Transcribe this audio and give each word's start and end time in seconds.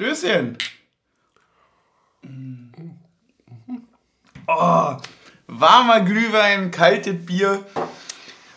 Stößchen. 0.00 0.56
Oh, 4.46 4.96
warmer 5.48 6.00
Glühwein, 6.02 6.70
kaltes 6.70 7.26
Bier. 7.26 7.66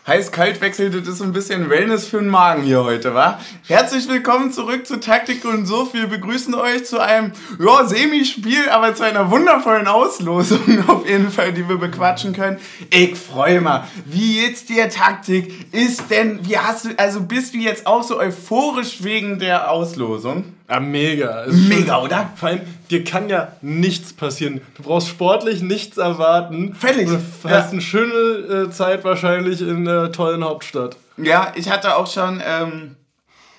Heiß-kalt 0.06 0.62
wechselt, 0.62 0.94
das 0.94 1.08
ist 1.08 1.22
ein 1.22 1.34
bisschen 1.34 1.68
Wellness 1.72 2.06
für 2.08 2.20
den 2.20 2.28
Magen 2.28 2.62
hier 2.62 2.84
heute, 2.84 3.16
wa? 3.16 3.40
Herzlich 3.68 4.08
willkommen 4.08 4.52
zurück 4.52 4.86
zu 4.86 5.00
Taktik 5.00 5.44
und 5.44 5.66
so. 5.66 5.92
Wir 5.94 6.06
begrüßen 6.06 6.54
euch 6.54 6.86
zu 6.86 7.00
einem, 7.00 7.32
ja, 7.60 7.86
Semispiel, 7.86 8.70
aber 8.70 8.94
zu 8.94 9.04
einer 9.04 9.32
wundervollen 9.32 9.88
Auslosung 9.88 10.84
auf 10.88 11.08
jeden 11.08 11.32
Fall, 11.32 11.54
die 11.54 11.68
wir 11.68 11.78
bequatschen 11.78 12.34
können. 12.34 12.60
Ich 12.92 13.18
freue 13.18 13.62
mich. 13.62 13.80
Wie 14.06 14.44
jetzt 14.44 14.70
dir 14.70 14.90
Taktik? 14.90 15.74
Ist 15.74 16.12
denn, 16.12 16.48
wie 16.48 16.60
hast 16.60 16.86
du, 16.86 16.90
also 16.98 17.22
bist 17.22 17.56
du 17.56 17.58
jetzt 17.58 17.88
auch 17.88 18.04
so 18.04 18.20
euphorisch 18.20 19.02
wegen 19.02 19.40
der 19.40 19.72
Auslosung? 19.72 20.54
Ja, 20.72 20.80
mega. 20.80 21.46
Mega, 21.50 21.96
schon, 21.96 22.06
oder? 22.06 22.30
Vor 22.36 22.48
allem, 22.48 22.62
dir 22.90 23.04
kann 23.04 23.28
ja 23.28 23.50
nichts 23.62 24.14
passieren. 24.14 24.62
Du 24.78 24.84
brauchst 24.84 25.10
sportlich 25.10 25.62
nichts 25.62 25.98
erwarten. 25.98 26.74
Völlig. 26.76 27.10
Du 27.10 27.16
hast 27.16 27.44
ja. 27.44 27.70
eine 27.70 27.82
schöne 27.82 28.14
äh, 28.14 28.72
Zeit 28.72 29.04
wahrscheinlich 29.04 29.60
in 29.60 29.84
der 29.84 30.14
tollen 30.14 30.46
Hauptstadt. 30.46 30.96
Ja, 31.18 31.52
ich 31.56 31.70
hatte 31.70 31.98
auch 31.98 32.08
schon 32.08 32.42
ähm, 32.46 32.96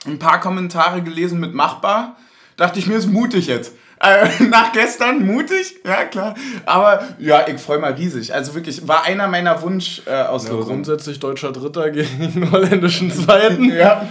ein 0.06 0.18
paar 0.18 0.40
Kommentare 0.40 1.02
gelesen 1.02 1.38
mit 1.38 1.52
machbar. 1.52 2.16
Dachte 2.56 2.78
ich 2.78 2.86
mir, 2.86 2.96
ist 2.96 3.08
mutig 3.10 3.46
jetzt. 3.46 3.74
Äh, 4.02 4.42
nach 4.50 4.72
gestern 4.72 5.24
mutig, 5.24 5.76
ja 5.84 6.04
klar. 6.04 6.34
Aber 6.66 7.06
ja, 7.20 7.46
ich 7.46 7.60
freue 7.60 7.78
mich 7.78 7.96
riesig. 7.96 8.34
Also 8.34 8.54
wirklich, 8.54 8.86
war 8.88 9.04
einer 9.04 9.28
meiner 9.28 9.62
Wunschauslosungen. 9.62 10.56
Äh, 10.56 10.60
ja, 10.60 10.66
grundsätzlich 10.66 11.20
deutscher 11.20 11.52
Dritter 11.52 11.90
gegen 11.90 12.32
den 12.32 12.50
holländischen 12.50 13.12
Zweiten. 13.12 13.64
ja, 13.72 14.04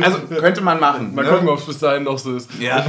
also 0.00 0.18
könnte 0.40 0.62
man 0.62 0.80
machen. 0.80 1.14
Mal 1.14 1.24
ne? 1.24 1.30
gucken, 1.30 1.48
ob 1.48 1.60
es 1.60 1.66
bis 1.66 1.78
dahin 1.78 2.02
noch 2.02 2.18
so 2.18 2.34
ist. 2.34 2.50
Ja. 2.58 2.84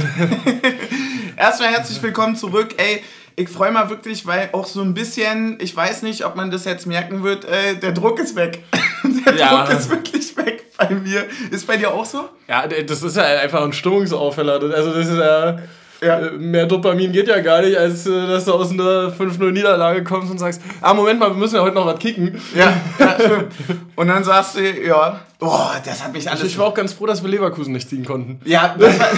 Erstmal 1.36 1.68
herzlich 1.70 2.02
willkommen 2.02 2.34
zurück. 2.34 2.74
Ey, 2.76 3.04
ich 3.36 3.48
freue 3.48 3.70
mich 3.70 3.88
wirklich, 3.88 4.26
weil 4.26 4.48
auch 4.50 4.66
so 4.66 4.82
ein 4.82 4.94
bisschen, 4.94 5.58
ich 5.60 5.76
weiß 5.76 6.02
nicht, 6.02 6.26
ob 6.26 6.34
man 6.34 6.50
das 6.50 6.64
jetzt 6.64 6.88
merken 6.88 7.22
wird, 7.22 7.44
äh, 7.44 7.76
der 7.76 7.92
Druck 7.92 8.18
ist 8.18 8.34
weg. 8.34 8.64
der 9.04 9.36
ja. 9.36 9.64
Druck 9.64 9.78
ist 9.78 9.90
wirklich 9.90 10.36
weg 10.36 10.64
bei 10.76 10.90
mir. 10.90 11.24
Ist 11.52 11.68
bei 11.68 11.76
dir 11.76 11.92
auch 11.92 12.04
so? 12.04 12.28
Ja, 12.48 12.66
das 12.66 13.04
ist 13.04 13.16
ja 13.16 13.22
einfach 13.22 13.62
ein 13.62 13.72
Stimmungsaufheller. 13.72 14.54
Also 14.74 14.92
das 14.92 15.06
ist 15.06 15.18
ja 15.18 15.58
ja. 16.00 16.18
Äh, 16.18 16.30
mehr 16.32 16.66
Dopamin 16.66 17.12
geht 17.12 17.28
ja 17.28 17.40
gar 17.40 17.62
nicht, 17.62 17.76
als 17.76 18.06
äh, 18.06 18.26
dass 18.26 18.44
du 18.44 18.52
aus 18.52 18.70
einer 18.70 19.12
5-0-Niederlage 19.12 20.04
kommst 20.04 20.30
und 20.30 20.38
sagst, 20.38 20.60
ah, 20.80 20.94
Moment 20.94 21.18
mal, 21.18 21.30
wir 21.30 21.36
müssen 21.36 21.56
ja 21.56 21.62
heute 21.62 21.74
noch 21.74 21.86
was 21.86 21.98
kicken. 21.98 22.40
Ja, 22.54 22.72
ja 22.98 23.16
stimmt. 23.18 23.52
Und 23.96 24.08
dann 24.08 24.22
sagst 24.22 24.56
du, 24.56 24.60
ja, 24.60 25.20
boah, 25.38 25.80
das 25.84 26.04
hat 26.04 26.12
mich 26.12 26.30
alles... 26.30 26.44
Ich 26.44 26.58
war 26.58 26.66
auch 26.66 26.74
ganz 26.74 26.92
froh, 26.92 27.06
dass 27.06 27.22
wir 27.22 27.30
Leverkusen 27.30 27.72
nicht 27.72 27.88
ziehen 27.88 28.04
konnten. 28.04 28.40
Ja, 28.44 28.76
das 28.78 28.98
war 28.98 29.08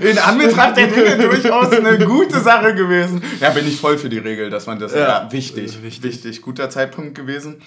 in 0.00 0.18
Anbetracht 0.18 0.76
der 0.76 0.86
Dinge 0.86 1.18
durchaus 1.18 1.70
eine 1.72 1.98
gute 1.98 2.40
Sache 2.40 2.74
gewesen. 2.74 3.22
Ja, 3.40 3.50
bin 3.50 3.66
ich 3.68 3.78
voll 3.78 3.98
für 3.98 4.08
die 4.08 4.18
Regel, 4.18 4.48
dass 4.50 4.66
man 4.66 4.78
das... 4.78 4.94
Ja, 4.94 5.00
ja 5.00 5.28
wichtig, 5.30 5.82
wichtig, 5.82 6.24
wichtig. 6.24 6.42
Guter 6.42 6.70
Zeitpunkt 6.70 7.14
gewesen. 7.14 7.60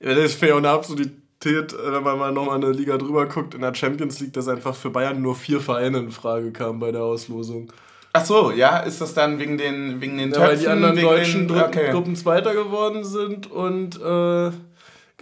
Ja, 0.00 0.14
das 0.14 0.24
ist 0.24 0.38
fair 0.38 0.56
und 0.56 0.66
absolut 0.66 1.10
wenn 1.44 2.02
man 2.02 2.18
mal 2.18 2.32
nochmal 2.32 2.56
eine 2.56 2.72
Liga 2.72 2.96
drüber 2.96 3.26
guckt, 3.26 3.54
in 3.54 3.60
der 3.60 3.74
Champions 3.74 4.20
League, 4.20 4.32
dass 4.32 4.48
einfach 4.48 4.74
für 4.74 4.90
Bayern 4.90 5.20
nur 5.20 5.36
vier 5.36 5.60
Vereine 5.60 5.98
in 5.98 6.10
Frage 6.10 6.52
kamen 6.52 6.80
bei 6.80 6.92
der 6.92 7.02
Auslosung. 7.02 7.72
Ach 8.12 8.24
so, 8.24 8.50
ja, 8.50 8.78
ist 8.78 9.00
das 9.00 9.12
dann 9.12 9.38
wegen 9.38 9.58
den, 9.58 10.00
wegen 10.00 10.16
den 10.16 10.30
ja, 10.30 10.36
Töpfen? 10.36 10.48
Weil 10.48 10.58
die 10.58 10.68
anderen 10.68 10.96
deutschen 10.96 11.48
den, 11.48 11.60
okay. 11.60 11.90
Gruppen 11.90 12.16
Zweiter 12.16 12.54
geworden 12.54 13.04
sind 13.04 13.50
und 13.50 14.00
äh, 14.00 14.50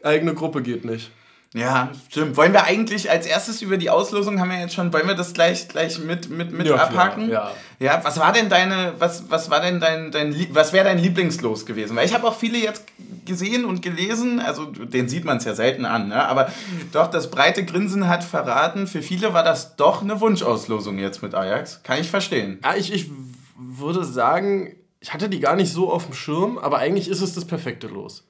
eigene 0.06 0.34
Gruppe 0.34 0.62
geht 0.62 0.84
nicht. 0.84 1.10
Ja, 1.54 1.92
stimmt. 2.10 2.36
Wollen 2.36 2.52
wir 2.52 2.64
eigentlich 2.64 3.08
als 3.12 3.26
erstes 3.26 3.62
über 3.62 3.76
die 3.76 3.88
Auslosung 3.88 4.40
haben 4.40 4.50
wir 4.50 4.58
jetzt 4.58 4.74
schon, 4.74 4.92
wollen 4.92 5.06
wir 5.06 5.14
das 5.14 5.34
gleich, 5.34 5.68
gleich 5.68 6.00
mit, 6.00 6.28
mit, 6.28 6.50
mit 6.50 6.66
ja, 6.66 6.74
abhaken? 6.74 7.30
Ja, 7.30 7.52
ja. 7.78 7.86
ja. 7.86 8.00
was 8.02 8.18
war 8.18 8.32
denn 8.32 8.48
deine, 8.48 8.94
was, 8.98 9.30
was 9.30 9.50
war 9.50 9.60
denn 9.60 9.78
dein, 9.78 10.10
dein 10.10 10.34
was 10.50 10.72
wäre 10.72 10.84
dein 10.84 10.98
Lieblingslos 10.98 11.64
gewesen? 11.64 11.94
Weil 11.94 12.06
ich 12.06 12.12
habe 12.12 12.26
auch 12.26 12.34
viele 12.34 12.58
jetzt 12.58 12.84
gesehen 13.24 13.64
und 13.64 13.82
gelesen, 13.82 14.40
also 14.40 14.64
den 14.66 15.08
sieht 15.08 15.24
man 15.24 15.36
es 15.36 15.44
ja 15.44 15.54
selten 15.54 15.84
an, 15.84 16.08
ne? 16.08 16.26
aber 16.26 16.50
doch, 16.90 17.06
das 17.06 17.30
breite 17.30 17.64
Grinsen 17.64 18.08
hat 18.08 18.24
verraten, 18.24 18.88
für 18.88 19.00
viele 19.00 19.32
war 19.32 19.44
das 19.44 19.76
doch 19.76 20.02
eine 20.02 20.20
Wunschauslosung 20.20 20.98
jetzt 20.98 21.22
mit 21.22 21.36
Ajax. 21.36 21.84
Kann 21.84 22.00
ich 22.00 22.10
verstehen. 22.10 22.58
Ja, 22.64 22.74
ich, 22.74 22.92
ich 22.92 23.12
würde 23.56 24.04
sagen, 24.04 24.74
ich 24.98 25.12
hatte 25.12 25.28
die 25.28 25.38
gar 25.38 25.54
nicht 25.54 25.72
so 25.72 25.92
auf 25.92 26.06
dem 26.06 26.14
Schirm, 26.14 26.58
aber 26.58 26.78
eigentlich 26.78 27.06
ist 27.08 27.20
es 27.20 27.32
das 27.32 27.44
perfekte 27.44 27.86
Los. 27.86 28.24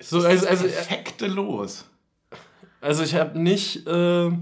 So, 0.00 0.16
also, 0.16 0.48
also, 0.48 0.64
perfekte 0.64 1.28
Los. 1.28 1.84
Also 2.80 3.02
ich 3.02 3.14
habe 3.14 3.38
nicht. 3.38 3.86
Äh, 3.86 3.90
du 3.90 4.36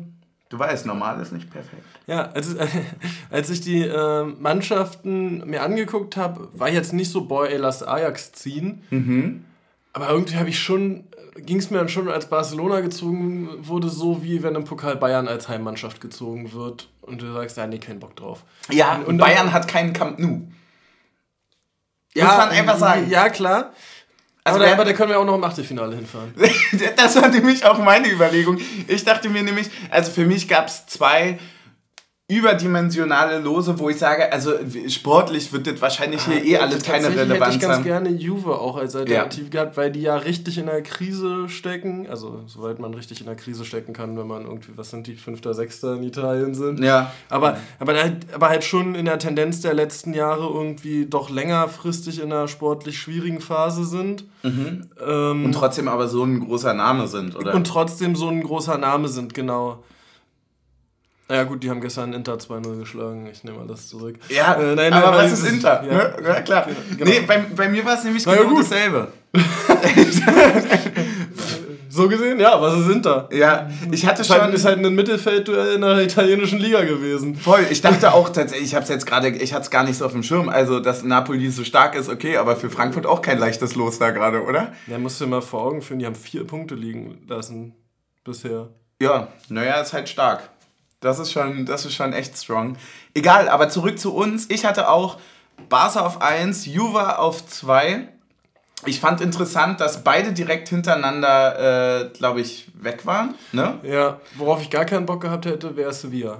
weißt, 0.51 0.87
normal 0.87 1.21
ist 1.21 1.33
nicht 1.33 1.51
perfekt. 1.51 1.85
Ja, 2.07 2.31
als, 2.31 2.57
als 3.31 3.51
ich 3.51 3.61
die 3.61 3.83
äh, 3.83 4.25
Mannschaften 4.25 5.49
mir 5.49 5.63
angeguckt 5.63 6.17
habe, 6.17 6.49
war 6.53 6.69
ich 6.69 6.75
jetzt 6.75 6.93
nicht 6.93 7.11
so, 7.11 7.25
boah, 7.25 7.49
ey, 7.49 7.57
lass 7.57 7.83
Ajax 7.83 8.33
ziehen. 8.33 8.83
Mhm. 8.91 9.45
Aber 9.93 10.11
irgendwie 10.11 10.37
habe 10.37 10.49
ich 10.49 10.61
schon, 10.61 11.05
ging 11.37 11.59
es 11.59 11.71
mir 11.71 11.79
dann 11.79 11.89
schon, 11.89 12.09
als 12.09 12.29
Barcelona 12.29 12.81
gezogen 12.81 13.49
wurde, 13.59 13.89
so 13.89 14.23
wie 14.23 14.43
wenn 14.43 14.55
im 14.55 14.65
Pokal 14.65 14.97
Bayern 14.97 15.27
als 15.27 15.49
Heimmannschaft 15.49 16.01
gezogen 16.01 16.53
wird. 16.53 16.89
Und 17.01 17.23
du 17.23 17.33
sagst, 17.33 17.57
ja, 17.57 17.67
nee, 17.67 17.79
keinen 17.79 17.99
Bock 17.99 18.15
drauf. 18.15 18.45
Ja, 18.71 18.97
und, 18.97 19.07
und 19.07 19.19
Bayern 19.19 19.47
dann, 19.47 19.53
hat 19.53 19.67
keinen 19.67 19.93
Camp 19.93 20.19
Nou. 20.19 20.43
Ja, 22.15 22.25
Muss 22.25 22.37
man 22.37 22.49
einfach 22.51 22.79
sagen. 22.79 23.11
Ja, 23.11 23.29
klar. 23.29 23.73
Also 24.45 24.61
aber, 24.61 24.67
da, 24.67 24.73
aber 24.73 24.85
da 24.85 24.93
können 24.93 25.11
wir 25.11 25.19
auch 25.19 25.25
noch 25.25 25.35
im 25.35 25.45
Achtelfinale 25.45 25.95
hinfahren. 25.97 26.33
das 26.97 27.17
war 27.21 27.29
nämlich 27.29 27.65
auch 27.67 27.79
meine 27.79 28.09
Überlegung. 28.09 28.59
Ich 28.87 29.05
dachte 29.05 29.29
mir 29.29 29.43
nämlich, 29.43 29.69
also 29.91 30.11
für 30.11 30.25
mich 30.25 30.49
gab 30.49 30.69
es 30.69 30.87
zwei 30.87 31.39
überdimensionale 32.31 33.39
Lose, 33.39 33.79
wo 33.79 33.89
ich 33.89 33.97
sage, 33.97 34.31
also 34.31 34.53
sportlich 34.89 35.51
wird 35.51 35.67
das 35.67 35.81
wahrscheinlich 35.81 36.21
hier 36.27 36.37
ah, 36.37 36.45
eh 36.45 36.57
alles 36.59 36.83
keine 36.83 37.09
Relevanz 37.09 37.41
haben. 37.41 37.53
Ich 37.55 37.61
ganz 37.61 37.83
gerne 37.83 38.11
Juve 38.11 38.61
auch 38.61 38.77
als 38.77 38.95
Alternative 38.95 39.47
ja. 39.47 39.51
gehabt, 39.51 39.79
weil 39.79 39.91
die 39.91 40.03
ja 40.03 40.15
richtig 40.15 40.59
in 40.59 40.67
der 40.67 40.83
Krise 40.83 41.49
stecken. 41.49 42.07
Also 42.07 42.43
soweit 42.47 42.81
man 42.81 42.93
richtig 42.93 43.21
in 43.21 43.27
der 43.27 43.35
Krise 43.35 43.65
stecken 43.65 43.95
kann, 43.95 44.19
wenn 44.19 44.27
man 44.27 44.45
irgendwie, 44.45 44.73
was 44.77 44.91
sind 44.91 45.07
die, 45.07 45.15
Fünfter, 45.15 45.55
Sechster 45.55 45.95
in 45.95 46.03
Italien 46.03 46.55
sind. 46.55 46.81
Ja. 46.81 47.13
Aber, 47.31 47.57
aber, 47.79 47.95
halt, 47.95 48.27
aber 48.35 48.51
halt 48.51 48.63
schon 48.63 48.95
in 48.95 49.07
der 49.07 49.19
Tendenz 49.19 49.63
der 49.63 49.73
letzten 49.73 50.13
Jahre 50.13 50.53
irgendwie 50.53 51.07
doch 51.07 51.31
längerfristig 51.31 52.21
in 52.21 52.31
einer 52.31 52.47
sportlich 52.47 52.99
schwierigen 52.99 53.41
Phase 53.41 53.87
sind. 53.87 54.25
Mhm. 54.43 54.91
Ähm, 55.03 55.45
und 55.47 55.53
trotzdem 55.53 55.89
aber 55.89 56.09
so 56.09 56.25
ein 56.25 56.41
großer 56.41 56.75
Name 56.75 57.09
sind, 57.09 57.37
oder? 57.37 57.55
Und 57.55 57.67
trotzdem 57.67 58.15
so 58.17 58.29
ein 58.29 58.43
großer 58.43 58.77
Name 58.77 59.09
sind, 59.09 59.33
genau. 59.33 59.83
Ja 61.31 61.45
gut, 61.45 61.63
die 61.63 61.69
haben 61.69 61.83
gestern 61.83 62.15
Inter 62.15 62.37
2-0 62.37 62.79
geschlagen. 62.79 63.29
Ich 63.31 63.45
nehme 63.45 63.61
alles 63.61 63.89
zurück. 63.89 64.17
Ja, 64.31 64.55
äh, 64.55 64.75
nein, 64.75 64.93
aber 64.95 65.11
nein, 65.11 65.31
was 65.31 65.41
ist 65.41 65.53
Inter? 65.53 65.85
Ja, 65.87 65.95
ne? 65.95 66.15
ja 66.25 66.41
klar. 66.41 66.67
Genau. 66.97 67.11
Nee, 67.11 67.21
bei, 67.27 67.45
bei 67.55 67.69
mir 67.69 67.85
war 67.85 67.99
es 67.99 68.05
nämlich 68.05 68.25
genau 68.25 68.45
gut. 68.45 68.61
dasselbe. 68.61 69.09
so 71.91 72.09
gesehen, 72.09 72.41
ja, 72.41 72.59
was 72.59 72.79
ist 72.79 72.89
Inter? 72.89 73.29
Ja, 73.31 73.69
ich 73.91 74.07
hatte 74.07 74.25
schon... 74.25 74.41
Halt, 74.41 74.55
ist 74.55 74.65
halt 74.65 74.83
ein 74.83 74.95
Mittelfeldduell 74.95 75.75
in 75.75 75.83
der 75.83 75.99
italienischen 75.99 76.61
Liga 76.61 76.83
gewesen. 76.85 77.37
Voll, 77.37 77.67
ich 77.69 77.83
dachte 77.83 78.15
auch 78.15 78.31
tatsächlich, 78.31 78.69
ich 78.69 78.75
habe 78.75 78.85
es 78.85 78.89
jetzt 78.89 79.05
gerade, 79.05 79.29
ich 79.29 79.53
hatte 79.53 79.65
es 79.65 79.71
gar 79.71 79.85
nicht 79.85 79.99
so 79.99 80.07
auf 80.07 80.13
dem 80.13 80.23
Schirm, 80.23 80.49
also 80.49 80.81
dass 80.81 81.03
Napoli 81.03 81.51
so 81.51 81.63
stark 81.63 81.95
ist, 81.95 82.09
okay, 82.09 82.39
aber 82.39 82.57
für 82.57 82.71
Frankfurt 82.71 83.05
auch 83.05 83.21
kein 83.21 83.39
leichtes 83.39 83.75
Los 83.75 83.99
da 83.99 84.13
gerade, 84.13 84.45
oder? 84.45 84.73
Ja, 84.87 84.99
musst 84.99 85.21
du 85.21 85.25
dir 85.25 85.31
mal 85.31 85.43
vor 85.43 85.61
Augen 85.61 85.83
führen, 85.83 85.99
die 85.99 86.07
haben 86.07 86.15
vier 86.15 86.47
Punkte 86.47 86.75
liegen 86.75 87.19
lassen 87.29 87.75
bisher. 88.25 88.69
Ja, 89.01 89.29
naja, 89.51 89.81
ist 89.81 89.93
halt 89.93 90.09
stark. 90.09 90.49
Das 91.01 91.19
ist 91.19 91.33
schon, 91.33 91.65
das 91.65 91.85
ist 91.85 91.95
schon 91.95 92.13
echt 92.13 92.37
strong. 92.37 92.77
Egal, 93.15 93.49
aber 93.49 93.69
zurück 93.69 93.99
zu 93.99 94.15
uns. 94.15 94.51
Ich 94.51 94.65
hatte 94.65 94.89
auch 94.91 95.19
Barca 95.69 96.05
auf 96.05 96.21
1, 96.21 96.67
Juva 96.67 97.17
auf 97.17 97.47
2. 97.47 98.09
Ich 98.87 99.01
fand 99.01 99.21
interessant, 99.21 99.81
dass 99.81 100.05
beide 100.05 100.33
direkt 100.33 100.69
hintereinander, 100.69 102.05
äh, 102.07 102.09
glaube 102.11 102.41
ich, 102.41 102.71
weg 102.75 103.07
waren. 103.07 103.35
Ne? 103.53 103.79
Ja, 103.83 104.21
worauf 104.37 104.63
ich 104.63 104.71
gar 104.71 104.85
keinen 104.85 105.07
Bock 105.07 105.21
gehabt 105.21 105.47
hätte, 105.47 105.77
wäre 105.77 105.93
Sevilla. 105.93 106.39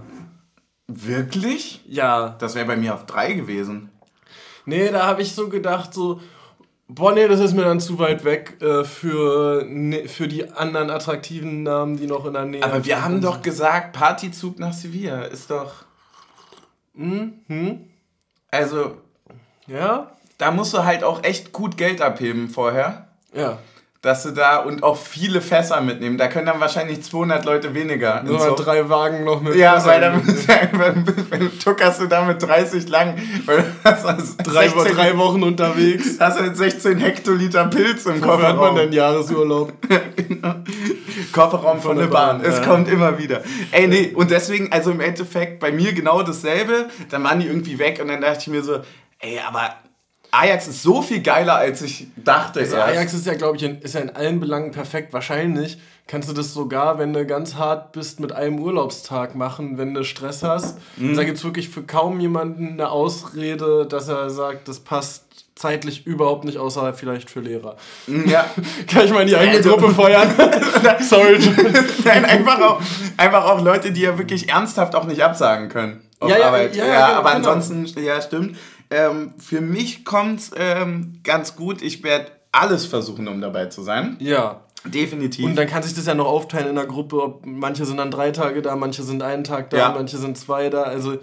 Wirklich? 0.87 1.83
Ja. 1.87 2.37
Das 2.39 2.55
wäre 2.55 2.67
bei 2.67 2.77
mir 2.77 2.95
auf 2.95 3.07
3 3.07 3.33
gewesen. 3.33 3.91
Nee, 4.65 4.91
da 4.91 5.07
habe 5.07 5.23
ich 5.23 5.35
so 5.35 5.49
gedacht, 5.49 5.95
so, 5.95 6.21
Boah, 6.91 7.13
nee, 7.13 7.29
das 7.29 7.41
ist 7.41 7.53
mir 7.53 7.65
dann 7.65 7.81
zu 7.81 7.99
weit 7.99 8.25
weg 8.25 8.57
äh, 8.63 8.83
für, 8.83 9.63
ne, 9.67 10.09
für 10.09 10.27
die 10.27 10.51
anderen 10.51 10.89
attraktiven 10.89 11.63
Namen, 11.63 11.99
die 11.99 12.07
noch 12.07 12.25
in 12.25 12.33
der 12.33 12.47
Nähe 12.47 12.63
sind. 12.63 12.71
Aber 12.73 12.85
wir 12.85 13.05
haben 13.05 13.21
doch 13.21 13.43
gesagt, 13.43 13.93
Partyzug 13.93 14.59
nach 14.59 14.73
Sevilla 14.73 15.23
ist 15.23 15.51
doch. 15.51 15.85
Mhm. 16.95 17.91
Also. 18.51 18.97
Ja? 19.67 20.13
Da 20.39 20.51
musst 20.51 20.73
du 20.73 20.85
halt 20.85 21.05
auch 21.05 21.25
echt 21.25 21.53
gut 21.53 21.77
Geld 21.77 22.01
abheben 22.01 22.49
vorher. 22.49 23.09
Ja. 23.35 23.59
Dass 24.01 24.23
du 24.23 24.31
da 24.31 24.59
und 24.59 24.85
auch 24.85 24.97
viele 24.97 25.41
Fässer 25.41 25.81
mitnehmen. 25.81 26.19
Da 26.19 26.29
können 26.29 26.47
dann 26.47 26.61
wahrscheinlich 26.61 27.03
200 27.03 27.45
Leute 27.45 27.75
weniger. 27.75 28.23
So, 28.25 28.39
so. 28.39 28.55
drei 28.55 28.89
Wagen 28.89 29.25
noch 29.25 29.41
mit. 29.41 29.57
Ja, 29.57 29.85
weil 29.85 30.01
dann 30.01 30.23
tuckerst 31.65 32.01
du 32.01 32.07
damit 32.07 32.41
30 32.41 32.89
lang. 32.89 33.17
Weil 33.45 33.65
also 33.83 34.35
drei, 34.45 34.69
16, 34.69 34.95
drei 34.95 35.19
Wochen 35.19 35.43
unterwegs. 35.43 36.17
Hast 36.21 36.39
du 36.39 36.55
16 36.55 36.99
Hektoliter 36.99 37.67
Pilz 37.67 38.07
im 38.07 38.21
Kofferraum. 38.21 38.43
hat 38.43 38.57
man 38.57 38.77
denn 38.77 38.93
Jahresurlaub? 38.93 39.73
Kofferraum 41.33 41.81
von, 41.81 41.97
von 41.97 41.97
der 41.99 42.07
Bahn. 42.07 42.39
Bahn. 42.41 42.49
Es 42.49 42.59
ja. 42.59 42.65
kommt 42.65 42.89
immer 42.89 43.19
wieder. 43.19 43.43
Ey, 43.73 43.89
nee, 43.89 44.13
und 44.15 44.31
deswegen, 44.31 44.71
also 44.71 44.93
im 44.93 45.01
Endeffekt 45.01 45.59
bei 45.59 45.73
mir 45.73 45.93
genau 45.93 46.23
dasselbe. 46.23 46.87
Dann 47.11 47.25
waren 47.25 47.41
die 47.41 47.47
irgendwie 47.47 47.81
weg 47.81 47.99
und 48.01 48.07
dann 48.07 48.21
dachte 48.21 48.39
ich 48.43 48.47
mir 48.47 48.63
so, 48.63 48.79
ey, 49.19 49.41
aber 49.45 49.75
Ajax 50.31 50.69
ist 50.69 50.83
so 50.83 51.03
viel 51.03 51.23
geiler, 51.23 51.57
als 51.57 51.83
ich 51.83 52.09
dachte. 52.17 52.61
Also 52.61 52.77
Ajax 52.77 53.15
ist 53.15 53.27
ja, 53.27 53.35
glaube 53.35 53.57
ich, 53.57 53.63
in, 53.63 53.81
ist 53.81 53.95
ja 53.95 54.01
in 54.01 54.11
allen 54.11 54.41
Belangen 54.41 54.73
perfekt. 54.73 55.13
Wahrscheinlich 55.13 55.79
kannst 56.07 56.29
du 56.29 56.33
das 56.33 56.53
sogar, 56.55 56.99
wenn 56.99 57.13
du 57.13 57.25
ganz 57.27 57.55
hart 57.55 57.93
bist, 57.93 58.19
mit 58.21 58.33
einem 58.33 58.59
Urlaubstag 58.59 59.35
machen, 59.35 59.79
wenn 59.79 59.95
du 59.95 60.05
Stress 60.05 60.43
hast. 60.43 60.79
Mhm. 60.97 61.17
Da 61.17 61.25
gibt 61.25 61.39
es 61.39 61.45
wirklich 61.45 61.69
für 61.69 61.83
kaum 61.83 62.19
jemanden 62.21 62.73
eine 62.73 62.91
Ausrede, 62.91 63.87
dass 63.87 64.09
er 64.09 64.31
sagt, 64.31 64.69
das 64.69 64.81
passt 64.81 65.25
zeitlich 65.55 66.07
überhaupt 66.07 66.45
nicht, 66.45 66.57
außer 66.57 66.95
vielleicht 66.95 67.31
für 67.31 67.41
Lehrer. 67.41 67.77
Mhm, 68.07 68.29
ja. 68.29 68.45
Kann 68.87 69.05
ich 69.05 69.13
mal 69.13 69.23
in 69.23 69.29
die 69.29 69.37
eigene 69.37 69.59
also, 69.59 69.71
Gruppe 69.71 69.95
feuern? 69.95 70.31
Sorry. 71.01 71.39
Nein, 72.05 72.25
einfach 72.25 72.61
auch, 72.61 72.81
einfach 73.17 73.45
auch 73.45 73.63
Leute, 73.63 73.93
die 73.93 74.03
ja 74.03 74.17
wirklich 74.17 74.49
ernsthaft 74.49 74.95
auch 74.95 75.05
nicht 75.05 75.23
absagen 75.23 75.69
können. 75.69 76.01
Auf 76.21 76.31
ja, 76.31 76.39
ja, 76.39 76.47
Arbeit. 76.47 76.75
Ja, 76.75 76.85
ja, 76.85 76.93
ja 76.93 77.07
genau, 77.09 77.19
aber 77.19 77.35
genau. 77.35 77.51
ansonsten, 77.51 78.03
ja, 78.03 78.21
stimmt. 78.21 78.57
Ähm, 78.91 79.35
für 79.39 79.61
mich 79.61 80.05
kommt 80.05 80.41
es 80.41 80.51
ähm, 80.57 81.21
ganz 81.25 81.57
gut. 81.57 81.83
Ich 81.83 82.03
werde 82.03 82.31
alles 82.53 82.87
versuchen, 82.87 83.29
um 83.29 83.41
dabei 83.41 83.67
zu 83.67 83.83
sein. 83.83 84.17
Ja. 84.21 84.61
Definitiv. 84.85 85.45
Und 85.45 85.57
dann 85.57 85.67
kann 85.67 85.83
sich 85.83 85.95
das 85.95 86.07
ja 86.07 86.15
noch 86.15 86.27
aufteilen 86.27 86.69
in 86.69 86.77
der 86.77 86.87
Gruppe. 86.87 87.23
Ob 87.23 87.45
manche 87.45 87.85
sind 87.85 87.97
dann 87.97 88.11
drei 88.11 88.31
Tage 88.31 88.63
da, 88.63 88.77
manche 88.77 89.03
sind 89.03 89.23
einen 89.23 89.43
Tag 89.45 89.71
da, 89.71 89.77
ja. 89.77 89.91
manche 89.91 90.19
sind 90.19 90.39
zwei 90.39 90.71
da. 90.71 90.83
Also 90.83 91.19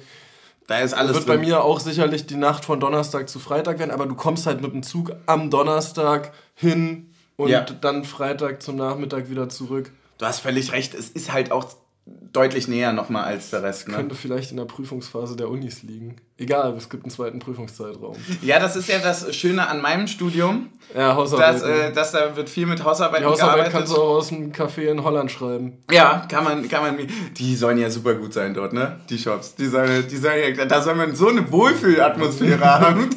da 0.67 0.79
ist 0.79 0.93
alles. 0.93 1.15
Wird 1.15 1.27
drin. 1.27 1.39
bei 1.39 1.45
mir 1.45 1.63
auch 1.63 1.79
sicherlich 1.79 2.25
die 2.27 2.35
Nacht 2.35 2.65
von 2.65 2.79
Donnerstag 2.79 3.29
zu 3.29 3.39
Freitag 3.39 3.79
werden, 3.79 3.91
aber 3.91 4.07
du 4.07 4.15
kommst 4.15 4.45
halt 4.45 4.61
mit 4.61 4.73
dem 4.73 4.83
Zug 4.83 5.13
am 5.25 5.49
Donnerstag 5.49 6.33
hin 6.53 7.13
und 7.37 7.49
ja. 7.49 7.61
dann 7.61 8.03
Freitag 8.03 8.61
zum 8.61 8.75
Nachmittag 8.75 9.29
wieder 9.29 9.47
zurück. 9.47 9.91
Du 10.17 10.25
hast 10.25 10.39
völlig 10.39 10.71
recht. 10.71 10.93
Es 10.93 11.09
ist 11.09 11.31
halt 11.31 11.51
auch 11.51 11.65
deutlich 12.05 12.67
näher 12.67 12.93
nochmal 12.93 13.23
als 13.23 13.49
der 13.49 13.63
Rest. 13.63 13.87
Ne? 13.87 13.95
Könnte 13.95 14.13
vielleicht 14.13 14.51
in 14.51 14.57
der 14.57 14.65
Prüfungsphase 14.65 15.35
der 15.35 15.49
Unis 15.49 15.81
liegen. 15.81 16.17
Egal, 16.37 16.75
es 16.77 16.89
gibt 16.89 17.03
einen 17.03 17.09
zweiten 17.11 17.39
Prüfungszeitraum. 17.39 18.15
Ja, 18.41 18.59
das 18.59 18.75
ist 18.75 18.89
ja 18.89 18.99
das 18.99 19.33
Schöne 19.35 19.67
an 19.67 19.81
meinem 19.81 20.05
Studium. 20.05 20.69
Ja, 20.93 21.15
Hausarbeit. 21.15 21.55
Dass, 21.55 21.63
äh, 21.63 21.93
dass 21.93 22.11
da 22.11 22.35
wird 22.35 22.49
viel 22.49 22.67
mit 22.67 22.83
Hausarbeit 22.83 23.21
Die 23.21 23.25
Hausarbeit 23.25 23.55
gearbeitet. 23.55 23.73
kannst 23.73 23.93
du 23.93 24.01
auch 24.01 24.17
aus 24.17 24.31
einem 24.31 24.51
Café 24.51 24.91
in 24.91 25.03
Holland 25.03 25.31
schreiben. 25.31 25.83
Ja, 25.89 26.25
kann 26.29 26.43
man, 26.43 26.67
kann 26.69 26.83
man. 26.83 27.07
Die 27.37 27.55
sollen 27.55 27.77
ja 27.79 27.89
super 27.89 28.13
gut 28.15 28.33
sein 28.33 28.53
dort, 28.53 28.73
ne? 28.73 28.99
Die 29.09 29.17
Shops. 29.17 29.55
Die 29.55 29.67
sollen, 29.67 30.07
die 30.07 30.17
sollen, 30.17 30.67
da 30.67 30.81
soll 30.81 30.95
man 30.95 31.15
so 31.15 31.29
eine 31.29 31.49
Wohlfühlatmosphäre 31.51 32.65
haben. 32.81 33.09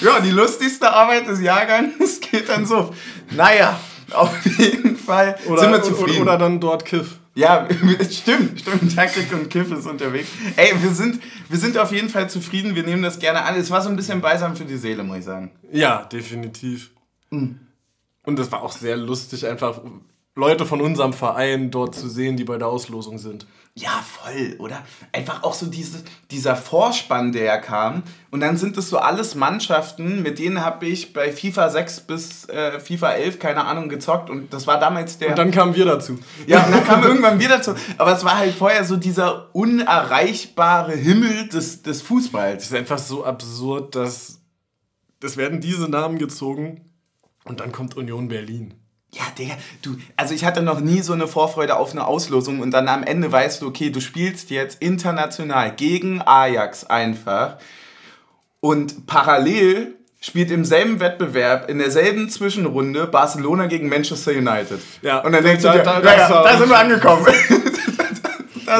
ja, 0.00 0.20
die 0.20 0.30
lustigste 0.30 0.90
Arbeit 0.90 1.26
des 1.28 1.40
Jahrgangs 1.42 2.20
geht 2.30 2.48
dann 2.48 2.64
so. 2.64 2.94
Naja, 3.32 3.78
auf 4.12 4.32
jeden 4.58 4.96
Fall 4.96 5.36
oder, 5.46 5.60
sind 5.60 5.72
wir 5.72 5.82
zufrieden. 5.82 6.22
Oder, 6.22 6.34
oder 6.34 6.38
dann 6.38 6.60
dort 6.60 6.84
Kiff. 6.84 7.18
Ja, 7.34 7.66
stimmt, 8.10 8.60
stimmt. 8.60 8.94
Taktik 8.94 9.32
und 9.32 9.50
Kiff 9.50 9.70
ist 9.72 9.86
unterwegs. 9.86 10.28
Ey, 10.56 10.72
wir 10.80 10.90
sind, 10.90 11.20
wir 11.48 11.58
sind 11.58 11.76
auf 11.78 11.90
jeden 11.90 12.08
Fall 12.08 12.30
zufrieden. 12.30 12.76
Wir 12.76 12.84
nehmen 12.84 13.02
das 13.02 13.18
gerne 13.18 13.42
an. 13.42 13.56
Es 13.56 13.70
war 13.70 13.82
so 13.82 13.88
ein 13.88 13.96
bisschen 13.96 14.20
beisam 14.20 14.54
für 14.54 14.64
die 14.64 14.76
Seele, 14.76 15.02
muss 15.02 15.18
ich 15.18 15.24
sagen. 15.24 15.50
Ja, 15.72 16.04
definitiv. 16.04 16.92
Mhm. 17.30 17.58
Und 18.22 18.38
es 18.38 18.50
war 18.52 18.62
auch 18.62 18.72
sehr 18.72 18.96
lustig, 18.96 19.46
einfach 19.46 19.80
Leute 20.36 20.66
von 20.66 20.80
unserem 20.80 21.12
Verein 21.12 21.70
dort 21.70 21.94
zu 21.94 22.08
sehen, 22.08 22.36
die 22.36 22.42
bei 22.44 22.58
der 22.58 22.66
Auslosung 22.66 23.18
sind. 23.18 23.46
Ja, 23.76 24.04
voll, 24.04 24.56
oder? 24.58 24.82
Einfach 25.12 25.42
auch 25.42 25.54
so 25.54 25.66
diese, 25.66 26.02
dieser 26.30 26.56
Vorspann, 26.56 27.32
der 27.32 27.44
ja 27.44 27.58
kam. 27.58 28.02
Und 28.30 28.40
dann 28.40 28.56
sind 28.56 28.76
es 28.76 28.88
so 28.88 28.98
alles 28.98 29.34
Mannschaften, 29.34 30.22
mit 30.22 30.38
denen 30.38 30.60
habe 30.60 30.86
ich 30.86 31.12
bei 31.12 31.32
FIFA 31.32 31.70
6 31.70 32.00
bis 32.02 32.48
äh, 32.48 32.78
FIFA 32.78 33.12
11, 33.12 33.38
keine 33.38 33.64
Ahnung, 33.64 33.88
gezockt. 33.88 34.28
Und 34.30 34.52
das 34.52 34.66
war 34.66 34.78
damals 34.78 35.18
der... 35.18 35.30
Und 35.30 35.38
dann 35.38 35.50
kamen 35.50 35.74
wir 35.74 35.84
dazu. 35.84 36.18
Ja, 36.46 36.64
und 36.64 36.72
dann 36.72 36.84
kamen 36.84 37.04
irgendwann 37.04 37.38
wir 37.40 37.48
dazu. 37.48 37.74
Aber 37.98 38.12
es 38.12 38.24
war 38.24 38.38
halt 38.38 38.54
vorher 38.54 38.84
so 38.84 38.96
dieser 38.96 39.54
unerreichbare 39.54 40.92
Himmel 40.92 41.48
des, 41.48 41.82
des 41.82 42.02
Fußballs. 42.02 42.64
Es 42.64 42.70
ist 42.70 42.76
einfach 42.76 42.98
so 42.98 43.24
absurd, 43.24 43.94
dass... 43.94 44.40
Es 45.22 45.36
werden 45.38 45.60
diese 45.60 45.88
Namen 45.88 46.18
gezogen 46.18 46.82
und 47.44 47.60
dann 47.60 47.72
kommt 47.72 47.96
Union 47.96 48.28
Berlin. 48.28 48.74
Ja, 49.14 49.22
Digga, 49.38 49.54
du, 49.82 49.96
also 50.16 50.34
ich 50.34 50.44
hatte 50.44 50.60
noch 50.60 50.80
nie 50.80 51.00
so 51.00 51.12
eine 51.12 51.28
Vorfreude 51.28 51.76
auf 51.76 51.92
eine 51.92 52.04
Auslosung 52.04 52.58
und 52.58 52.72
dann 52.72 52.88
am 52.88 53.04
Ende 53.04 53.30
weißt 53.30 53.62
du, 53.62 53.68
okay, 53.68 53.90
du 53.90 54.00
spielst 54.00 54.50
jetzt 54.50 54.82
international 54.82 55.70
gegen 55.70 56.20
Ajax 56.20 56.84
einfach 56.84 57.58
und 58.58 59.06
parallel 59.06 59.94
spielt 60.20 60.50
im 60.50 60.64
selben 60.64 60.98
Wettbewerb, 60.98 61.70
in 61.70 61.78
derselben 61.78 62.28
Zwischenrunde 62.28 63.06
Barcelona 63.06 63.66
gegen 63.66 63.88
Manchester 63.88 64.32
United. 64.32 64.80
Ja. 65.02 65.18
Und 65.20 65.32
dann 65.32 65.44
denkst 65.44 65.62
da, 65.62 65.72
du 65.72 65.78
dir, 65.78 65.84
da, 65.84 66.00
da, 66.00 66.16
ja, 66.16 66.42
da 66.42 66.58
sind 66.58 66.68
wir 66.70 66.78
angekommen. 66.78 67.26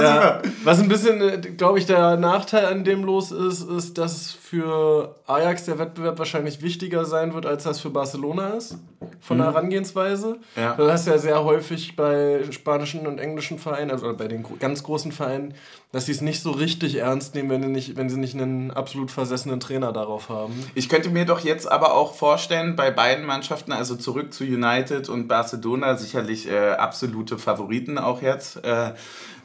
ja. 0.03 0.41
wir. 0.43 0.53
Was 0.65 0.81
ein 0.81 0.89
bisschen, 0.89 1.21
äh, 1.21 1.39
glaube 1.39 1.79
ich, 1.79 1.87
der 1.87 2.17
Nachteil 2.17 2.67
an 2.67 2.85
dem 2.85 3.05
los 3.05 3.31
ist, 3.31 3.69
ist, 3.69 3.99
dass 3.99 4.33
für 4.33 5.15
Ajax 5.27 5.65
der 5.65 5.79
Wettbewerb 5.79 6.19
wahrscheinlich 6.19 6.63
wichtiger 6.63 7.05
sein 7.05 7.35
wird, 7.35 7.47
als 7.47 7.65
das 7.65 7.81
für 7.81 7.91
Barcelona 7.91 8.51
ist, 8.51 8.79
von 9.21 9.39
der 9.39 9.49
mhm. 9.49 9.53
Herangehensweise. 9.53 10.37
Ja. 10.57 10.75
Du 10.75 10.91
hast 10.91 11.07
ja 11.07 11.19
sehr 11.19 11.43
häufig 11.45 11.97
bei 11.97 12.41
spanischen 12.51 13.07
und 13.07 13.19
englischen 13.19 13.59
Vereinen, 13.59 13.91
also 13.91 14.15
bei 14.15 14.29
den 14.29 14.45
ganz 14.59 14.83
großen 14.83 15.13
Vereinen, 15.13 15.55
dass 15.93 16.07
sie 16.07 16.13
es 16.13 16.21
nicht 16.21 16.43
so 16.43 16.51
richtig 16.51 16.97
ernst 16.97 17.35
nehmen, 17.35 17.51
wenn, 17.51 17.63
sie 17.63 17.69
nicht, 17.69 17.97
wenn 17.97 18.11
sie 18.11 18.19
nicht 18.19 18.35
einen 18.35 18.71
absolut 18.71 19.11
versessenen 19.11 19.61
Trainer 19.61 19.93
darauf 19.93 20.29
haben. 20.29 20.55
Ich 20.75 20.89
könnte 20.89 21.11
mir 21.11 21.25
doch 21.25 21.41
jetzt 21.41 21.71
aber 21.71 21.95
auch 21.95 22.15
vorstellen, 22.15 22.77
bei 22.77 22.91
beiden 22.91 23.25
Mannschaften, 23.25 23.73
also 23.73 23.97
zurück 23.97 24.33
zu 24.33 24.45
United 24.45 25.09
und 25.09 25.29
Barcelona, 25.29 25.97
sicherlich 25.97 26.49
äh, 26.51 26.73
absolute 26.73 27.39
Favoriten 27.39 27.99
auch 27.99 28.23
jetzt. 28.23 28.65
Äh, 28.65 28.93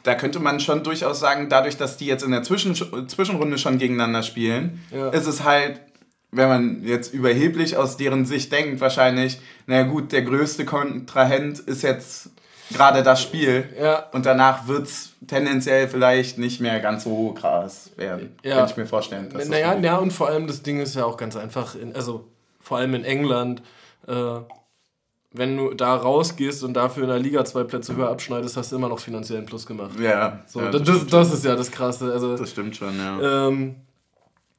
da 0.02 0.14
könnte 0.14 0.38
man 0.38 0.60
schon 0.60 0.82
durchaus 0.82 1.20
sagen, 1.20 1.48
dadurch, 1.48 1.76
dass 1.76 1.96
die 1.96 2.06
jetzt 2.06 2.22
in 2.22 2.30
der 2.30 2.42
Zwischen 2.42 2.74
Zwischenrunde 2.74 3.58
schon 3.58 3.78
gegeneinander 3.78 4.22
spielen, 4.22 4.80
ja. 4.90 5.10
ist 5.10 5.26
es 5.26 5.44
halt, 5.44 5.80
wenn 6.30 6.48
man 6.48 6.84
jetzt 6.84 7.12
überheblich 7.12 7.76
aus 7.76 7.96
deren 7.96 8.24
Sicht 8.24 8.52
denkt, 8.52 8.80
wahrscheinlich, 8.80 9.40
naja 9.66 9.82
gut, 9.82 10.12
der 10.12 10.22
größte 10.22 10.64
Kontrahent 10.64 11.58
ist 11.58 11.82
jetzt 11.82 12.30
gerade 12.70 13.02
das 13.02 13.22
Spiel. 13.22 13.68
Ja. 13.80 14.06
Und 14.12 14.26
danach 14.26 14.66
wird 14.66 14.86
es 14.86 15.14
tendenziell 15.26 15.88
vielleicht 15.88 16.38
nicht 16.38 16.60
mehr 16.60 16.80
ganz 16.80 17.04
so 17.04 17.32
krass 17.32 17.90
werden. 17.96 18.36
Ja. 18.42 18.56
Könnte 18.56 18.72
ich 18.72 18.76
mir 18.76 18.86
vorstellen. 18.86 19.28
Naja, 19.48 19.76
ja, 19.78 19.96
und 19.96 20.12
vor 20.12 20.28
allem 20.28 20.46
das 20.46 20.62
Ding 20.62 20.80
ist 20.80 20.94
ja 20.94 21.04
auch 21.04 21.16
ganz 21.16 21.36
einfach, 21.36 21.74
in, 21.74 21.94
also 21.94 22.28
vor 22.60 22.78
allem 22.78 22.94
in 22.94 23.04
England, 23.04 23.62
äh, 24.06 24.12
wenn 25.32 25.56
du 25.56 25.74
da 25.74 25.94
rausgehst 25.94 26.64
und 26.64 26.74
dafür 26.74 27.04
in 27.04 27.08
der 27.08 27.18
Liga 27.18 27.44
zwei 27.44 27.62
Plätze 27.64 27.94
höher 27.94 28.08
abschneidest, 28.08 28.56
hast 28.56 28.72
du 28.72 28.76
immer 28.76 28.88
noch 28.88 28.98
finanziellen 28.98 29.46
Plus 29.46 29.64
gemacht. 29.64 29.98
Ja. 30.00 30.40
So, 30.46 30.60
ja, 30.60 30.70
das, 30.70 30.82
das, 30.82 31.06
das, 31.06 31.32
ist 31.32 31.44
ja 31.44 31.54
das 31.54 31.70
Krasse. 31.70 32.12
Also, 32.12 32.36
das 32.36 32.50
stimmt 32.50 32.76
schon, 32.76 32.96
ja. 32.98 33.48
Ähm, 33.48 33.76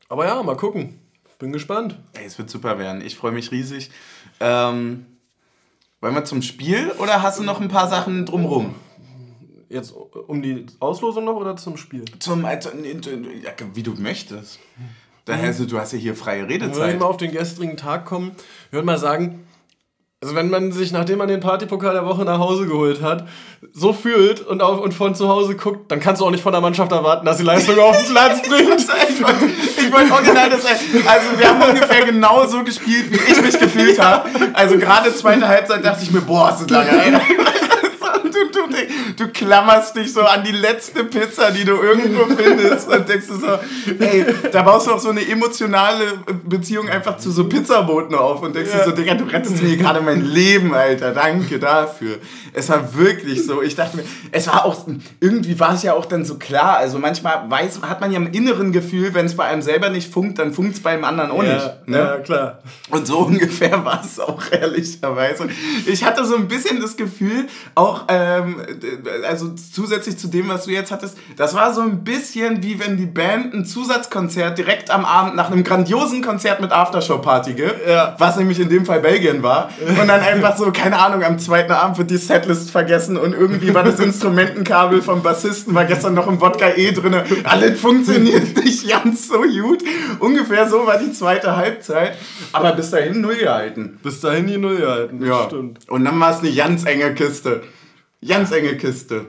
aber 0.07 0.25
ja, 0.25 0.41
mal 0.43 0.55
gucken. 0.55 0.99
Bin 1.39 1.51
gespannt. 1.51 1.97
Ey, 2.13 2.25
es 2.25 2.37
wird 2.37 2.49
super 2.49 2.77
werden. 2.77 3.01
Ich 3.01 3.15
freue 3.15 3.31
mich 3.31 3.51
riesig. 3.51 3.89
Ähm, 4.39 5.07
wollen 5.99 6.15
wir 6.15 6.23
zum 6.23 6.41
Spiel 6.41 6.91
oder 6.99 7.21
hast 7.21 7.39
du 7.39 7.43
noch 7.43 7.59
ein 7.59 7.67
paar 7.67 7.89
Sachen 7.89 8.25
drumrum? 8.25 8.75
Jetzt 9.67 9.93
um 10.27 10.41
die 10.41 10.65
Auslosung 10.79 11.25
noch 11.25 11.35
oder 11.35 11.55
zum 11.55 11.77
Spiel? 11.77 12.05
Zum, 12.19 12.45
also, 12.45 12.69
wie 13.73 13.83
du 13.83 13.93
möchtest. 13.93 14.59
Daher, 15.25 15.47
also, 15.47 15.65
du 15.65 15.79
hast 15.79 15.93
ja 15.93 15.97
hier 15.97 16.15
freie 16.15 16.47
Redezeit. 16.47 16.79
Wenn 16.79 16.93
wir 16.93 16.99
mal 16.99 17.05
auf 17.05 17.17
den 17.17 17.31
gestrigen 17.31 17.77
Tag 17.77 18.05
kommen, 18.05 18.31
ich 18.67 18.73
würde 18.73 18.85
mal 18.85 18.97
sagen, 18.97 19.45
also 20.23 20.35
wenn 20.35 20.51
man 20.51 20.71
sich, 20.71 20.91
nachdem 20.91 21.17
man 21.17 21.27
den 21.27 21.39
Partypokal 21.39 21.95
der 21.95 22.05
Woche 22.05 22.23
nach 22.23 22.37
Hause 22.37 22.67
geholt 22.67 23.01
hat, 23.01 23.27
so 23.73 23.91
fühlt 23.91 24.39
und, 24.41 24.61
auf, 24.61 24.79
und 24.79 24.93
von 24.93 25.15
zu 25.15 25.27
Hause 25.27 25.55
guckt, 25.55 25.91
dann 25.91 25.99
kannst 25.99 26.21
du 26.21 26.25
auch 26.25 26.29
nicht 26.29 26.43
von 26.43 26.51
der 26.51 26.61
Mannschaft 26.61 26.91
erwarten, 26.91 27.25
dass 27.25 27.39
sie 27.39 27.43
Leistung 27.43 27.79
auf 27.79 27.97
den 27.97 28.13
Platz 28.13 28.41
bringt. 28.47 28.79
ich 28.79 29.91
wollte 29.91 30.13
original 30.13 30.51
das 30.51 30.63
Also 30.63 31.39
wir 31.39 31.49
haben 31.49 31.61
ungefähr 31.63 32.05
genau 32.05 32.45
so 32.45 32.63
gespielt, 32.63 33.11
wie 33.11 33.31
ich 33.31 33.41
mich 33.41 33.57
gefühlt 33.57 33.99
habe. 33.99 34.29
Also 34.53 34.77
gerade 34.77 35.11
zweite 35.15 35.47
Halbzeit 35.47 35.83
dachte 35.83 36.03
ich 36.03 36.11
mir, 36.11 36.21
boah, 36.21 36.51
ist 36.51 36.61
das 36.61 36.69
lange, 36.69 37.03
ey. 37.03 37.13
Du, 38.51 38.67
du, 38.67 39.23
du 39.25 39.31
klammerst 39.31 39.95
dich 39.95 40.11
so 40.13 40.21
an 40.21 40.43
die 40.43 40.51
letzte 40.51 41.03
Pizza, 41.03 41.51
die 41.51 41.63
du 41.63 41.73
irgendwo 41.73 42.25
findest 42.35 42.87
und 42.89 43.07
denkst 43.07 43.27
du 43.27 43.35
so, 43.35 43.59
ey, 43.99 44.25
da 44.51 44.61
baust 44.63 44.87
du 44.87 44.91
auch 44.91 44.99
so 44.99 45.09
eine 45.09 45.27
emotionale 45.27 46.19
Beziehung 46.43 46.89
einfach 46.89 47.17
zu 47.17 47.31
so 47.31 47.47
Pizzaboten 47.47 48.15
auf 48.15 48.41
und 48.41 48.55
denkst 48.55 48.71
ja. 48.73 48.83
du 48.83 48.89
so, 48.89 48.95
Digga, 48.95 49.13
du 49.13 49.25
rettest 49.25 49.61
mir 49.61 49.77
gerade 49.77 50.01
mein 50.01 50.25
Leben, 50.25 50.73
Alter, 50.73 51.11
danke 51.11 51.59
dafür. 51.59 52.17
Es 52.53 52.69
war 52.69 52.95
wirklich 52.95 53.45
so, 53.45 53.61
ich 53.61 53.75
dachte 53.75 53.97
mir, 53.97 54.03
es 54.31 54.47
war 54.47 54.65
auch, 54.65 54.85
irgendwie 55.19 55.59
war 55.59 55.75
es 55.75 55.83
ja 55.83 55.93
auch 55.93 56.05
dann 56.05 56.25
so 56.25 56.35
klar, 56.35 56.77
also 56.77 56.99
manchmal 56.99 57.49
weiß, 57.49 57.81
hat 57.83 58.01
man 58.01 58.11
ja 58.11 58.17
im 58.17 58.31
inneren 58.31 58.71
Gefühl, 58.71 59.13
wenn 59.13 59.25
es 59.25 59.35
bei 59.35 59.45
einem 59.45 59.61
selber 59.61 59.89
nicht 59.89 60.11
funkt, 60.11 60.39
dann 60.39 60.53
funkt 60.53 60.75
es 60.75 60.83
beim 60.83 61.03
anderen 61.03 61.31
auch 61.31 61.43
ja, 61.43 61.53
nicht. 61.53 61.87
Ne? 61.87 61.97
Ja, 61.97 62.17
klar. 62.17 62.59
Und 62.89 63.07
so 63.07 63.19
ungefähr 63.31 63.83
war 63.85 64.01
es 64.03 64.19
auch 64.19 64.41
ehrlicherweise. 64.51 65.47
Ich 65.85 66.03
hatte 66.03 66.25
so 66.25 66.35
ein 66.35 66.47
bisschen 66.47 66.81
das 66.81 66.97
Gefühl, 66.97 67.47
auch, 67.75 68.07
ähm, 68.37 68.55
also 69.27 69.53
zusätzlich 69.53 70.17
zu 70.17 70.27
dem, 70.27 70.49
was 70.49 70.65
du 70.65 70.71
jetzt 70.71 70.91
hattest, 70.91 71.17
das 71.37 71.53
war 71.53 71.73
so 71.73 71.81
ein 71.81 72.03
bisschen 72.03 72.63
wie 72.63 72.79
wenn 72.79 72.97
die 72.97 73.05
Band 73.05 73.53
ein 73.53 73.65
Zusatzkonzert 73.65 74.57
direkt 74.57 74.91
am 74.91 75.05
Abend 75.05 75.35
nach 75.35 75.51
einem 75.51 75.63
grandiosen 75.63 76.21
Konzert 76.21 76.61
mit 76.61 76.71
Aftershow-Party 76.71 77.53
gibt, 77.53 77.87
ja. 77.87 78.15
was 78.17 78.37
nämlich 78.37 78.59
in 78.59 78.69
dem 78.69 78.85
Fall 78.85 78.99
Belgien 78.99 79.43
war, 79.43 79.69
und 79.87 80.07
dann 80.07 80.21
einfach 80.21 80.57
so, 80.57 80.71
keine 80.71 80.99
Ahnung, 80.99 81.23
am 81.23 81.39
zweiten 81.39 81.71
Abend 81.71 81.97
wird 81.97 82.11
die 82.11 82.17
Setlist 82.17 82.71
vergessen 82.71 83.17
und 83.17 83.33
irgendwie 83.33 83.73
war 83.73 83.83
das 83.83 83.99
Instrumentenkabel 83.99 85.01
vom 85.01 85.23
Bassisten, 85.23 85.73
war 85.73 85.85
gestern 85.85 86.13
noch 86.13 86.27
im 86.27 86.39
Wodka 86.41 86.69
E 86.75 86.91
drin, 86.91 87.15
alles 87.43 87.79
funktioniert 87.79 88.55
nicht 88.63 88.87
ganz 88.89 89.27
so 89.27 89.41
gut. 89.41 89.83
Ungefähr 90.19 90.69
so 90.69 90.85
war 90.85 90.97
die 90.97 91.11
zweite 91.11 91.55
Halbzeit, 91.55 92.17
aber 92.51 92.73
bis 92.73 92.91
dahin 92.91 93.21
null 93.21 93.35
gehalten. 93.35 93.99
Bis 94.03 94.19
dahin 94.21 94.47
die 94.47 94.57
null 94.57 94.77
gehalten, 94.77 95.25
ja. 95.25 95.45
stimmt. 95.45 95.89
Und 95.89 96.05
dann 96.05 96.19
war 96.19 96.31
es 96.31 96.39
eine 96.39 96.51
ganz 96.51 96.85
enge 96.85 97.13
Kiste. 97.13 97.61
Ganz 98.27 98.51
enge 98.51 98.77
Kiste. 98.77 99.27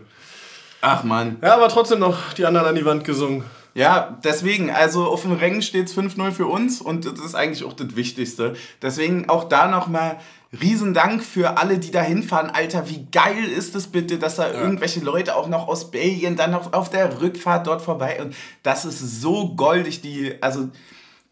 Ach 0.81 1.05
man. 1.05 1.39
Ja, 1.43 1.55
aber 1.55 1.69
trotzdem 1.69 2.01
noch 2.01 2.33
die 2.35 2.45
anderen 2.45 2.69
an 2.69 2.75
die 2.75 2.85
Wand 2.85 3.05
gesungen. 3.05 3.45
Ja, 3.75 4.19
deswegen, 4.23 4.71
also 4.71 5.07
auf 5.07 5.23
dem 5.23 5.33
Rängen 5.33 5.63
steht 5.63 5.89
es 5.89 5.97
5-0 5.97 6.33
für 6.33 6.47
uns 6.47 6.83
und 6.83 7.07
das 7.07 7.19
ist 7.21 7.35
eigentlich 7.35 7.65
auch 7.65 7.73
das 7.73 7.97
Wichtigste. 7.97 8.55
Deswegen 8.83 9.31
auch 9.31 9.45
da 9.45 9.67
nochmal 9.67 10.19
Riesendank 10.61 11.25
für 11.25 11.57
alle, 11.57 11.79
die 11.79 11.91
da 11.91 12.03
hinfahren. 12.03 12.51
Alter, 12.51 12.91
wie 12.91 13.07
geil 13.11 13.45
ist 13.45 13.75
es 13.75 13.87
bitte, 13.87 14.19
dass 14.19 14.37
da 14.37 14.53
ja. 14.53 14.61
irgendwelche 14.61 15.01
Leute 15.01 15.37
auch 15.37 15.49
noch 15.49 15.69
aus 15.69 15.91
Belgien 15.91 16.37
dann 16.37 16.53
auf, 16.53 16.75
auf 16.75 16.91
der 16.91 17.23
Rückfahrt 17.23 17.67
dort 17.67 17.81
vorbei 17.81 18.21
und 18.21 18.35
das 18.63 18.85
ist 18.85 19.23
so 19.23 19.55
goldig. 19.55 20.03
Die, 20.03 20.35
also 20.43 20.69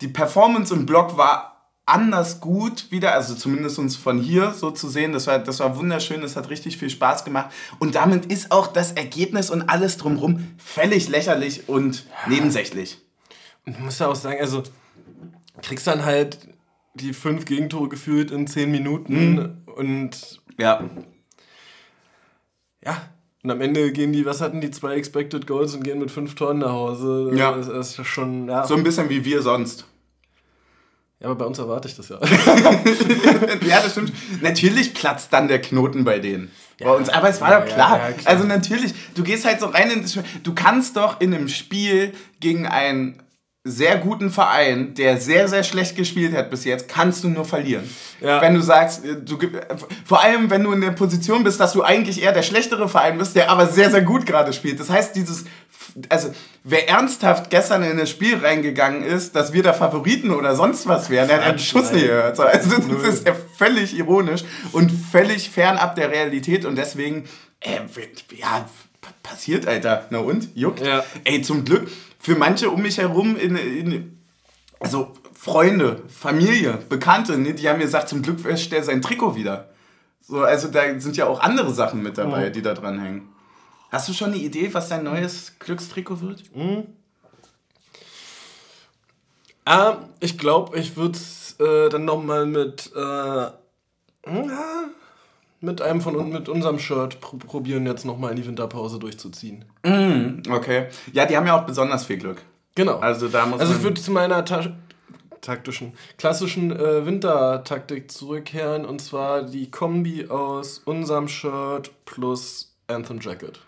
die 0.01 0.09
Performance 0.09 0.73
im 0.73 0.87
Blog 0.87 1.19
war 1.19 1.60
anders 1.87 2.41
gut 2.41 2.91
wieder, 2.91 3.15
also 3.15 3.35
zumindest 3.35 3.79
uns 3.79 3.97
von 3.97 4.19
hier 4.21 4.53
so 4.53 4.71
zu 4.71 4.89
sehen. 4.89 5.13
Das 5.13 5.27
war, 5.27 5.39
das 5.39 5.61
war 5.61 5.77
wunderschön, 5.77 6.21
das 6.21 6.37
hat 6.37 6.51
richtig 6.51 6.77
viel 6.77 6.91
Spaß 6.91 7.25
gemacht. 7.25 7.51
Und 7.79 7.95
damit 7.95 8.27
ist 8.27 8.53
auch 8.53 8.69
das 8.69 8.93
Ergebnis 8.93 9.51
und 9.51 9.63
alles 9.63 9.97
drumherum 9.97 10.47
völlig 10.59 11.09
lächerlich 11.09 11.69
und 11.69 12.07
nebensächlich. 12.29 12.99
Und 13.67 13.75
ich 13.75 13.81
muss 13.81 13.99
ja 13.99 14.09
auch 14.09 14.15
sagen, 14.15 14.39
also 14.41 14.63
kriegst 15.63 15.87
dann 15.87 16.05
halt 16.05 16.39
die 16.95 17.13
fünf 17.13 17.45
Gegentore 17.45 17.89
gefühlt 17.89 18.31
in 18.31 18.47
zehn 18.47 18.71
Minuten 18.71 19.33
mhm. 19.33 19.73
und 19.75 20.41
ja. 20.59 20.85
Ja, 22.85 23.11
und 23.43 23.51
am 23.51 23.61
Ende 23.61 23.93
gehen 23.93 24.13
die, 24.13 24.27
was 24.27 24.41
hatten 24.41 24.61
die 24.61 24.71
zwei 24.71 24.95
Expected 24.97 25.47
Goals 25.47 25.75
und 25.75 25.83
gehen 25.83 25.99
mit 25.99 26.11
fünf 26.11 26.35
Toren 26.35 26.59
nach 26.59 26.73
Hause. 26.73 27.31
Ja. 27.35 27.53
Das 27.53 27.69
ist 27.69 28.07
schon, 28.07 28.49
ja. 28.49 28.67
So 28.67 28.75
ein 28.75 28.83
bisschen 28.83 29.09
wie 29.09 29.25
wir 29.25 29.43
sonst. 29.43 29.87
Ja, 31.21 31.27
aber 31.27 31.35
bei 31.35 31.45
uns 31.45 31.59
erwarte 31.59 31.87
ich 31.87 31.97
das 31.97 32.09
ja. 32.09 32.19
ja, 33.67 33.83
das 33.83 33.93
stimmt. 33.93 34.13
Natürlich 34.41 34.95
platzt 34.95 35.31
dann 35.33 35.49
der 35.49 35.61
Knoten 35.61 36.03
bei 36.03 36.19
denen. 36.19 36.51
Ja, 36.79 36.87
bei 36.87 36.97
uns. 36.97 37.11
Aber 37.11 37.29
es 37.29 37.43
war 37.43 37.51
ja, 37.51 37.61
doch 37.61 37.67
klar. 37.67 37.99
Ja, 37.99 38.13
klar. 38.13 38.33
Also 38.33 38.45
natürlich, 38.45 38.95
du 39.15 39.23
gehst 39.23 39.45
halt 39.45 39.61
so 39.61 39.67
rein 39.67 39.91
in 39.91 40.01
das 40.01 40.13
Spiel. 40.13 40.25
Du 40.43 40.55
kannst 40.55 40.97
doch 40.97 41.21
in 41.21 41.35
einem 41.35 41.49
Spiel 41.49 42.15
gegen 42.41 42.67
einen 42.67 43.23
sehr 43.63 43.99
guten 43.99 44.31
Verein, 44.31 44.95
der 44.95 45.19
sehr, 45.19 45.47
sehr 45.47 45.63
schlecht 45.63 45.95
gespielt 45.95 46.35
hat 46.35 46.49
bis 46.49 46.65
jetzt, 46.65 46.89
kannst 46.89 47.25
du 47.25 47.29
nur 47.29 47.45
verlieren. 47.45 47.85
Ja. 48.23 48.41
Wenn 48.41 48.55
du 48.55 48.63
sagst, 48.63 49.05
äh, 49.05 49.17
du, 49.17 49.39
vor 50.07 50.23
allem 50.23 50.49
wenn 50.49 50.65
du 50.65 50.73
in 50.73 50.81
der 50.81 50.93
Position 50.93 51.45
bist, 51.45 51.61
dass 51.61 51.75
du 51.75 51.83
eigentlich 51.83 52.23
eher 52.23 52.33
der 52.33 52.43
schlechtere 52.43 52.89
Verein 52.89 53.19
bist, 53.19 53.37
der 53.37 53.51
aber 53.51 53.67
sehr, 53.67 53.91
sehr 53.91 54.01
gut 54.01 54.25
gerade 54.25 54.55
spielt. 54.55 54.81
Das 54.81 54.89
heißt, 54.89 55.15
dieses 55.15 55.45
also 56.09 56.33
wer 56.65 56.89
ernsthaft 56.89 57.51
gestern 57.51 57.83
in 57.83 57.99
das 57.99 58.11
Spiel 58.11 58.37
reingegangen 58.37 59.03
ist, 59.03 59.37
dass 59.37 59.53
wir 59.53 59.63
da 59.63 59.73
Favoriten 59.73 60.31
oder 60.31 60.55
sonst 60.55 60.87
was 60.87 61.11
wären, 61.11 61.29
der 61.29 61.39
hat 61.39 61.45
einen 61.45 61.59
Schuss 61.59 61.93
nicht 61.93 62.07
gehört. 62.07 62.39
Also 62.39 62.77
das 62.79 63.15
ist 63.15 63.27
ja 63.27 63.35
völlig 63.57 63.97
ironisch 63.97 64.45
und 64.73 64.91
völlig 64.91 65.51
fernab 65.51 65.95
der 65.97 66.11
Realität 66.11 66.65
und 66.65 66.77
deswegen, 66.77 67.25
äh, 67.61 67.81
ja, 68.37 68.69
passiert, 69.23 69.67
Alter. 69.67 70.07
Na 70.11 70.19
und? 70.19 70.55
Juckt. 70.55 70.81
Ja. 70.81 71.05
Ey, 71.25 71.43
zum 71.43 71.65
Glück, 71.65 71.91
für 72.19 72.37
manche 72.37 72.71
um 72.71 72.83
mich 72.83 72.99
herum, 72.99 73.37
in, 73.37 73.57
in 73.57 74.19
also 74.79 75.13
Freunde, 75.35 76.03
Familie, 76.09 76.79
Bekannte, 76.89 77.39
ne, 77.39 77.55
die 77.55 77.69
haben 77.69 77.79
mir 77.79 77.85
gesagt, 77.85 78.09
zum 78.09 78.23
Glück 78.23 78.45
wäscht 78.45 78.73
er 78.73 78.83
sein 78.83 79.01
Trikot 79.01 79.37
wieder. 79.37 79.71
So, 80.21 80.43
also 80.43 80.69
da 80.69 80.99
sind 80.99 81.17
ja 81.17 81.27
auch 81.27 81.41
andere 81.41 81.73
Sachen 81.73 82.03
mit 82.03 82.19
dabei, 82.19 82.49
oh. 82.49 82.51
die 82.51 82.63
da 82.63 82.75
dran 82.75 83.01
hängen. 83.01 83.29
Hast 83.91 84.09
du 84.09 84.13
schon 84.13 84.29
eine 84.33 84.39
Idee, 84.39 84.73
was 84.73 84.89
dein 84.89 85.05
neues 85.05 85.59
Glückstrikot 85.59 86.21
wird? 86.21 86.55
Mhm. 86.55 86.87
Ah, 89.65 89.99
ich 90.21 90.39
glaube, 90.39 90.79
ich 90.79 90.97
würde 90.97 91.19
es 91.19 91.57
äh, 91.61 91.89
dann 91.91 92.05
nochmal 92.05 92.47
mit, 92.47 92.91
äh, 92.97 93.47
mit 95.61 95.83
einem 95.83 96.01
von 96.01 96.31
mit 96.31 96.49
unserem 96.49 96.79
Shirt 96.79 97.21
pr 97.21 97.37
probieren, 97.39 97.87
jetzt 97.87 98.05
nochmal 98.05 98.31
in 98.31 98.37
die 98.37 98.47
Winterpause 98.47 98.99
durchzuziehen. 98.99 99.65
Mhm, 99.85 100.43
okay. 100.51 100.87
Ja, 101.13 101.27
die 101.27 101.37
haben 101.37 101.47
ja 101.47 101.61
auch 101.61 101.67
besonders 101.67 102.07
viel 102.07 102.19
Glück. 102.19 102.43
Genau. 102.75 102.99
Also 102.99 103.29
da 103.29 103.47
muss 103.47 103.61
Also 103.61 103.75
ich 103.75 103.83
würde 103.83 104.01
zu 104.01 104.11
meiner 104.11 104.45
Ta 104.45 104.77
taktischen, 105.41 105.95
klassischen 106.19 106.71
äh, 106.71 107.07
Wintertaktik 107.07 108.11
zurückkehren 108.11 108.85
und 108.85 109.01
zwar 109.01 109.43
die 109.43 109.71
Kombi 109.71 110.27
aus 110.29 110.83
unserem 110.85 111.29
Shirt 111.29 111.91
plus 112.05 112.75
Anthem 112.89 113.21
Jacket. 113.21 113.61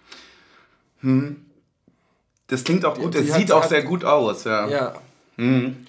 Hm. 1.03 1.37
Das 2.49 2.65
klingt 2.65 2.85
auch 2.85 2.99
gut, 2.99 3.15
es 3.15 3.33
sieht 3.33 3.53
auch 3.53 3.65
sehr 3.65 3.83
gut 3.83 4.05
aus, 4.05 4.45
ja. 4.45 4.69
Ja. 4.69 4.95
Hm. 5.37 5.87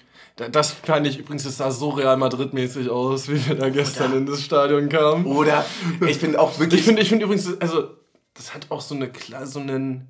Das 0.50 0.72
fand 0.72 1.06
ich 1.06 1.18
übrigens, 1.18 1.44
es 1.44 1.58
sah 1.58 1.70
so 1.70 1.90
Real 1.90 2.16
Madrid-mäßig 2.16 2.90
aus, 2.90 3.28
wie 3.28 3.46
wir 3.46 3.54
da 3.54 3.68
gestern 3.68 4.10
Oder. 4.10 4.18
in 4.18 4.26
das 4.26 4.42
Stadion 4.42 4.88
kamen. 4.88 5.26
Oder 5.26 5.64
ich 6.06 6.18
finde 6.18 6.40
auch 6.40 6.58
wirklich. 6.58 6.80
Ich 6.80 6.86
finde 6.86 7.02
ich 7.02 7.08
find 7.08 7.22
übrigens, 7.22 7.48
also, 7.60 7.90
das 8.34 8.52
hat 8.52 8.66
auch 8.70 8.80
so, 8.80 8.96
eine, 8.96 9.12
so 9.44 9.60
einen 9.60 10.08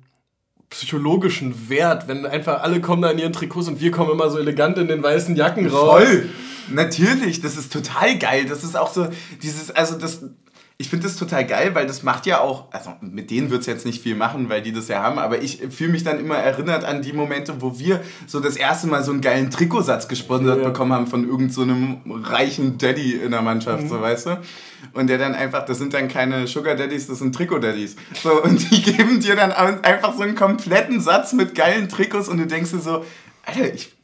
psychologischen 0.71 1.69
Wert, 1.69 2.07
wenn 2.07 2.25
einfach 2.25 2.63
alle 2.63 2.81
kommen 2.81 3.03
da 3.03 3.11
in 3.11 3.19
ihren 3.19 3.33
Trikots 3.33 3.67
und 3.67 3.79
wir 3.79 3.91
kommen 3.91 4.11
immer 4.11 4.31
so 4.31 4.39
elegant 4.39 4.79
in 4.79 4.87
den 4.87 5.03
weißen 5.03 5.35
Jacken 5.35 5.67
raus. 5.67 6.01
Voll! 6.03 6.29
Natürlich, 6.69 7.41
das 7.41 7.57
ist 7.57 7.71
total 7.71 8.17
geil. 8.17 8.45
Das 8.47 8.63
ist 8.63 8.75
auch 8.75 8.91
so 8.91 9.07
dieses, 9.43 9.69
also 9.69 9.95
das, 9.97 10.23
ich 10.77 10.89
finde 10.89 11.07
das 11.07 11.15
total 11.15 11.45
geil, 11.45 11.73
weil 11.73 11.87
das 11.87 12.03
macht 12.03 12.25
ja 12.25 12.41
auch, 12.41 12.65
also 12.71 12.93
mit 12.99 13.31
denen 13.31 13.49
wird 13.49 13.61
es 13.61 13.65
jetzt 13.65 13.85
nicht 13.85 14.03
viel 14.03 14.15
machen, 14.15 14.49
weil 14.49 14.61
die 14.61 14.73
das 14.73 14.89
ja 14.89 15.01
haben, 15.01 15.19
aber 15.19 15.41
ich 15.41 15.61
fühle 15.69 15.91
mich 15.91 16.03
dann 16.03 16.19
immer 16.19 16.35
erinnert 16.35 16.83
an 16.83 17.01
die 17.01 17.13
Momente, 17.13 17.61
wo 17.61 17.79
wir 17.79 18.01
so 18.27 18.41
das 18.41 18.57
erste 18.57 18.87
Mal 18.87 19.01
so 19.01 19.11
einen 19.11 19.21
geilen 19.21 19.49
Trikotsatz 19.49 20.09
gesponsert 20.09 20.59
ja. 20.59 20.67
bekommen 20.67 20.91
haben 20.91 21.07
von 21.07 21.25
irgendeinem 21.25 22.01
so 22.05 22.13
reichen 22.29 22.77
Daddy 22.77 23.13
in 23.13 23.31
der 23.31 23.41
Mannschaft, 23.41 23.83
mhm. 23.83 23.89
so 23.89 24.01
weißt 24.01 24.25
du? 24.25 24.41
Und 24.93 25.07
der 25.07 25.17
dann 25.17 25.33
einfach, 25.33 25.63
das 25.63 25.77
sind 25.77 25.93
dann 25.93 26.09
keine 26.09 26.45
Sugar 26.45 26.75
Daddies, 26.75 27.07
das 27.07 27.19
sind 27.19 27.33
Trikot 27.33 27.59
Daddies. 27.59 27.95
So, 28.21 28.41
und 28.43 28.69
die 28.69 28.81
geben 28.81 29.21
dir 29.21 29.37
dann 29.37 29.53
einfach 29.53 30.13
so 30.13 30.23
einen 30.23 30.35
kompletten 30.35 30.99
Satz 30.99 31.31
mit 31.31 31.55
geilen 31.55 31.87
Trikots 31.87 32.27
und 32.27 32.37
du 32.37 32.47
denkst 32.47 32.71
dir 32.71 32.79
so, 32.79 33.05
Alter, 33.45 33.73
ich 33.73 33.95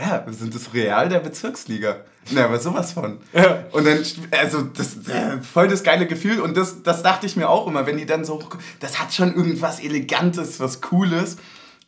ja, 0.00 0.24
wir 0.26 0.32
sind 0.32 0.54
das 0.54 0.74
Real 0.74 1.08
der 1.08 1.20
Bezirksliga. 1.20 1.98
Na, 2.30 2.46
aber 2.46 2.58
sowas 2.58 2.92
von. 2.92 3.18
Ja. 3.32 3.64
Und 3.72 3.86
dann, 3.86 4.02
also, 4.30 4.62
das, 4.62 5.08
äh, 5.08 5.40
voll 5.40 5.68
das 5.68 5.82
geile 5.82 6.06
Gefühl. 6.06 6.40
Und 6.40 6.56
das, 6.56 6.82
das 6.82 7.02
dachte 7.02 7.26
ich 7.26 7.36
mir 7.36 7.48
auch 7.48 7.66
immer, 7.66 7.86
wenn 7.86 7.96
die 7.96 8.06
dann 8.06 8.24
so, 8.24 8.40
das 8.80 9.00
hat 9.00 9.12
schon 9.12 9.34
irgendwas 9.34 9.80
Elegantes, 9.80 10.60
was 10.60 10.80
Cooles. 10.80 11.36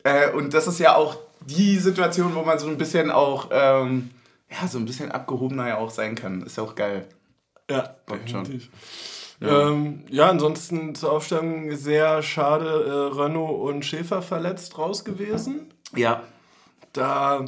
Äh, 0.03 0.31
und 0.31 0.53
das 0.53 0.67
ist 0.67 0.79
ja 0.79 0.95
auch 0.95 1.17
die 1.41 1.77
Situation, 1.77 2.35
wo 2.35 2.43
man 2.43 2.59
so 2.59 2.67
ein 2.67 2.77
bisschen 2.77 3.11
auch, 3.11 3.49
ähm, 3.51 4.11
ja, 4.49 4.67
so 4.67 4.77
ein 4.77 4.85
bisschen 4.85 5.11
abgehobener 5.11 5.67
ja 5.67 5.77
auch 5.77 5.89
sein 5.89 6.15
kann. 6.15 6.43
Ist 6.43 6.57
ja 6.57 6.63
auch 6.63 6.75
geil. 6.75 7.07
Ja, 7.69 7.95
definitiv. 8.09 8.69
schon. 9.39 9.47
Ja. 9.47 9.69
Ähm, 9.69 10.03
ja, 10.09 10.29
ansonsten 10.29 10.95
zur 10.95 11.11
Aufstellung 11.11 11.75
sehr 11.75 12.23
schade, 12.23 13.11
äh, 13.13 13.21
Renault 13.21 13.61
und 13.69 13.85
Schäfer 13.85 14.21
verletzt 14.21 14.77
raus 14.77 15.05
gewesen. 15.05 15.71
Ja. 15.93 16.23
Da 16.93 17.45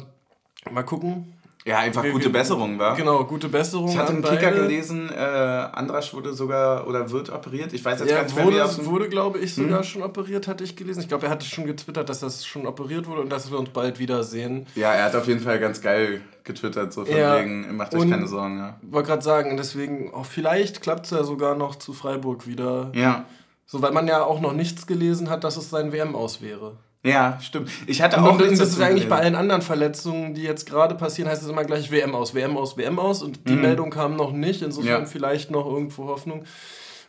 Mal 0.68 0.82
gucken. 0.82 1.32
Ja, 1.66 1.78
einfach 1.78 2.02
wir, 2.02 2.12
gute 2.12 2.30
Besserung, 2.30 2.78
war. 2.78 2.96
Genau, 2.96 3.22
gute 3.24 3.48
Besserung. 3.48 3.90
Ich 3.90 3.98
hatte 3.98 4.12
einen 4.12 4.22
Kicker 4.22 4.50
gelesen, 4.50 5.10
äh, 5.10 5.18
Andrasch 5.20 6.14
wurde 6.14 6.32
sogar 6.32 6.86
oder 6.86 7.10
wird 7.10 7.30
operiert. 7.30 7.74
Ich 7.74 7.84
weiß 7.84 8.00
jetzt 8.00 8.10
ja, 8.10 8.16
gar 8.16 8.24
nicht 8.24 8.36
wurde, 8.36 8.56
mehr, 8.56 8.86
wurde, 8.86 9.08
glaube 9.08 9.38
ich, 9.38 9.54
sogar 9.54 9.80
hm? 9.80 9.84
schon 9.84 10.02
operiert, 10.02 10.48
hatte 10.48 10.64
ich 10.64 10.74
gelesen. 10.74 11.00
Ich 11.00 11.08
glaube, 11.08 11.26
er 11.26 11.32
hatte 11.32 11.44
schon 11.44 11.66
getwittert, 11.66 12.08
dass 12.08 12.20
das 12.20 12.46
schon 12.46 12.66
operiert 12.66 13.06
wurde 13.06 13.20
und 13.20 13.30
dass 13.30 13.50
wir 13.50 13.58
uns 13.58 13.68
bald 13.70 13.98
wiedersehen. 13.98 14.66
Ja, 14.74 14.92
er 14.94 15.04
hat 15.04 15.14
auf 15.14 15.26
jeden 15.26 15.40
Fall 15.40 15.58
ganz 15.58 15.82
geil 15.82 16.22
getwittert, 16.44 16.94
so 16.94 17.04
von 17.04 17.14
ja, 17.14 17.38
wegen, 17.38 17.76
macht 17.76 17.94
euch 17.94 18.08
keine 18.08 18.26
Sorgen. 18.26 18.58
Ja. 18.58 18.76
Wollte 18.82 19.08
gerade 19.08 19.22
sagen, 19.22 19.56
deswegen, 19.58 20.10
oh, 20.14 20.22
vielleicht 20.22 20.80
klappt 20.80 21.04
es 21.04 21.10
ja 21.10 21.24
sogar 21.24 21.54
noch 21.54 21.76
zu 21.76 21.92
Freiburg 21.92 22.46
wieder. 22.46 22.90
Ja. 22.94 23.26
So, 23.66 23.82
weil 23.82 23.92
man 23.92 24.08
ja 24.08 24.24
auch 24.24 24.40
noch 24.40 24.52
nichts 24.52 24.86
gelesen 24.86 25.28
hat, 25.28 25.44
dass 25.44 25.56
es 25.56 25.68
sein 25.68 25.92
WM 25.92 26.16
aus 26.16 26.40
wäre. 26.40 26.76
Ja, 27.02 27.38
stimmt. 27.40 27.70
Ich 27.86 28.02
hatte 28.02 28.18
Und 28.18 28.24
auch 28.24 28.38
das 28.38 28.58
ist 28.60 28.80
eigentlich 28.80 29.08
bei 29.08 29.16
allen 29.16 29.34
anderen 29.34 29.62
Verletzungen, 29.62 30.34
die 30.34 30.42
jetzt 30.42 30.66
gerade 30.66 30.94
passieren, 30.94 31.30
heißt 31.30 31.42
es 31.42 31.48
immer 31.48 31.64
gleich 31.64 31.90
WM 31.90 32.14
aus, 32.14 32.34
WM 32.34 32.56
aus, 32.58 32.76
WM 32.76 32.98
aus. 32.98 33.22
Und 33.22 33.48
die 33.48 33.54
Meldung 33.54 33.88
kam 33.90 34.16
noch 34.16 34.32
nicht. 34.32 34.60
Insofern 34.60 35.00
Mhm. 35.00 35.04
Ja. 35.04 35.10
vielleicht 35.10 35.50
noch 35.50 35.64
irgendwo 35.66 36.08
Hoffnung. 36.08 36.44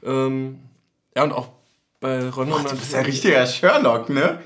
Ähm, 0.03 0.59
ja, 1.15 1.23
und 1.23 1.33
auch 1.33 1.49
bei 1.99 2.19
Boah, 2.29 2.45
du 2.45 2.69
bist 2.75 2.93
ja 2.93 3.01
richtiger 3.01 3.45
Sherlock, 3.45 4.09
ne? 4.09 4.39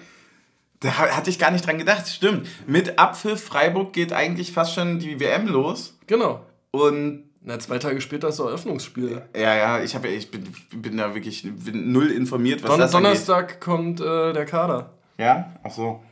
Da 0.79 0.97
ha- 0.97 1.15
hatte 1.15 1.29
ich 1.29 1.37
gar 1.39 1.51
nicht 1.51 1.65
dran 1.65 1.77
gedacht. 1.77 2.07
Stimmt. 2.07 2.47
Mit 2.67 2.97
Apfel 2.99 3.37
Freiburg 3.37 3.93
geht 3.93 4.13
eigentlich 4.13 4.51
fast 4.51 4.73
schon 4.73 4.99
die 4.99 5.19
WM 5.19 5.47
los. 5.47 5.97
Genau. 6.07 6.41
Und 6.71 7.23
Na, 7.41 7.59
zwei 7.59 7.77
Tage 7.77 8.01
später 8.01 8.27
ist 8.29 8.39
das 8.39 8.47
Eröffnungsspiel. 8.47 9.21
ja, 9.35 9.55
ja, 9.55 9.83
ich, 9.83 9.93
hab, 9.95 10.03
ich 10.05 10.31
bin, 10.31 10.43
bin 10.75 10.97
da 10.97 11.13
wirklich 11.13 11.43
bin 11.63 11.91
null 11.91 12.09
informiert, 12.11 12.63
was 12.63 12.71
Don 12.71 12.79
das 12.79 12.95
angeht. 12.95 13.05
Donnerstag 13.11 13.61
kommt 13.61 14.01
äh, 14.01 14.33
der 14.33 14.45
Kader. 14.45 14.89
Ja, 15.17 15.53
ach 15.63 15.71
so. 15.71 16.03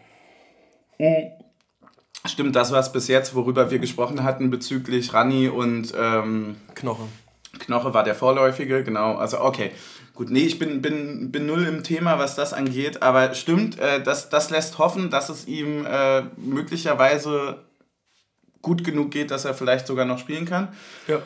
Stimmt, 2.25 2.55
das 2.55 2.71
war 2.71 2.79
es 2.79 2.91
bis 2.91 3.07
jetzt, 3.07 3.35
worüber 3.35 3.69
wir 3.69 3.79
gesprochen 3.79 4.23
hatten 4.23 4.49
bezüglich 4.49 5.13
Rani 5.13 5.49
und 5.49 5.93
ähm, 5.97 6.55
Knoche. 6.73 7.03
Knoche 7.59 7.93
war 7.93 8.03
der 8.03 8.15
vorläufige, 8.15 8.83
genau. 8.83 9.15
Also 9.15 9.41
okay, 9.41 9.71
gut, 10.15 10.29
nee, 10.29 10.43
ich 10.43 10.57
bin, 10.57 10.81
bin, 10.81 11.31
bin 11.31 11.45
null 11.45 11.65
im 11.65 11.83
Thema, 11.83 12.17
was 12.19 12.35
das 12.35 12.53
angeht, 12.53 13.01
aber 13.01 13.33
stimmt, 13.33 13.77
äh, 13.77 14.01
das, 14.01 14.29
das 14.29 14.49
lässt 14.49 14.77
hoffen, 14.77 15.09
dass 15.09 15.29
es 15.29 15.47
ihm 15.47 15.85
äh, 15.85 16.21
möglicherweise 16.37 17.59
gut 18.61 18.83
genug 18.85 19.11
geht, 19.11 19.29
dass 19.29 19.45
er 19.45 19.53
vielleicht 19.53 19.85
sogar 19.85 20.05
noch 20.05 20.17
spielen 20.17 20.45
kann. 20.45 20.69
Ja. 21.07 21.21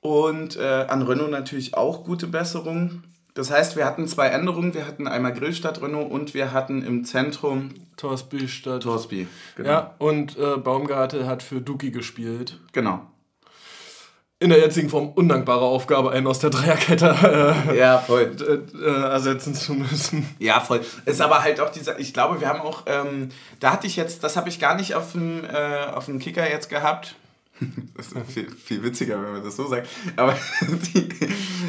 Und 0.00 0.56
äh, 0.56 0.86
an 0.88 1.02
Renault 1.02 1.30
natürlich 1.30 1.74
auch 1.74 2.04
gute 2.04 2.26
Besserung. 2.26 3.02
Das 3.40 3.50
heißt, 3.50 3.74
wir 3.74 3.86
hatten 3.86 4.06
zwei 4.06 4.26
Änderungen. 4.26 4.74
Wir 4.74 4.86
hatten 4.86 5.08
einmal 5.08 5.32
Grillstadt 5.32 5.80
Renault 5.80 6.10
und 6.10 6.34
wir 6.34 6.52
hatten 6.52 6.82
im 6.84 7.06
Zentrum 7.06 7.70
Torsby 7.96 8.46
statt. 8.48 8.82
Torsby. 8.82 9.28
Genau. 9.56 9.68
Ja, 9.70 9.94
und 9.96 10.36
äh, 10.36 10.58
Baumgarte 10.58 11.26
hat 11.26 11.42
für 11.42 11.62
Duki 11.62 11.90
gespielt. 11.90 12.60
Genau. 12.74 13.00
In 14.40 14.50
der 14.50 14.58
jetzigen 14.58 14.90
Form 14.90 15.08
undankbare 15.08 15.64
Aufgabe, 15.64 16.10
einen 16.10 16.26
aus 16.26 16.40
der 16.40 16.50
Dreierkette 16.50 17.64
äh, 17.70 17.78
Ja, 17.78 18.00
voll. 18.00 18.36
äh, 18.46 18.76
äh, 18.78 19.02
ersetzen 19.04 19.54
zu 19.54 19.72
müssen. 19.72 20.28
Ja, 20.38 20.60
voll. 20.60 20.82
Ist 21.06 21.22
aber 21.22 21.42
halt 21.42 21.60
auch 21.60 21.70
dieser, 21.70 21.98
ich 21.98 22.12
glaube, 22.12 22.42
wir 22.42 22.48
haben 22.48 22.60
auch, 22.60 22.82
ähm, 22.84 23.30
da 23.58 23.72
hatte 23.72 23.86
ich 23.86 23.96
jetzt, 23.96 24.22
das 24.22 24.36
habe 24.36 24.50
ich 24.50 24.60
gar 24.60 24.74
nicht 24.74 24.94
auf 24.94 25.12
dem, 25.12 25.46
äh, 25.46 25.86
auf 25.94 26.04
dem 26.04 26.18
Kicker 26.18 26.46
jetzt 26.46 26.68
gehabt. 26.68 27.14
Das 27.94 28.12
ist 28.12 28.32
viel, 28.32 28.50
viel 28.50 28.82
witziger, 28.82 29.22
wenn 29.22 29.32
man 29.32 29.44
das 29.44 29.56
so 29.56 29.66
sagt. 29.66 29.88
Aber 30.16 30.34
die, 30.94 31.08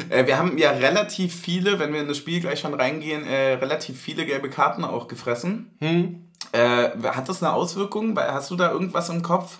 äh, 0.08 0.26
wir 0.26 0.38
haben 0.38 0.56
ja 0.56 0.70
relativ 0.70 1.34
viele, 1.34 1.78
wenn 1.78 1.92
wir 1.92 2.00
in 2.00 2.08
das 2.08 2.16
Spiel 2.16 2.40
gleich 2.40 2.60
schon 2.60 2.74
reingehen, 2.74 3.26
äh, 3.26 3.54
relativ 3.54 4.00
viele 4.00 4.24
gelbe 4.24 4.48
Karten 4.48 4.84
auch 4.84 5.08
gefressen. 5.08 5.70
Hm? 5.80 6.26
Äh, 6.52 6.90
hat 7.04 7.28
das 7.28 7.42
eine 7.42 7.52
Auswirkung? 7.52 8.18
Hast 8.18 8.50
du 8.50 8.56
da 8.56 8.70
irgendwas 8.70 9.08
im 9.10 9.22
Kopf? 9.22 9.58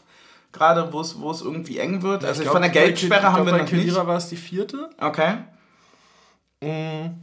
Gerade, 0.52 0.92
wo 0.92 1.00
es 1.00 1.42
irgendwie 1.42 1.78
eng 1.78 2.02
wird? 2.02 2.24
Also 2.24 2.42
glaub, 2.42 2.54
von 2.54 2.62
der 2.62 2.70
bei 2.70 2.88
ich 2.88 3.02
haben 3.02 3.20
glaub, 3.20 3.36
wir 3.36 3.44
bei 3.44 3.50
noch 3.52 3.58
nicht. 3.60 3.70
Kedira 3.70 4.06
war 4.06 4.16
es 4.16 4.28
die 4.28 4.36
vierte. 4.36 4.90
Okay. 4.98 5.36
Mhm. 6.62 7.14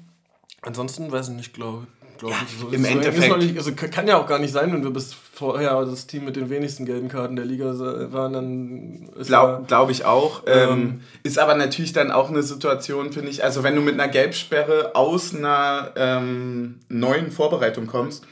Ansonsten 0.61 1.11
weiß 1.11 1.29
ich 1.29 1.35
nicht, 1.35 1.53
glaube 1.53 1.87
glaub 2.19 2.31
ich. 2.31 2.59
So, 2.59 2.67
im 2.67 2.85
Endeffekt- 2.85 3.37
nicht, 3.39 3.57
also 3.57 3.71
kann 3.73 4.07
ja 4.07 4.17
auch 4.17 4.27
gar 4.27 4.37
nicht 4.39 4.53
sein, 4.53 4.71
wenn 4.71 4.83
wir 4.83 4.91
bis 4.91 5.13
vorher 5.13 5.83
das 5.85 6.05
Team 6.05 6.25
mit 6.25 6.35
den 6.35 6.49
wenigsten 6.51 6.85
gelben 6.85 7.07
Karten 7.09 7.35
der 7.35 7.45
Liga 7.45 7.73
waren, 8.11 8.33
dann 8.33 9.09
ist 9.17 9.27
Glaube 9.27 9.63
glaub 9.67 9.89
ich 9.89 10.05
auch. 10.05 10.43
Ähm, 10.45 10.69
Ähm, 10.69 11.01
ist 11.23 11.39
aber 11.39 11.55
natürlich 11.55 11.93
dann 11.93 12.11
auch 12.11 12.29
eine 12.29 12.43
Situation, 12.43 13.11
finde 13.11 13.29
ich. 13.31 13.43
Also, 13.43 13.63
wenn 13.63 13.75
du 13.75 13.81
mit 13.81 13.95
einer 13.95 14.07
Gelbsperre 14.09 14.91
aus 14.95 15.33
einer 15.33 15.91
ähm, 15.95 16.79
neuen 16.89 17.31
Vorbereitung 17.31 17.87
kommst, 17.87 18.25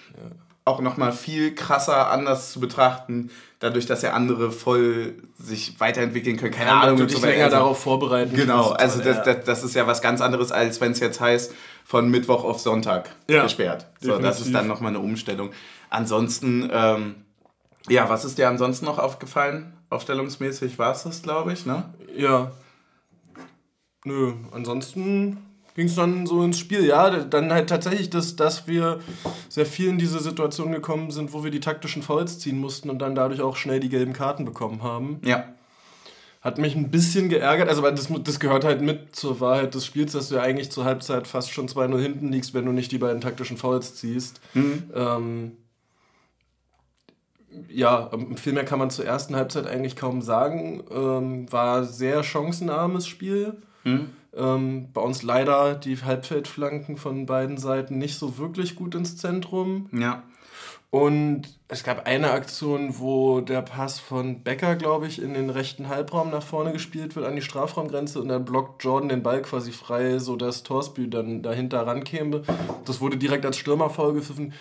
auch 0.65 0.82
nochmal 0.82 1.13
viel 1.13 1.56
krasser 1.56 2.12
anders 2.12 2.51
zu 2.51 2.60
betrachten, 2.60 3.29
dadurch, 3.60 3.86
dass 3.86 4.01
ja 4.01 4.12
andere 4.12 4.51
voll 4.51 5.15
sich 5.39 5.79
weiterentwickeln 5.79 6.36
können. 6.36 6.51
Keine 6.51 6.70
ja, 6.72 6.82
Ahnung. 6.82 6.98
du 6.98 7.06
dich 7.08 7.17
so 7.17 7.25
länger 7.25 7.46
Also- 7.46 7.56
darauf 7.56 7.79
vorbereiten. 7.82 8.36
Genau, 8.36 8.72
also 8.72 9.01
das, 9.01 9.17
Ja. 9.25 9.34
das, 9.34 9.46
das 9.46 9.63
ist 9.63 9.75
ja 9.75 9.88
was 9.88 10.01
ganz 10.01 10.20
anderes, 10.20 10.51
als 10.51 10.82
wenn 10.82 10.91
es 10.91 11.00
jetzt 11.00 11.22
heißt, 11.22 11.53
von 11.88 12.10
Mittwoch 12.10 12.44
auf 12.44 12.60
Sonntag 12.60 13.15
Ja, 13.29 13.44
gesperrt. 13.44 13.86
So, 14.01 14.20
das 14.20 14.41
ist 14.41 14.53
dann 14.53 14.67
nochmal 14.67 14.89
eine 14.89 15.00
Umstellung. 15.00 15.51
Ansonsten, 15.89 16.70
ähm, 16.70 17.15
ja, 17.88 18.10
was 18.10 18.25
ist 18.25 18.38
dir 18.38 18.50
ansonsten 18.50 18.84
noch 18.84 19.00
aufgefallen? 19.00 19.72
Aufstellungsmäßig 19.89 20.77
war 20.79 20.91
es 20.91 21.03
das, 21.03 21.22
glaube 21.22 21.53
ich, 21.53 21.65
ne? 21.65 21.86
Ja. 22.13 22.51
Nö, 24.03 24.34
ansonsten 24.51 25.38
ging 25.75 25.88
es 25.88 25.96
dann 25.96 26.25
so 26.25 26.44
ins 26.44 26.60
Spiel. 26.60 26.84
Ja, 26.84 27.10
dann 27.10 27.53
halt 27.53 27.70
tatsächlich, 27.70 28.10
dass, 28.10 28.36
dass 28.36 28.67
wir 28.67 29.00
sehr 29.48 29.65
viel 29.65 29.88
in 29.88 29.98
diese 29.98 30.20
Situation 30.20 30.74
gekommen 30.74 31.12
sind, 31.12 31.32
wo 31.32 31.46
wir 31.46 31.51
die 31.51 31.62
taktischen 31.62 32.03
Fouls 32.03 32.38
ziehen 32.38 32.60
mussten 32.60 32.89
und 32.89 33.00
dann 33.00 33.15
dadurch 33.15 33.39
auch 33.39 33.56
schnell 33.56 33.79
die 33.79 33.88
gelben 33.88 34.12
Karten 34.12 34.44
bekommen 34.44 34.84
haben. 34.84 35.22
Ja. 35.24 35.46
Hat 36.48 36.60
mich 36.60 36.77
ein 36.77 36.89
bisschen 36.89 37.27
geärgert, 37.27 37.68
also 37.68 37.84
weil 37.84 37.94
das, 37.94 38.08
das 38.24 38.39
gehört 38.39 38.63
halt 38.63 38.82
mit 38.82 39.13
zur 39.13 39.42
Wahrheit 39.42 39.75
des 39.75 39.86
Spiels, 39.86 40.13
dass 40.13 40.30
du 40.30 40.36
ja 40.36 40.42
eigentlich 40.44 40.72
zur 40.72 40.86
Halbzeit 40.86 41.27
fast 41.27 41.51
schon 41.51 41.68
2-0 41.68 42.00
hinten 42.00 42.32
liegst, 42.32 42.54
wenn 42.54 42.66
du 42.66 42.72
nicht 42.72 42.89
die 42.94 43.00
beiden 43.00 43.20
taktischen 43.20 43.58
Fouls 43.58 43.96
ziehst. 43.96 44.39
Ähm, 44.96 45.58
ja, 47.68 48.10
ähm, 48.13 48.38
viel 48.38 48.54
mehr 48.54 48.63
kann 48.63 48.80
man 48.80 48.89
zur 48.89 49.04
ersten 49.04 49.36
Halbzeit 49.36 49.68
eigentlich 49.68 49.98
kaum 49.98 50.21
sagen. 50.21 50.86
Ähm, 50.89 51.52
war 51.52 51.84
sehr 51.84 52.24
chancenarmes 52.24 53.08
Spiel. 53.08 53.58
Ähm, 54.34 54.88
bei 54.93 55.02
uns 55.02 55.24
leider 55.24 55.76
die 55.76 55.98
Halbfeldflanken 55.98 56.95
von 56.95 57.26
beiden 57.26 57.58
Seiten 57.58 57.98
nicht 57.98 58.17
so 58.17 58.38
wirklich 58.38 58.78
gut 58.78 58.95
ins 58.95 59.17
Zentrum. 59.17 59.89
Ja. 59.91 60.24
Und 60.89 61.60
es 61.67 61.84
gab 61.84 62.08
eine 62.08 62.32
Aktion, 62.32 62.97
wo 62.97 63.41
der 63.41 63.62
Pass 63.62 64.00
von 64.00 64.43
Becker, 64.43 64.78
glaube 64.78 65.08
ich, 65.08 65.21
in 65.21 65.34
den 65.34 65.50
rechten 65.50 65.89
Halbraum 65.89 66.30
nach 66.30 66.43
vorne 66.43 66.71
gespielt 66.71 67.15
wird, 67.15 67.26
an 67.26 67.36
die 67.36 67.41
Strafraumgrenze 67.41 68.21
und 68.21 68.30
dann 68.30 68.45
blockt 68.45 68.84
Jordan 68.84 69.10
den 69.10 69.21
Ball 69.21 69.41
quasi 69.41 69.73
frei, 69.73 70.19
sodass 70.19 70.63
Torsby 70.63 71.10
dann 71.10 71.43
dahinter 71.43 71.86
rankäme. 71.86 72.43
Das 72.86 73.02
wurde 73.02 73.17
direkt 73.17 73.45
als 73.45 73.58
Stürmerfoul 73.58 74.13
gepfiffen. 74.13 74.54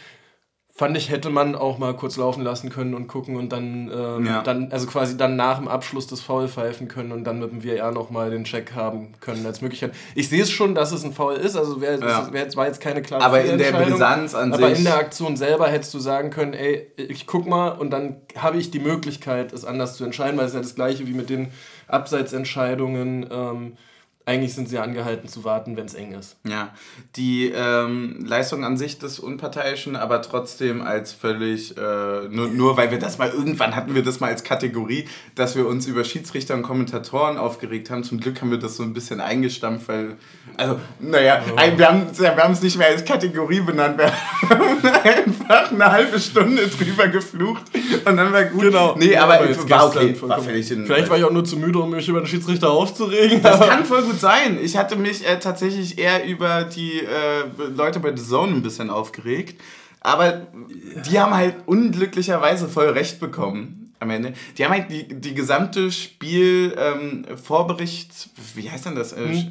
Fand 0.78 0.94
ich, 0.94 1.08
hätte 1.08 1.30
man 1.30 1.54
auch 1.54 1.78
mal 1.78 1.96
kurz 1.96 2.18
laufen 2.18 2.42
lassen 2.44 2.68
können 2.68 2.92
und 2.94 3.06
gucken 3.06 3.36
und 3.36 3.50
dann, 3.50 3.90
ähm, 3.90 4.26
Ja. 4.26 4.42
dann 4.42 4.70
also 4.70 4.86
quasi 4.86 5.16
dann 5.16 5.34
nach 5.34 5.56
dem 5.56 5.68
Abschluss 5.68 6.06
des 6.06 6.20
Foul 6.20 6.48
pfeifen 6.48 6.86
können 6.86 7.12
und 7.12 7.24
dann 7.24 7.38
mit 7.40 7.50
dem 7.50 7.62
VR 7.62 7.92
nochmal 7.92 8.28
den 8.28 8.44
Check 8.44 8.74
haben 8.74 9.12
können 9.20 9.46
als 9.46 9.62
Möglichkeit. 9.62 9.92
Ich 10.14 10.28
sehe 10.28 10.42
es 10.42 10.50
schon, 10.50 10.74
dass 10.74 10.92
es 10.92 11.02
ein 11.02 11.14
Foul 11.14 11.32
ist, 11.36 11.56
also 11.56 11.80
wär, 11.80 11.98
Ja. 11.98 12.30
wär 12.30 12.54
war 12.56 12.66
jetzt 12.66 12.82
keine 12.82 13.00
klare 13.00 13.24
Aber 13.24 13.40
in 13.42 13.56
der. 13.56 13.72
Brisanz 13.72 14.34
an 14.34 14.52
Aber 14.52 14.68
sich- 14.68 14.78
in 14.80 14.84
der 14.84 14.98
Aktion 14.98 15.38
selber 15.38 15.66
hättest 15.68 15.94
du 15.94 15.98
sagen 15.98 16.28
können, 16.28 16.52
ey, 16.52 16.86
ich 16.98 17.26
guck 17.26 17.46
mal 17.46 17.68
und 17.70 17.88
dann 17.88 18.16
habe 18.36 18.58
ich 18.58 18.70
die 18.70 18.78
Möglichkeit, 18.80 19.54
es 19.54 19.64
anders 19.64 19.96
zu 19.96 20.04
entscheiden, 20.04 20.36
weil 20.36 20.44
es 20.44 20.50
ist 20.50 20.56
ja 20.56 20.60
das 20.62 20.74
gleiche 20.74 21.06
wie 21.06 21.14
mit 21.14 21.30
den 21.30 21.48
Abseitsentscheidungen. 21.88 23.26
Ähm, 23.30 23.76
eigentlich 24.28 24.54
sind 24.54 24.68
sie 24.68 24.78
angehalten 24.78 25.28
zu 25.28 25.44
warten, 25.44 25.76
wenn 25.76 25.86
es 25.86 25.94
eng 25.94 26.12
ist. 26.12 26.36
Ja, 26.44 26.70
die 27.14 27.52
ähm, 27.54 28.24
Leistung 28.26 28.64
an 28.64 28.76
sich 28.76 28.98
des 28.98 29.20
Unparteiischen, 29.20 29.94
aber 29.94 30.20
trotzdem 30.20 30.82
als 30.82 31.12
völlig, 31.12 31.76
äh, 31.76 32.28
nur, 32.28 32.48
nur 32.48 32.76
weil 32.76 32.90
wir 32.90 32.98
das 32.98 33.18
mal, 33.18 33.30
irgendwann 33.30 33.76
hatten 33.76 33.94
wir 33.94 34.02
das 34.02 34.18
mal 34.18 34.26
als 34.30 34.42
Kategorie, 34.42 35.06
dass 35.36 35.54
wir 35.54 35.66
uns 35.68 35.86
über 35.86 36.02
Schiedsrichter 36.02 36.54
und 36.54 36.62
Kommentatoren 36.62 37.38
aufgeregt 37.38 37.88
haben. 37.90 38.02
Zum 38.02 38.18
Glück 38.18 38.40
haben 38.40 38.50
wir 38.50 38.58
das 38.58 38.76
so 38.76 38.82
ein 38.82 38.92
bisschen 38.92 39.20
eingestampft, 39.20 39.86
weil, 39.86 40.16
also, 40.56 40.80
naja, 40.98 41.40
ein- 41.54 41.78
wir 41.78 41.86
haben 41.88 42.06
wir 42.18 42.36
haben 42.36 42.52
es 42.52 42.62
nicht 42.62 42.76
mehr 42.78 42.88
als 42.88 43.04
Kategorie 43.04 43.60
benannt, 43.60 43.96
wir 43.96 44.10
haben 44.50 44.84
einfach 45.04 45.70
eine 45.70 45.92
halbe 45.92 46.18
Stunde 46.18 46.66
drüber 46.66 47.06
geflucht 47.06 47.62
und 48.04 48.16
dann 48.16 48.32
war 48.32 48.42
gut. 48.46 48.74
Nee, 48.96 49.12
Ja, 49.12 49.22
aber, 49.22 49.38
war 49.68 49.86
okay, 49.86 50.16
war 50.22 50.40
völlig 50.42 50.68
in, 50.72 50.84
Vielleicht 50.84 51.08
war 51.08 51.16
ich 51.16 51.22
auch 51.22 51.30
nur 51.30 51.44
zu 51.44 51.56
müde, 51.56 51.78
um 51.78 51.90
mich 51.90 52.08
über 52.08 52.20
den 52.20 52.26
Schiedsrichter 52.26 52.70
aufzuregen. 52.70 53.40
das 53.40 53.54
aber- 53.60 53.68
kann 53.68 53.84
voll 53.84 54.02
gut 54.02 54.15
sein. 54.16 54.58
Ich 54.62 54.76
hatte 54.76 54.96
mich 54.96 55.26
äh, 55.26 55.38
tatsächlich 55.38 55.98
eher 55.98 56.26
über 56.26 56.64
die 56.64 57.00
äh, 57.00 57.44
Leute 57.74 58.00
bei 58.00 58.14
The 58.14 58.22
Zone 58.22 58.52
ein 58.52 58.62
bisschen 58.62 58.90
aufgeregt. 58.90 59.60
Aber 60.00 60.46
die 61.08 61.18
haben 61.18 61.34
halt 61.34 61.56
unglücklicherweise 61.66 62.68
voll 62.68 62.90
recht 62.90 63.18
bekommen 63.18 63.92
am 63.98 64.10
Ende. 64.10 64.34
Die 64.56 64.64
haben 64.64 64.72
halt 64.72 64.90
die, 64.90 65.08
die 65.08 65.34
gesamte 65.34 65.90
Spiel 65.90 66.76
ähm, 66.78 67.24
wie 68.54 68.70
heißt 68.70 68.86
denn 68.86 68.94
das? 68.94 69.12
Äh, 69.12 69.46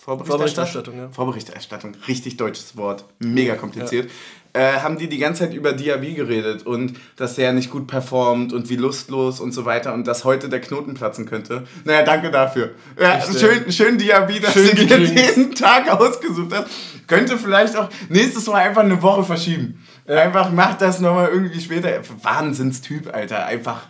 Vorberichterstattung? 0.00 0.26
Vorberichterstattung, 0.26 0.96
ja. 0.96 1.08
Vorberichterstattung, 1.10 1.92
richtig 2.08 2.36
deutsches 2.36 2.76
Wort, 2.76 3.04
mega 3.18 3.54
kompliziert. 3.54 4.10
Äh, 4.52 4.80
haben 4.80 4.98
die 4.98 5.08
die 5.08 5.18
ganze 5.18 5.44
Zeit 5.44 5.54
über 5.54 5.72
Diaby 5.72 6.14
geredet 6.14 6.66
und 6.66 6.98
dass 7.14 7.36
der 7.36 7.52
nicht 7.52 7.70
gut 7.70 7.86
performt 7.86 8.52
und 8.52 8.68
wie 8.68 8.74
lustlos 8.74 9.38
und 9.38 9.52
so 9.52 9.64
weiter 9.64 9.94
und 9.94 10.08
dass 10.08 10.24
heute 10.24 10.48
der 10.48 10.60
Knoten 10.60 10.94
platzen 10.94 11.24
könnte. 11.24 11.64
Naja, 11.84 12.02
danke 12.02 12.32
dafür. 12.32 12.70
Ja, 13.00 13.18
Echt, 13.18 13.38
schön, 13.38 13.70
schön 13.70 13.96
Diaby, 13.98 14.40
dass 14.40 14.52
Schön 14.54 14.74
du 14.74 14.86
dir 14.86 14.98
diesen 14.98 15.54
Tag 15.54 15.88
ausgesucht 15.88 16.52
hast. 16.52 16.66
Könnte 17.06 17.38
vielleicht 17.38 17.76
auch 17.76 17.88
nächstes 18.08 18.46
Mal 18.48 18.56
einfach 18.56 18.82
eine 18.82 19.00
Woche 19.00 19.22
verschieben. 19.22 19.80
Einfach 20.06 20.50
mach 20.50 20.76
das 20.76 20.98
nochmal 20.98 21.28
irgendwie 21.28 21.60
später. 21.60 22.00
Wahnsinnstyp, 22.22 23.14
Alter. 23.14 23.46
Einfach 23.46 23.86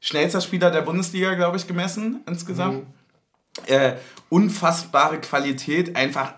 schnellster 0.00 0.40
Spieler 0.40 0.70
der 0.70 0.80
Bundesliga, 0.80 1.34
glaube 1.34 1.58
ich, 1.58 1.66
gemessen 1.66 2.20
insgesamt. 2.26 2.86
äh, 3.66 3.92
unfassbare 4.30 5.18
Qualität, 5.18 5.96
einfach, 5.96 6.34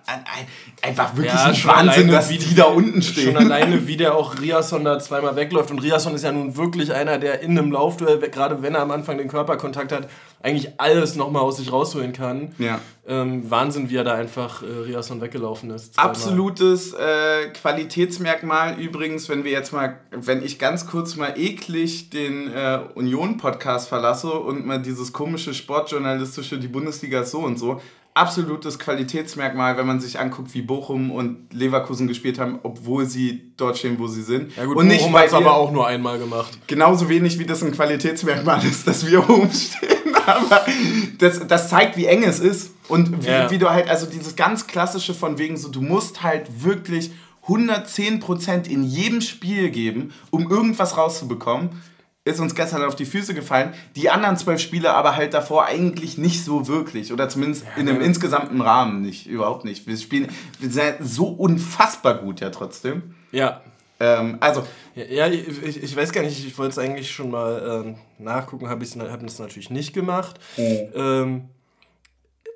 einfach 0.81 1.15
wirklich 1.15 1.35
ja, 1.35 1.45
ein 1.45 1.65
Wahnsinn, 1.65 2.09
dass 2.09 2.31
wie 2.31 2.39
die 2.39 2.55
da 2.55 2.65
unten 2.65 3.03
stehen. 3.03 3.35
Schon 3.35 3.37
alleine, 3.37 3.87
wie 3.87 3.99
der 3.99 4.15
auch 4.15 4.41
Riasson 4.41 4.83
da 4.83 4.99
zweimal 4.99 5.37
wegläuft. 5.37 5.71
Und 5.71 5.81
Riasson 5.81 6.15
ist 6.15 6.25
ja 6.25 6.33
nun 6.33 6.57
wirklich 6.57 6.95
einer, 6.95 7.19
der 7.19 7.41
in 7.41 7.57
einem 7.57 7.71
Laufduell, 7.71 8.19
gerade 8.19 8.63
wenn 8.63 8.75
er 8.75 8.81
am 8.81 8.91
Anfang 8.91 9.19
den 9.19 9.29
Körperkontakt 9.29 9.93
hat, 9.93 10.09
eigentlich 10.43 10.81
alles 10.81 11.17
nochmal 11.17 11.43
aus 11.43 11.59
sich 11.59 11.73
rausholen 11.73 12.13
kann. 12.13 12.53
Ja. 12.59 12.81
Ähm, 13.07 13.51
Wahnsinn, 13.51 13.91
wie 13.91 13.97
er 13.97 14.05
da 14.05 14.15
einfach 14.15 14.63
äh, 14.63 14.67
Riasson 14.67 15.21
weggelaufen 15.21 15.71
ist. 15.71 15.95
Zweimal. 15.95 16.11
Absolutes 16.11 16.93
äh, 16.93 17.49
Qualitätsmerkmal 17.53 18.79
übrigens, 18.79 19.29
wenn 19.29 19.45
wir 19.45 19.51
jetzt 19.51 19.73
mal, 19.73 19.99
wenn 20.11 20.43
ich 20.45 20.59
ganz 20.59 20.87
kurz 20.87 21.17
mal 21.17 21.35
eklig 21.37 22.11
den 22.11 22.53
äh, 22.53 22.81
Union-Podcast 22.95 23.89
verlasse 23.89 24.33
und 24.33 24.67
mal 24.67 24.81
dieses 24.81 25.13
komische 25.13 25.55
sportjournalistische, 25.55 26.59
die 26.59 26.69
Bundesliga 26.69 27.23
ist 27.23 27.33
so 27.33 27.41
und 27.41 27.59
so, 27.59 27.81
absolutes 28.15 28.79
Qualitätsmerkmal, 28.79 29.77
wenn 29.77 29.87
man 29.87 30.01
sich 30.01 30.19
anguckt, 30.19 30.55
wie 30.55 30.63
Bochum 30.63 31.11
und 31.11 31.53
Leverkusen 31.53 32.09
gespielt 32.09 32.39
haben, 32.39 32.59
obwohl 32.63 33.07
sie 33.07 33.53
dort 33.57 33.79
stehen, 33.79 33.99
wo 33.99 34.07
sie 34.07 34.23
sind. 34.23 34.55
Ja 34.57 34.65
gut, 34.67 34.77
und 34.77 34.89
Bochum 34.89 35.17
hat 35.17 35.27
es 35.27 35.33
aber 35.33 35.55
auch 35.55 35.73
nur 35.73 35.87
einmal 35.87 36.19
gemacht. 36.19 36.59
Genauso 36.67 37.09
wenig, 37.09 37.39
wie 37.39 37.47
das 37.47 37.63
ein 37.63 37.73
Qualitätsmerkmal 37.73 38.65
ist, 38.65 38.87
dass 38.87 39.07
wir 39.07 39.19
oben 39.31 39.51
stehen. 39.51 40.02
Aber 40.27 40.65
das, 41.19 41.47
das 41.47 41.69
zeigt, 41.69 41.97
wie 41.97 42.07
eng 42.07 42.23
es 42.23 42.41
ist. 42.41 42.73
Und 42.89 43.25
wie, 43.25 43.29
ja. 43.29 43.51
wie 43.51 43.59
du 43.59 43.71
halt, 43.71 43.89
also 43.89 44.07
dieses 44.07 44.37
ganz 44.37 44.67
klassische 44.67 45.15
von 45.15 45.39
wegen 45.39 45.57
so, 45.57 45.69
du 45.69 45.81
musst 45.81 46.23
halt 46.23 46.65
wirklich 46.65 47.13
110% 47.47 48.69
in 48.69 48.85
jedem 48.85 49.21
Spiel 49.21 49.71
geben, 49.71 50.13
um 50.31 50.51
irgendwas 50.51 50.97
rauszubekommen 50.97 51.71
ist 52.25 52.39
uns 52.39 52.55
gestern 52.55 52.85
auf 52.85 52.95
die 52.95 53.05
Füße 53.05 53.35
gefallen. 53.35 53.75
Die 53.97 54.09
anderen 54.09 54.37
zwölf 54.37 54.61
Spiele 54.61 54.95
aber 54.95 55.17
halt 55.17 55.35
davor 55.35 55.67
eigentlich 55.67 56.19
nicht 56.19 56.45
so 56.45 56.69
wirklich. 56.69 57.13
Oder 57.13 57.29
zumindest 57.29 57.65
ja, 57.65 57.81
in 57.81 57.89
einem 57.89 58.01
ja. 58.01 58.07
insgesamten 58.07 58.61
Rahmen 58.61 59.03
nicht. 59.03 59.27
Überhaupt 59.27 59.65
nicht. 59.65 59.87
Wir 59.87 59.97
spielen 59.97 60.29
wir 60.61 60.71
sind 60.71 60.97
so 61.01 61.27
unfassbar 61.27 62.15
gut 62.15 62.41
ja 62.41 62.51
trotzdem. 62.51 63.15
Ja. 63.33 63.61
Ähm, 64.03 64.39
also. 64.41 64.67
Ja, 64.95 65.29
ich, 65.29 65.83
ich 65.83 65.97
weiß 65.97 66.13
gar 66.13 66.23
nicht, 66.23 66.45
ich 66.45 66.59
wollte 66.59 66.73
es 66.73 66.79
eigentlich 66.79 67.11
schon 67.13 67.31
mal 67.31 67.85
ähm, 67.87 67.97
nachgucken, 68.19 68.69
habe 68.69 68.85
ich 68.85 68.95
es 68.95 69.39
natürlich 69.39 69.71
nicht 69.71 69.95
gemacht. 69.95 70.39
Oh. 70.59 70.89
Ähm, 70.95 71.49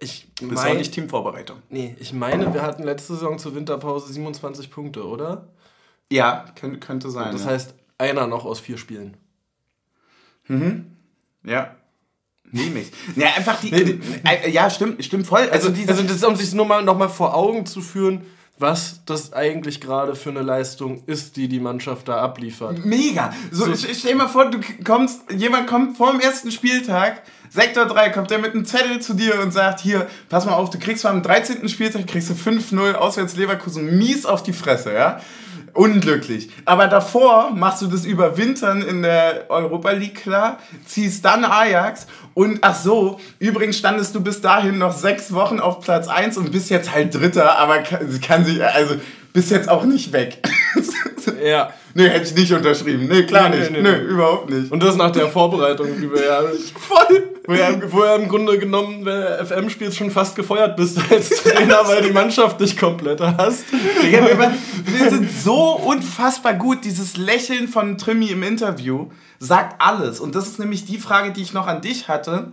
ich 0.01 0.29
mein, 0.43 0.51
das 0.51 0.67
war 0.67 0.75
nicht 0.75 0.93
Teamvorbereitung. 0.93 1.63
Nee, 1.71 1.97
ich 1.99 2.13
meine, 2.13 2.53
wir 2.53 2.63
hatten 2.63 2.83
letzte 2.83 3.15
Saison 3.15 3.39
zur 3.39 3.55
Winterpause 3.55 4.13
27 4.13 4.71
Punkte, 4.71 5.07
oder? 5.07 5.49
Ja, 6.11 6.45
könnte, 6.59 6.79
könnte 6.79 7.11
sein. 7.11 7.27
Und 7.27 7.35
das 7.35 7.45
ja. 7.45 7.53
heißt, 7.53 7.75
einer 7.97 8.27
noch 8.27 8.45
aus 8.45 8.61
vier 8.61 8.77
Spielen. 8.77 9.17
Mhm. 10.49 10.97
Ja. 11.45 11.77
Nehme 12.51 12.81
ich. 12.81 12.93
Ja, 13.17 13.29
einfach 13.35 13.61
die. 13.61 13.73
Äh, 13.73 14.51
ja, 14.51 14.69
stimmt, 14.69 15.03
stimmt 15.05 15.27
voll. 15.27 15.49
Also, 15.51 15.69
also, 15.69 15.83
also 15.89 16.03
das, 16.03 16.23
um 16.25 16.37
sich 16.37 16.53
nur 16.53 16.67
mal 16.67 16.83
noch 16.83 16.99
mal 16.99 17.09
vor 17.09 17.35
Augen 17.35 17.67
zu 17.67 17.81
führen, 17.81 18.27
was 18.59 19.01
das 19.05 19.33
eigentlich 19.33 19.81
gerade 19.81 20.15
für 20.15 20.31
eine 20.31 20.43
Leistung 20.43 21.03
ist, 21.07 21.37
die 21.37 21.49
die 21.49 21.61
Mannschaft 21.61 22.09
da 22.09 22.17
abliefert. 22.23 22.85
Mega! 22.85 23.33
So, 23.51 23.67
so. 23.75 23.75
stell 23.75 24.13
dir 24.13 24.17
mal 24.17 24.29
vor, 24.29 24.51
du 24.51 24.61
kommst, 24.83 25.31
jemand 25.31 25.67
kommt 25.67 25.97
vor 25.97 26.13
dem 26.13 26.21
ersten 26.21 26.51
Spieltag, 26.51 27.23
Sektor 27.51 27.87
3, 27.87 28.11
kommt 28.11 28.31
der 28.31 28.39
mit 28.39 28.55
einem 28.55 28.65
Zettel 28.65 29.01
zu 29.01 29.15
dir 29.15 29.41
und 29.41 29.53
sagt, 29.53 29.81
hier, 29.81 30.09
pass 30.29 30.47
mal 30.47 30.55
auf, 30.55 30.71
du 30.71 30.79
kriegst 30.79 31.05
am 31.05 31.23
13. 31.23 31.69
Spieltag, 31.69 32.07
kriegst 32.07 32.31
du 32.31 32.35
5-0 32.35 32.95
auswärts 32.95 33.37
Leverkusen 33.37 33.99
mies 33.99 34.25
auf 34.25 34.43
die 34.43 34.53
Fresse, 34.53 34.93
ja? 34.95 35.21
Unglücklich. 35.77 36.51
Aber 36.65 36.89
davor 36.89 37.51
machst 37.51 37.83
du 37.83 37.87
das 37.87 38.05
Überwintern 38.05 38.83
in 38.83 39.03
der 39.03 39.47
Europa 39.49 39.91
League 39.91 40.23
klar, 40.23 40.59
ziehst 40.85 41.25
dann 41.25 41.45
Ajax 41.45 42.07
und 42.35 42.59
ach 42.61 42.75
so, 42.75 43.19
übrigens 43.39 43.79
standest 43.79 44.15
du 44.15 44.21
bis 44.21 44.41
dahin 44.41 44.79
noch 44.79 44.93
sechs 44.93 45.33
Wochen 45.33 45.59
auf 45.59 45.81
Platz 45.81 46.09
1 46.09 46.37
und 46.37 46.53
bist 46.53 46.69
jetzt 46.69 46.93
halt 46.93 47.15
Dritter, 47.15 47.59
aber 47.59 47.79
kann, 47.79 48.21
kann 48.21 48.45
sich, 48.45 48.63
also 48.63 48.97
bist 49.37 49.51
jetzt 49.51 49.69
auch 49.69 49.85
nicht 49.85 50.15
weg. 50.15 50.39
ja. 51.45 51.71
Nee, 51.93 52.09
hätte 52.09 52.25
ich 52.25 52.35
nicht 52.35 52.53
unterschrieben. 52.55 53.07
Nee, 53.07 53.25
klar 53.25 53.51
nee, 53.51 53.59
nicht. 53.59 53.71
Nee, 53.71 53.83
nee, 53.83 53.91
nee, 53.91 54.05
überhaupt 54.05 54.49
nicht. 54.49 54.73
Und 54.73 54.83
das 54.83 54.97
nach 54.97 55.11
der 55.11 55.29
Vorbereitung, 55.29 55.89
die 56.01 56.11
wir 56.11 56.25
ja. 56.25 56.41
Voll! 56.79 57.35
Wo 57.45 57.53
er, 57.53 57.93
wo 57.93 58.01
er 58.01 58.17
im 58.17 58.29
Grunde 58.29 58.59
genommen, 58.59 59.05
wenn 59.05 59.21
du 59.21 59.45
FM 59.45 59.69
spielst, 59.69 59.99
schon 59.99 60.11
fast 60.11 60.37
gefeuert 60.37 60.75
bist 60.77 60.99
als 61.11 61.29
Trainer, 61.29 61.87
weil 61.87 62.03
die 62.03 62.13
Mannschaft 62.13 62.59
nicht 62.61 62.79
komplett 62.81 63.21
hast. 63.21 63.65
wir 63.71 65.11
sind 65.11 65.31
so 65.31 65.73
unfassbar 65.77 66.55
gut. 66.55 66.87
Dieses 66.87 67.19
Lächeln 67.19 67.69
von 67.69 67.99
Trimi 67.99 68.29
im 68.29 68.43
Interview 68.43 69.11
sagt 69.39 69.83
alles. 69.83 70.19
Und 70.19 70.35
das 70.35 70.47
ist 70.47 70.59
nämlich 70.59 70.87
die 70.87 70.97
Frage, 70.97 71.33
die 71.33 71.43
ich 71.43 71.53
noch 71.53 71.67
an 71.67 71.83
dich 71.83 72.09
hatte 72.09 72.53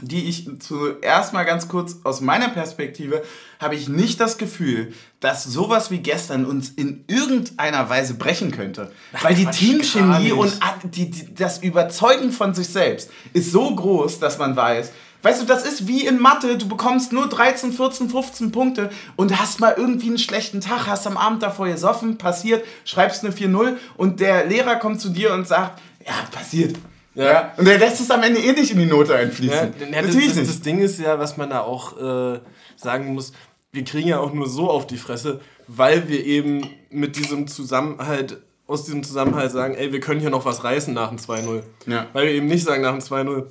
die 0.00 0.28
ich 0.28 0.48
zuerst 0.60 1.32
mal 1.32 1.44
ganz 1.44 1.68
kurz 1.68 1.96
aus 2.04 2.20
meiner 2.20 2.48
Perspektive 2.48 3.22
habe 3.58 3.74
ich 3.74 3.88
nicht 3.88 4.20
das 4.20 4.38
Gefühl, 4.38 4.92
dass 5.20 5.44
sowas 5.44 5.90
wie 5.90 5.98
gestern 5.98 6.44
uns 6.46 6.70
in 6.70 7.04
irgendeiner 7.06 7.88
Weise 7.88 8.14
brechen 8.14 8.50
könnte. 8.50 8.90
Ach, 9.12 9.24
Weil 9.24 9.34
die 9.34 9.46
Teamchemie 9.46 10.32
und 10.32 10.58
die, 10.94 11.10
die, 11.10 11.34
das 11.34 11.62
Überzeugen 11.62 12.32
von 12.32 12.54
sich 12.54 12.68
selbst 12.68 13.10
ist 13.32 13.52
so 13.52 13.74
groß, 13.74 14.18
dass 14.18 14.38
man 14.38 14.56
weiß, 14.56 14.90
Weißt 15.22 15.42
du, 15.42 15.46
das 15.46 15.66
ist 15.66 15.86
wie 15.86 16.06
in 16.06 16.18
Mathe, 16.18 16.56
du 16.56 16.66
bekommst 16.66 17.12
nur 17.12 17.28
13, 17.28 17.72
14, 17.72 18.08
15 18.08 18.52
Punkte 18.52 18.90
und 19.16 19.38
hast 19.38 19.60
mal 19.60 19.74
irgendwie 19.76 20.06
einen 20.06 20.18
schlechten 20.18 20.62
Tag, 20.62 20.86
hast 20.86 21.06
am 21.06 21.18
Abend 21.18 21.42
davor 21.42 21.68
gesoffen, 21.68 22.16
passiert, 22.16 22.64
schreibst 22.86 23.22
eine 23.22 23.34
4-0 23.34 23.76
und 23.98 24.20
der 24.20 24.46
Lehrer 24.46 24.76
kommt 24.76 25.00
zu 25.00 25.10
dir 25.10 25.34
und 25.34 25.46
sagt, 25.46 25.78
ja, 26.06 26.14
passiert, 26.32 26.76
ja. 27.24 27.52
Und 27.56 27.66
der 27.66 27.78
lässt 27.78 28.00
es 28.00 28.10
am 28.10 28.22
Ende 28.22 28.40
eh 28.40 28.52
nicht 28.52 28.70
in 28.70 28.78
die 28.78 28.86
Note 28.86 29.14
einfließen. 29.14 29.74
Ja, 29.92 30.02
das, 30.02 30.14
das, 30.14 30.34
das, 30.34 30.60
Ding 30.60 30.78
ist 30.78 30.98
ja, 30.98 31.18
was 31.18 31.36
man 31.36 31.50
da 31.50 31.60
auch 31.60 31.96
äh, 31.98 32.40
sagen 32.76 33.14
muss, 33.14 33.32
wir 33.72 33.84
kriegen 33.84 34.08
ja 34.08 34.18
auch 34.18 34.32
nur 34.32 34.48
so 34.48 34.70
auf 34.70 34.86
die 34.86 34.96
Fresse, 34.96 35.40
weil 35.66 36.08
wir 36.08 36.24
eben 36.24 36.68
mit 36.90 37.16
diesem 37.16 37.46
Zusammenhalt, 37.46 38.38
aus 38.66 38.84
diesem 38.84 39.04
Zusammenhalt 39.04 39.52
sagen, 39.52 39.74
ey, 39.74 39.92
wir 39.92 40.00
können 40.00 40.20
hier 40.20 40.30
noch 40.30 40.44
was 40.44 40.64
reißen 40.64 40.92
nach 40.92 41.08
dem 41.08 41.18
2-0. 41.18 41.62
Ja. 41.86 42.06
Weil 42.12 42.26
wir 42.26 42.32
eben 42.32 42.46
nicht 42.46 42.64
sagen 42.64 42.82
nach 42.82 42.92
dem 42.92 43.00
2-0, 43.00 43.46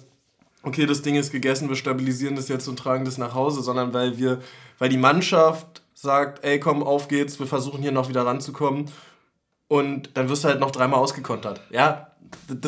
okay, 0.63 0.85
das 0.85 1.01
Ding 1.01 1.15
ist 1.15 1.31
gegessen, 1.31 1.69
wir 1.69 1.75
stabilisieren 1.75 2.35
das 2.35 2.47
jetzt 2.49 2.67
und 2.67 2.77
tragen 2.77 3.05
das 3.05 3.17
nach 3.17 3.33
Hause, 3.33 3.61
sondern 3.61 3.93
weil 3.93 4.17
wir, 4.17 4.39
weil 4.77 4.89
die 4.89 4.97
Mannschaft 4.97 5.81
sagt, 5.93 6.43
ey, 6.45 6.59
komm, 6.59 6.83
auf 6.83 7.07
geht's, 7.07 7.39
wir 7.39 7.47
versuchen 7.47 7.81
hier 7.81 7.91
noch 7.91 8.09
wieder 8.09 8.25
ranzukommen. 8.25 8.85
Und 9.67 10.11
dann 10.15 10.29
wirst 10.29 10.43
du 10.43 10.47
halt 10.47 10.59
noch 10.59 10.71
dreimal 10.71 10.99
ausgekontert. 10.99 11.61
Ja, 11.69 12.08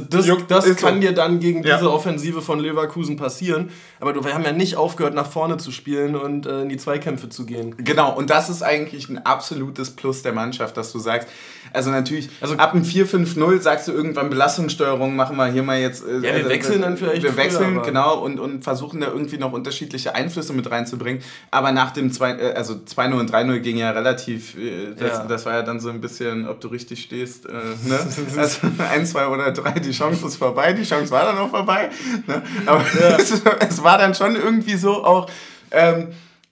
das, 0.10 0.28
das 0.48 0.76
kann 0.76 1.02
dir 1.02 1.14
dann 1.14 1.40
gegen 1.40 1.64
diese 1.64 1.76
ja. 1.76 1.88
Offensive 1.88 2.42
von 2.42 2.60
Leverkusen 2.60 3.16
passieren. 3.16 3.70
Aber 4.00 4.24
wir 4.24 4.34
haben 4.34 4.44
ja 4.44 4.52
nicht 4.52 4.76
aufgehört, 4.76 5.14
nach 5.14 5.30
vorne 5.30 5.58
zu 5.58 5.72
spielen 5.72 6.16
und 6.16 6.46
äh, 6.46 6.62
in 6.62 6.70
die 6.70 6.78
Zweikämpfe 6.78 7.30
zu 7.30 7.46
gehen. 7.46 7.76
Genau, 7.78 8.16
und 8.16 8.30
das 8.30 8.50
ist 8.50 8.62
eigentlich 8.62 9.10
ein 9.10 9.26
absolutes 9.26 9.92
Plus 9.92 10.22
der 10.22 10.34
Mannschaft, 10.34 10.78
dass 10.78 10.92
du 10.92 11.00
sagst, 11.00 11.28
also 11.74 11.90
natürlich, 11.90 12.30
also 12.42 12.56
ab 12.56 12.74
dem 12.74 12.84
4-5-0 12.84 13.62
sagst 13.62 13.88
du 13.88 13.92
irgendwann 13.92 14.30
Belastungssteuerung, 14.30 15.16
machen 15.16 15.38
wir 15.38 15.48
hier 15.48 15.64
mal 15.64 15.80
jetzt. 15.80 16.04
Äh, 16.04 16.16
ja, 16.16 16.22
wir 16.36 16.46
äh, 16.46 16.50
wechseln 16.50 16.82
dann 16.82 16.98
vielleicht. 16.98 17.24
Wir 17.24 17.38
wechseln, 17.38 17.76
früher, 17.76 17.84
genau, 17.84 18.20
und, 18.20 18.40
und 18.40 18.64
versuchen 18.64 19.02
da 19.02 19.08
irgendwie 19.08 19.38
noch 19.38 19.54
unterschiedliche 19.54 20.14
Einflüsse 20.16 20.54
mit 20.54 20.70
reinzubringen. 20.70 21.22
Aber 21.50 21.72
nach 21.72 21.92
dem 21.92 22.12
2, 22.12 22.32
äh, 22.32 22.54
also 22.54 22.74
2-0 22.74 23.20
und 23.20 23.32
3-0 23.32 23.60
ging 23.60 23.78
ja 23.78 23.92
relativ, 23.92 24.58
äh, 24.58 24.94
das, 24.98 25.20
ja. 25.20 25.26
das 25.26 25.46
war 25.46 25.54
ja 25.54 25.62
dann 25.62 25.80
so 25.80 25.90
ein 25.90 26.02
bisschen, 26.02 26.48
ob 26.48 26.60
du 26.62 26.68
richtig 26.68 27.04
stehst. 27.04 27.46
Äh, 27.46 27.52
ne? 27.86 28.00
also 28.38 28.68
1, 28.78 29.12
2 29.12 29.28
oder 29.28 29.41
3, 29.50 29.80
die 29.80 29.92
Chance 29.92 30.28
ist 30.28 30.36
vorbei, 30.36 30.74
die 30.74 30.84
Chance 30.84 31.10
war 31.12 31.26
dann 31.26 31.38
auch 31.40 31.50
vorbei. 31.50 31.90
Ne? 32.28 32.44
Aber 32.68 32.86
ja. 33.00 33.16
es, 33.20 33.42
es, 33.60 33.84
war 33.84 33.98
dann 33.98 34.14
schon 34.14 34.36
irgendwie 34.36 34.76
so 34.76 35.04
auch. 35.04 35.30
Ähm, 35.72 36.10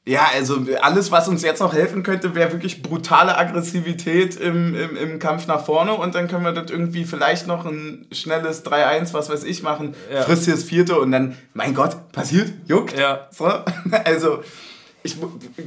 ja, 0.10 0.28
also 0.34 0.66
alles, 0.82 1.12
was 1.12 1.28
uns 1.28 1.44
jetzt 1.44 1.60
noch 1.60 1.74
helfen 1.74 2.02
könnte, 2.02 2.34
wäre 2.34 2.52
wirklich 2.52 2.82
brutale 2.82 3.38
Aggressivität 3.38 4.38
im, 4.38 4.74
im, 4.74 4.98
im 4.98 5.20
Kampf 5.20 5.46
nach 5.46 5.64
vorne 5.64 5.94
und 5.94 6.16
dann 6.16 6.28
können 6.28 6.44
wir 6.44 6.52
das 6.52 6.72
irgendwie 6.72 7.06
vielleicht 7.06 7.46
noch 7.46 7.64
ein 7.64 8.08
schnelles 8.12 8.66
3-1, 8.66 9.14
was 9.14 9.30
weiß 9.30 9.44
ich, 9.44 9.62
machen. 9.62 9.94
Ja. 10.12 10.24
Frisst 10.24 10.46
hier 10.46 10.56
das 10.56 10.64
vierte 10.64 11.00
und 11.00 11.12
dann, 11.12 11.38
mein 11.54 11.76
Gott, 11.76 12.12
passiert, 12.12 12.52
juckt. 12.66 12.98
Ja. 12.98 13.28
So. 13.30 13.46
Also, 14.04 14.42
ich, 15.04 15.16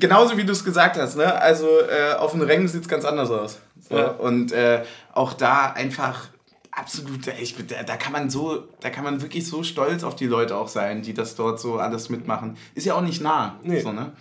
genauso 0.01 0.37
wie 0.37 0.45
du 0.45 0.53
es 0.53 0.65
gesagt 0.65 0.97
hast, 0.97 1.17
ne? 1.17 1.41
also 1.41 1.67
äh, 1.67 2.15
auf 2.15 2.33
den 2.33 2.43
Rängen 2.43 2.67
sieht 2.67 2.83
es 2.83 2.89
ganz 2.89 3.05
anders 3.05 3.31
aus. 3.31 3.61
So. 3.89 3.97
Ja. 3.97 4.09
Und 4.09 4.51
äh, 4.51 4.83
auch 5.13 5.35
da 5.35 5.71
einfach 5.71 6.29
absolut, 6.73 7.27
ich, 7.27 7.55
da, 7.67 7.97
kann 7.97 8.13
man 8.13 8.31
so, 8.31 8.69
da 8.81 8.91
kann 8.91 9.05
man 9.05 9.23
wirklich 9.23 9.47
so 9.47 9.63
stolz 9.63 10.03
auf 10.03 10.17
die 10.17 10.27
Leute 10.27 10.57
auch 10.57 10.69
sein, 10.69 11.03
die 11.03 11.15
das 11.15 11.37
dort 11.37 11.61
so 11.61 11.79
alles 11.79 12.09
mitmachen. 12.09 12.57
Ist 12.75 12.87
ja 12.87 12.95
auch 12.95 13.03
nicht 13.03 13.23
nah. 13.23 13.61
Nee. 13.63 13.81
So, 13.81 13.93
ne? 13.93 14.13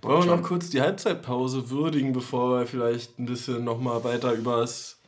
Wollen 0.00 0.26
wir 0.26 0.36
noch 0.36 0.42
kurz 0.42 0.70
die 0.70 0.80
Halbzeitpause 0.80 1.70
würdigen, 1.70 2.12
bevor 2.12 2.58
wir 2.58 2.66
vielleicht 2.66 3.18
ein 3.18 3.26
bisschen 3.26 3.62
nochmal 3.64 4.02
weiter 4.02 4.32
über 4.32 4.60
das, 4.60 4.98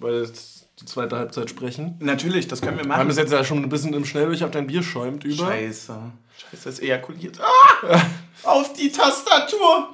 die 0.00 0.86
zweite 0.86 1.16
Halbzeit 1.16 1.50
sprechen? 1.50 1.96
Natürlich, 2.00 2.48
das 2.48 2.62
können 2.62 2.78
wir 2.78 2.86
machen. 2.86 2.98
Wir 2.98 3.00
haben 3.00 3.10
es 3.10 3.18
jetzt 3.18 3.32
ja 3.32 3.44
schon 3.44 3.62
ein 3.62 3.68
bisschen 3.68 3.92
im 3.92 4.04
Schnelldurch 4.04 4.44
auf 4.44 4.50
dein 4.50 4.66
Bier 4.66 4.82
schäumt 4.82 5.24
über. 5.24 5.46
Scheiße. 5.46 5.98
Scheiße, 6.38 6.68
es 6.68 6.80
ejakuliert. 6.80 7.38
Ah! 7.40 8.00
auf 8.44 8.72
die 8.72 8.90
Tastatur! 8.90 9.90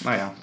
Naja. 0.00 0.34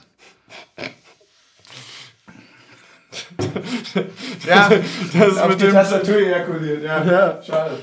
ja, 4.48 4.70
das 4.70 5.28
ist 5.28 5.38
auf 5.38 5.50
mit 5.50 5.62
die 5.62 5.66
dem 5.66 5.74
Tastatur 5.74 6.18
ejakuliert, 6.18 6.84
ja. 6.84 7.04
ja. 7.04 7.40
Schade. 7.46 7.78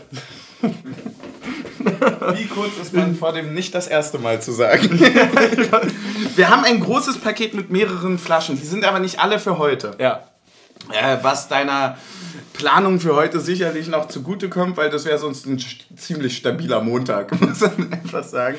Wie 2.34 2.46
kurz 2.46 2.78
ist 2.80 2.94
man 2.94 3.16
vor 3.16 3.32
dem 3.32 3.54
nicht 3.54 3.74
das 3.74 3.88
erste 3.88 4.18
Mal 4.18 4.40
zu 4.40 4.52
sagen? 4.52 4.88
Wir 6.36 6.48
haben 6.48 6.64
ein 6.64 6.80
großes 6.80 7.18
Paket 7.18 7.54
mit 7.54 7.70
mehreren 7.70 8.18
Flaschen. 8.18 8.56
Die 8.58 8.66
sind 8.66 8.84
aber 8.84 9.00
nicht 9.00 9.20
alle 9.20 9.38
für 9.38 9.58
heute. 9.58 9.92
Ja. 9.98 10.22
Äh, 10.92 11.18
was 11.22 11.48
deiner 11.48 11.96
Planung 12.52 13.00
für 13.00 13.16
heute 13.16 13.40
sicherlich 13.40 13.88
noch 13.88 14.08
zugutekommt, 14.08 14.76
weil 14.76 14.90
das 14.90 15.04
wäre 15.04 15.18
sonst 15.18 15.46
ein 15.46 15.62
ziemlich 15.96 16.36
stabiler 16.36 16.80
Montag, 16.80 17.40
muss 17.40 17.60
man 17.60 17.92
einfach 17.92 18.24
sagen. 18.24 18.58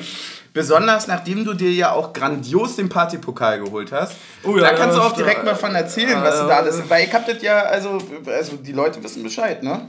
Besonders 0.54 1.08
nachdem 1.08 1.44
du 1.44 1.52
dir 1.52 1.70
ja 1.72 1.92
auch 1.92 2.12
grandios 2.12 2.76
den 2.76 2.88
Partypokal 2.88 3.58
geholt 3.60 3.90
hast. 3.92 4.14
Oh 4.44 4.56
ja, 4.56 4.62
da 4.62 4.72
kannst 4.74 4.96
du 4.96 5.00
ja, 5.00 5.06
auch 5.08 5.12
direkt 5.12 5.40
st- 5.40 5.44
mal 5.44 5.54
von 5.56 5.74
erzählen, 5.74 6.22
was 6.22 6.40
du 6.40 6.46
da 6.46 6.56
alles. 6.58 6.80
Weil 6.88 7.04
ich 7.06 7.12
hab 7.12 7.26
das 7.26 7.42
ja, 7.42 7.58
also, 7.64 7.98
also 8.26 8.56
die 8.56 8.72
Leute 8.72 9.02
wissen 9.04 9.22
Bescheid, 9.24 9.62
ne? 9.62 9.82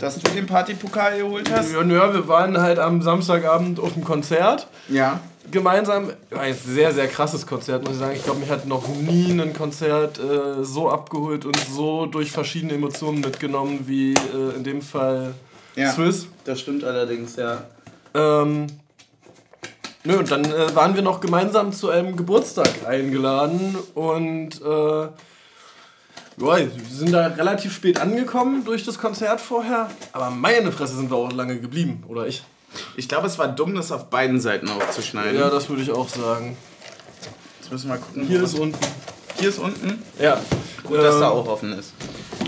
Dass 0.00 0.18
du 0.18 0.28
den 0.30 0.46
Partypokal 0.46 1.18
geholt 1.18 1.50
hast. 1.52 1.72
Ja, 1.72 1.82
ja, 1.82 2.12
wir 2.12 2.26
waren 2.26 2.58
halt 2.60 2.78
am 2.78 3.00
Samstagabend 3.02 3.78
auf 3.78 3.92
dem 3.92 4.02
Konzert. 4.02 4.66
Ja. 4.88 5.20
Gemeinsam. 5.50 6.10
Ein 6.36 6.54
sehr, 6.54 6.92
sehr 6.92 7.06
krasses 7.06 7.46
Konzert, 7.46 7.82
muss 7.84 7.92
ich 7.92 7.98
sagen. 7.98 8.14
Ich 8.16 8.24
glaube, 8.24 8.40
mich 8.40 8.50
hat 8.50 8.66
noch 8.66 8.88
nie 8.88 9.30
ein 9.38 9.52
Konzert 9.52 10.18
äh, 10.18 10.64
so 10.64 10.88
abgeholt 10.90 11.44
und 11.44 11.58
so 11.70 12.06
durch 12.06 12.32
verschiedene 12.32 12.72
Emotionen 12.72 13.20
mitgenommen 13.20 13.80
wie 13.86 14.14
äh, 14.14 14.56
in 14.56 14.64
dem 14.64 14.80
Fall 14.80 15.34
Ja. 15.76 15.92
Swiss. 15.92 16.26
Das 16.46 16.58
stimmt 16.60 16.82
allerdings, 16.84 17.36
ja. 17.36 17.64
Ähm, 18.14 18.66
nö, 20.04 20.18
und 20.18 20.30
dann 20.30 20.44
äh, 20.44 20.74
waren 20.74 20.94
wir 20.94 21.02
noch 21.02 21.20
gemeinsam 21.20 21.72
zu 21.72 21.90
einem 21.90 22.16
Geburtstag 22.16 22.86
eingeladen 22.86 23.76
und 23.94 24.60
äh, 24.62 25.08
ja, 26.36 26.58
wir 26.58 26.70
sind 26.90 27.12
da 27.12 27.28
relativ 27.28 27.72
spät 27.72 28.00
angekommen 28.00 28.64
durch 28.64 28.84
das 28.84 28.98
Konzert 28.98 29.40
vorher, 29.40 29.88
aber 30.12 30.30
meine 30.30 30.72
Fresse 30.72 30.96
sind 30.96 31.10
wir 31.10 31.16
auch 31.16 31.32
lange 31.32 31.60
geblieben, 31.60 32.02
oder 32.08 32.26
ich? 32.26 32.42
Ich 32.96 33.08
glaube, 33.08 33.28
es 33.28 33.38
war 33.38 33.46
dumm, 33.48 33.76
das 33.76 33.92
auf 33.92 34.10
beiden 34.10 34.40
Seiten 34.40 34.68
aufzuschneiden. 34.68 35.38
Ja, 35.38 35.48
das 35.48 35.68
würde 35.68 35.82
ich 35.82 35.92
auch 35.92 36.08
sagen. 36.08 36.56
Jetzt 37.60 37.70
müssen 37.70 37.88
wir 37.88 37.94
mal 37.94 38.00
gucken. 38.00 38.26
Hier 38.26 38.42
ist 38.42 38.58
unten. 38.58 38.78
Hier 39.38 39.48
ist 39.48 39.58
unten. 39.60 40.02
Ja. 40.18 40.40
Gut, 40.82 40.98
dass 40.98 41.20
da 41.20 41.30
Ähm, 41.30 41.32
auch 41.38 41.46
offen 41.46 41.72
ist. 41.72 41.92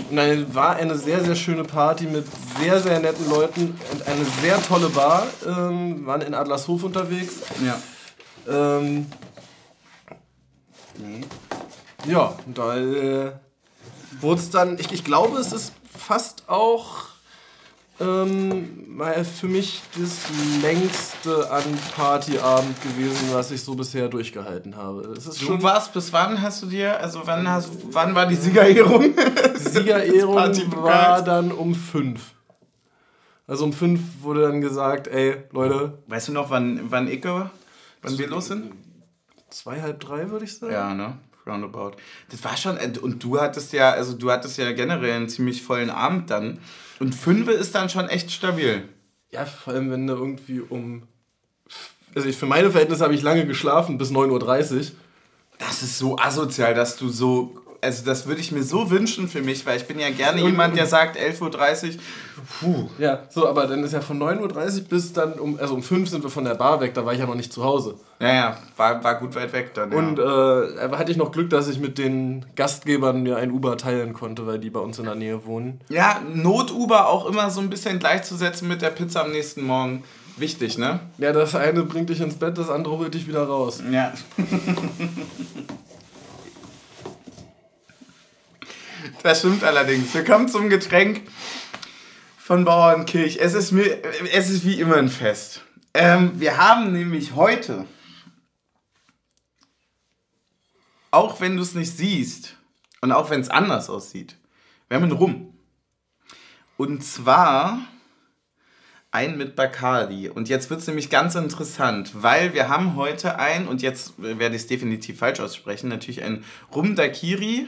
Nein, 0.09 0.53
war 0.53 0.75
eine 0.75 0.97
sehr, 0.97 1.23
sehr 1.23 1.35
schöne 1.35 1.63
Party 1.63 2.05
mit 2.05 2.25
sehr, 2.59 2.79
sehr 2.79 2.99
netten 2.99 3.29
Leuten 3.29 3.79
und 3.91 4.07
eine 4.07 4.25
sehr 4.41 4.61
tolle 4.61 4.89
Bar. 4.89 5.27
Ähm, 5.45 6.05
waren 6.05 6.21
in 6.21 6.33
Adlershof 6.33 6.83
unterwegs. 6.83 7.35
Ja. 7.65 7.81
Ähm. 8.47 9.07
Ja, 12.05 12.35
und 12.45 12.57
da 12.57 12.77
äh, 12.77 13.31
wurde 14.21 14.41
es 14.41 14.49
dann, 14.49 14.79
ich, 14.79 14.91
ich 14.91 15.03
glaube, 15.03 15.37
es 15.39 15.51
ist 15.51 15.73
fast 15.97 16.47
auch 16.47 17.16
ähm, 17.99 18.99
für 19.39 19.47
mich 19.47 19.81
das 19.97 20.25
längste 20.61 21.51
an 21.51 21.63
Partyabend 21.95 22.81
gewesen, 22.81 23.29
was 23.31 23.51
ich 23.51 23.63
so 23.63 23.75
bisher 23.75 24.07
durchgehalten 24.07 24.75
habe. 24.75 25.13
Es 25.17 25.25
ist 25.27 25.41
Du 25.41 25.45
schon 25.45 25.63
warst, 25.63 25.93
bis 25.93 26.11
wann 26.13 26.41
hast 26.41 26.61
du 26.63 26.67
dir, 26.67 26.99
also 26.99 27.21
wann, 27.25 27.47
hast, 27.47 27.69
wann 27.91 28.13
war 28.15 28.25
die 28.25 28.35
Siegerehrung? 28.35 29.13
Siegerehrung 29.55 30.83
war 30.83 31.21
dann 31.21 31.51
um 31.51 31.73
fünf. 31.75 32.33
Also 33.47 33.63
um 33.63 33.73
fünf 33.73 34.01
wurde 34.21 34.41
dann 34.41 34.61
gesagt, 34.61 35.07
ey, 35.07 35.43
Leute, 35.51 35.99
Weißt 36.07 36.27
du 36.27 36.33
noch, 36.33 36.49
wann, 36.49 36.81
wann 36.91 37.07
ich, 37.07 37.23
wann 37.23 38.17
wir 38.17 38.27
los 38.27 38.47
sind? 38.47 38.73
zwei, 39.49 39.81
halb 39.81 39.99
drei 39.99 40.29
würde 40.29 40.45
ich 40.45 40.57
sagen. 40.57 40.73
Ja, 40.73 40.93
ne? 40.93 41.17
Roundabout. 41.47 41.93
Das 42.29 42.43
war 42.43 42.57
schon, 42.57 42.77
äh, 42.77 42.91
und 43.01 43.23
du 43.23 43.39
hattest 43.39 43.73
ja, 43.73 43.91
also 43.91 44.13
du 44.13 44.31
hattest 44.31 44.57
ja 44.57 44.71
generell 44.71 45.11
einen 45.11 45.29
ziemlich 45.29 45.63
vollen 45.63 45.89
Abend 45.89 46.29
dann. 46.29 46.59
Und 46.99 47.13
fünf 47.13 47.47
ist 47.47 47.75
dann 47.75 47.89
schon 47.89 48.09
echt 48.09 48.31
stabil. 48.31 48.87
Ja, 49.31 49.45
vor 49.45 49.73
allem, 49.73 49.91
wenn 49.91 50.07
du 50.07 50.13
irgendwie 50.13 50.61
um. 50.61 51.03
Also, 52.15 52.27
ich, 52.29 52.37
für 52.37 52.45
meine 52.45 52.71
Verhältnisse 52.71 53.03
habe 53.03 53.13
ich 53.13 53.21
lange 53.21 53.45
geschlafen, 53.45 53.97
bis 53.97 54.11
9.30 54.11 54.75
Uhr. 54.75 54.85
Das 55.59 55.83
ist 55.83 55.97
so 55.97 56.17
asozial, 56.17 56.73
dass 56.73 56.97
du 56.97 57.09
so. 57.09 57.61
Also, 57.81 58.05
das 58.05 58.27
würde 58.27 58.41
ich 58.41 58.51
mir 58.51 58.63
so 58.63 58.89
wünschen 58.89 59.27
für 59.27 59.41
mich, 59.41 59.65
weil 59.65 59.77
ich 59.77 59.85
bin 59.85 59.99
ja 59.99 60.09
gerne 60.09 60.41
jemand, 60.41 60.77
der 60.77 60.85
sagt 60.85 61.17
11.30 61.17 61.41
Uhr. 61.41 62.01
Puh. 62.59 62.89
Ja, 62.97 63.23
so, 63.29 63.47
aber 63.47 63.67
dann 63.67 63.83
ist 63.83 63.93
ja 63.93 64.01
von 64.01 64.19
9.30 64.19 64.77
Uhr 64.77 64.83
bis 64.89 65.13
dann 65.13 65.33
um. 65.33 65.59
Also, 65.59 65.73
um 65.75 65.83
5 65.83 66.09
sind 66.09 66.23
wir 66.23 66.29
von 66.29 66.45
der 66.45 66.55
Bar 66.55 66.81
weg, 66.81 66.93
da 66.93 67.05
war 67.05 67.13
ich 67.13 67.19
ja 67.19 67.25
noch 67.25 67.35
nicht 67.35 67.53
zu 67.53 67.63
Hause. 67.63 67.95
Naja, 68.19 68.57
war, 68.75 69.03
war 69.03 69.19
gut 69.19 69.35
weit 69.35 69.53
weg 69.53 69.73
dann. 69.73 69.91
Ja. 69.91 69.97
Und 69.97 70.19
äh, 70.19 70.97
hatte 70.97 71.11
ich 71.11 71.17
noch 71.17 71.31
Glück, 71.31 71.49
dass 71.49 71.67
ich 71.67 71.79
mit 71.79 71.97
den 71.97 72.45
Gastgebern 72.55 73.21
mir 73.21 73.37
ein 73.37 73.51
Uber 73.51 73.77
teilen 73.77 74.13
konnte, 74.13 74.47
weil 74.47 74.59
die 74.59 74.69
bei 74.69 74.79
uns 74.79 74.97
in 74.99 75.05
der 75.05 75.15
Nähe 75.15 75.45
wohnen. 75.45 75.81
ja, 75.89 76.21
Not-Uber 76.33 77.07
auch 77.07 77.27
immer 77.27 77.49
so 77.49 77.61
ein 77.61 77.69
bisschen 77.69 77.99
gleichzusetzen 77.99 78.67
mit 78.67 78.81
der 78.81 78.89
Pizza 78.89 79.23
am 79.23 79.31
nächsten 79.31 79.63
Morgen. 79.63 80.03
Wichtig, 80.37 80.77
ne? 80.77 80.99
Ja, 81.17 81.33
das 81.33 81.55
eine 81.55 81.83
bringt 81.83 82.09
dich 82.09 82.21
ins 82.21 82.35
Bett, 82.35 82.57
das 82.57 82.69
andere 82.69 82.97
holt 82.99 83.13
dich 83.13 83.27
wieder 83.27 83.47
raus. 83.47 83.81
Ja. 83.91 84.13
Das 89.23 89.39
stimmt 89.39 89.63
allerdings. 89.63 90.13
Wir 90.13 90.23
kommen 90.23 90.47
zum 90.47 90.69
Getränk 90.69 91.21
von 92.37 92.65
Bauernkirch. 92.65 93.37
Es 93.41 93.53
ist, 93.53 93.71
mir, 93.71 94.01
es 94.31 94.49
ist 94.49 94.65
wie 94.65 94.79
immer 94.79 94.95
ein 94.95 95.09
Fest. 95.09 95.63
Ähm, 95.93 96.39
wir 96.39 96.57
haben 96.57 96.93
nämlich 96.93 97.35
heute, 97.35 97.85
auch 101.11 101.41
wenn 101.41 101.57
du 101.57 101.63
es 101.63 101.75
nicht 101.75 101.95
siehst 101.95 102.55
und 103.01 103.11
auch 103.11 103.29
wenn 103.29 103.41
es 103.41 103.49
anders 103.49 103.89
aussieht, 103.89 104.37
wir 104.87 104.95
haben 104.95 105.03
einen 105.03 105.11
Rum. 105.11 105.53
Und 106.77 107.03
zwar 107.03 107.79
ein 109.11 109.37
mit 109.37 109.55
Bacardi. 109.55 110.29
Und 110.29 110.47
jetzt 110.47 110.69
wird 110.69 110.81
es 110.81 110.87
nämlich 110.87 111.09
ganz 111.09 111.35
interessant, 111.35 112.11
weil 112.13 112.53
wir 112.53 112.69
haben 112.69 112.95
heute 112.95 113.39
ein, 113.39 113.67
und 113.67 113.81
jetzt 113.81 114.13
werde 114.17 114.55
ich 114.55 114.63
es 114.63 114.67
definitiv 114.67 115.19
falsch 115.19 115.39
aussprechen, 115.39 115.89
natürlich 115.89 116.23
ein 116.23 116.43
Rum 116.73 116.95
Daiquiri 116.95 117.67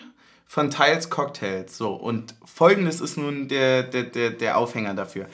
von 0.50 0.72
Tiles 0.72 1.12
Cocktails. 1.12 1.78
So, 1.78 1.94
und 1.94 2.34
folgendes 2.44 3.02
ist 3.02 3.18
nun 3.18 3.48
der, 3.48 3.84
der, 3.84 4.04
der, 4.04 4.32
der 4.32 4.58
Aufhänger 4.58 4.96
dafür. 4.96 5.28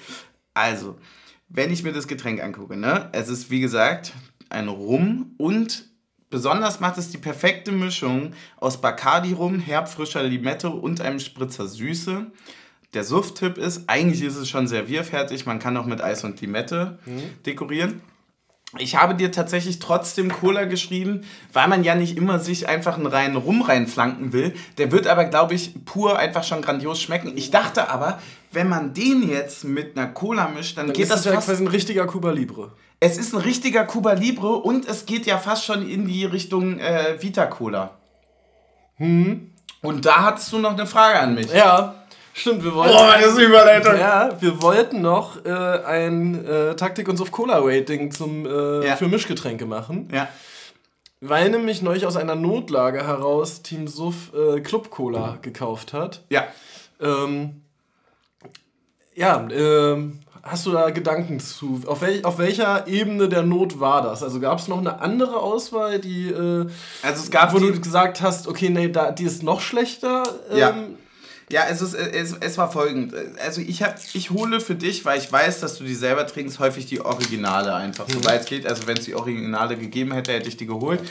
Also, 0.54 0.98
wenn 1.48 1.72
ich 1.72 1.84
mir 1.84 1.94
das 1.94 2.08
Getränk 2.08 2.44
angucke, 2.44 2.76
ne, 2.76 3.10
es 3.14 3.30
ist 3.30 3.50
wie 3.50 3.62
gesagt 3.62 4.14
ein 4.50 4.68
Rum 4.68 5.34
und 5.38 5.86
besonders 6.30 6.82
macht 6.82 6.98
es 6.98 7.12
die 7.12 7.18
perfekte 7.18 7.72
Mischung 7.72 8.34
aus 8.58 8.82
Bacardi-Rum, 8.82 9.60
herbfrischer 9.60 10.22
Limette 10.22 10.70
und 10.70 11.00
einem 11.00 11.22
Spritzer 11.22 11.66
Süße. 11.66 12.28
Der 12.94 13.04
Suft-Tipp 13.06 13.58
ist, 13.58 13.88
eigentlich 13.88 14.22
ist 14.22 14.36
es 14.36 14.50
schon 14.50 14.68
servierfertig, 14.68 15.46
man 15.46 15.60
kann 15.60 15.78
auch 15.78 15.86
mit 15.86 16.02
Eis 16.02 16.26
und 16.26 16.42
Limette 16.42 17.00
dekorieren. 17.46 18.02
Ich 18.78 18.96
habe 18.96 19.16
dir 19.16 19.32
tatsächlich 19.32 19.80
trotzdem 19.80 20.32
Cola 20.32 20.66
geschrieben, 20.66 21.22
weil 21.54 21.68
man 21.68 21.84
ja 21.84 21.96
nicht 21.96 22.18
immer 22.18 22.40
sich 22.40 22.68
einfach 22.68 22.98
einen 22.98 23.06
reinen 23.06 23.38
Rum 23.38 23.62
reinflanken 23.62 24.34
will. 24.34 24.54
Der 24.78 24.92
wird 24.92 25.08
aber, 25.08 25.26
glaube 25.26 25.54
ich, 25.54 25.86
pur 25.86 26.20
einfach 26.20 26.44
schon 26.44 26.62
grandios 26.62 27.02
schmecken. 27.02 27.34
Ich 27.36 27.52
dachte 27.52 27.90
aber, 27.90 28.20
wenn 28.52 28.68
man 28.68 28.94
den 28.94 29.30
jetzt 29.30 29.64
mit 29.64 29.98
einer 29.98 30.08
Cola 30.08 30.50
mischt, 30.50 30.78
dann, 30.78 30.88
Dann 30.88 30.94
geht 30.94 31.04
ist 31.04 31.12
das 31.12 31.26
ja 31.26 31.34
fast... 31.40 31.50
ein 31.50 31.68
richtiger 31.68 32.06
Cuba 32.06 32.32
Libre. 32.32 32.74
Es 33.00 33.18
ist 33.18 33.34
ein 33.34 33.42
richtiger 33.42 33.86
Cuba 33.86 34.14
Libre 34.14 34.56
und 34.56 34.88
es 34.88 35.06
geht 35.06 35.26
ja 35.26 35.38
fast 35.38 35.66
schon 35.66 35.88
in 35.88 36.08
die 36.08 36.26
Richtung 36.26 36.80
äh, 36.80 37.22
Vita 37.22 37.46
Cola. 37.46 37.92
Und 38.98 40.06
da 40.06 40.24
hattest 40.24 40.52
du 40.52 40.60
noch 40.60 40.74
eine 40.74 40.86
Frage 40.86 41.20
an 41.20 41.36
mich. 41.36 41.52
Ja, 41.54 42.05
stimmt, 42.36 42.64
wir 42.64 42.74
wollten. 42.76 42.94
Boah, 42.96 43.16
das 43.20 43.34
ist 43.34 43.40
Überleitung. 43.40 43.98
Ja, 43.98 44.30
wir 44.40 44.62
wollten 44.62 45.02
noch 45.02 45.44
äh, 45.46 45.50
ein 45.50 46.46
äh, 46.46 46.76
Taktik 46.76 47.08
und 47.08 47.20
auf 47.22 47.32
Cola 47.32 47.60
Rating 47.62 48.12
zum 48.12 48.46
äh, 48.46 48.88
Ja. 48.88 48.96
für 48.96 49.08
Mischgetränke 49.08 49.66
machen, 49.66 50.10
Ja. 50.14 50.28
weil 51.22 51.50
nämlich 51.50 51.82
neulich 51.82 52.06
aus 52.06 52.18
einer 52.18 52.36
Notlage 52.36 53.06
heraus 53.08 53.62
Team 53.64 53.88
Suff 53.88 54.32
äh, 54.34 54.60
Club 54.62 54.90
Cola 54.92 55.38
gekauft 55.42 55.94
hat. 55.94 56.22
Ja. 56.30 56.44
Ähm, 57.02 57.62
ja, 59.16 59.48
ähm, 59.52 60.20
hast 60.44 60.66
du 60.66 60.72
da 60.72 60.90
Gedanken 60.90 61.40
zu? 61.40 61.82
Auf, 61.88 62.02
wel 62.02 62.20
auf 62.24 62.38
welcher 62.38 62.86
Ebene 62.88 63.30
der 63.30 63.44
Not 63.44 63.80
war 63.80 64.02
das? 64.02 64.22
Also 64.24 64.40
gab 64.40 64.60
es 64.60 64.68
noch 64.68 64.78
eine 64.78 65.00
andere 65.02 65.38
Auswahl, 65.38 66.00
die, 66.00 66.28
äh, 66.30 66.68
Also 67.02 67.24
es 67.24 67.32
gab 67.32 67.54
wo 67.54 67.60
du 67.60 67.72
gesagt 67.80 68.22
hast, 68.22 68.48
okay, 68.48 68.70
nee, 68.70 68.90
da, 68.90 69.12
die 69.12 69.24
ist 69.24 69.42
noch 69.44 69.62
schlechter? 69.62 70.24
Ähm, 70.52 70.58
Ja, 70.58 70.74
es, 71.50 71.82
ist, 71.82 71.94
es, 71.94 72.36
es 72.40 72.58
war 72.58 72.72
folgend. 72.72 73.14
Also 73.44 73.62
ich, 73.62 73.84
hab, 73.84 73.98
ich 74.14 74.32
hole 74.32 74.60
für 74.60 74.76
dich, 74.76 75.06
weil 75.06 75.20
ich 75.20 75.32
weiß, 75.32 75.60
dass 75.60 75.78
du 75.78 75.84
die 75.84 75.94
selber 75.96 76.26
trinkst, 76.26 76.58
häufig 76.60 76.88
die 76.88 77.02
Originale 77.02 77.74
einfach, 77.76 78.06
soweit 78.10 78.42
es 78.42 78.46
geht. 78.48 78.66
Also 78.68 78.88
wenn 78.88 78.98
es 78.98 79.06
die 79.06 79.14
Originale 79.16 79.78
gegeben 79.78 80.12
hätte, 80.14 80.34
hätte 80.34 80.50
ich 80.50 80.58
die 80.58 80.66
geholt. 80.66 81.02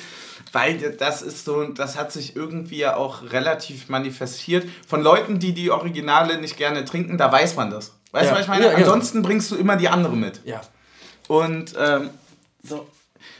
Weil 0.53 0.79
das 0.99 1.23
ist 1.23 1.45
so, 1.45 1.65
das 1.65 1.97
hat 1.97 2.11
sich 2.13 2.35
irgendwie 2.37 2.79
ja 2.79 2.97
auch 2.97 3.31
relativ 3.31 3.89
manifestiert. 3.89 4.67
Von 4.87 5.03
Leuten, 5.03 5.39
die 5.39 5.53
die 5.53 5.71
Originale 5.71 6.41
nicht 6.41 6.57
gerne 6.57 6.85
trinken, 6.85 7.17
da 7.19 7.31
weiß 7.31 7.55
man 7.57 7.71
das. 7.71 7.93
Weißt 8.13 8.27
Ja. 8.27 8.31
du, 8.31 8.37
was 8.37 8.43
ich 8.43 8.49
meine? 8.49 8.65
Ja, 8.67 8.71
ja. 8.73 8.77
Ansonsten 8.79 9.23
bringst 9.23 9.51
du 9.51 9.57
immer 9.57 9.77
die 9.77 9.89
andere 9.89 10.17
mit. 10.17 10.41
ja. 10.45 10.61
Und 11.27 11.75
ähm, 11.79 12.11
so, 12.63 12.87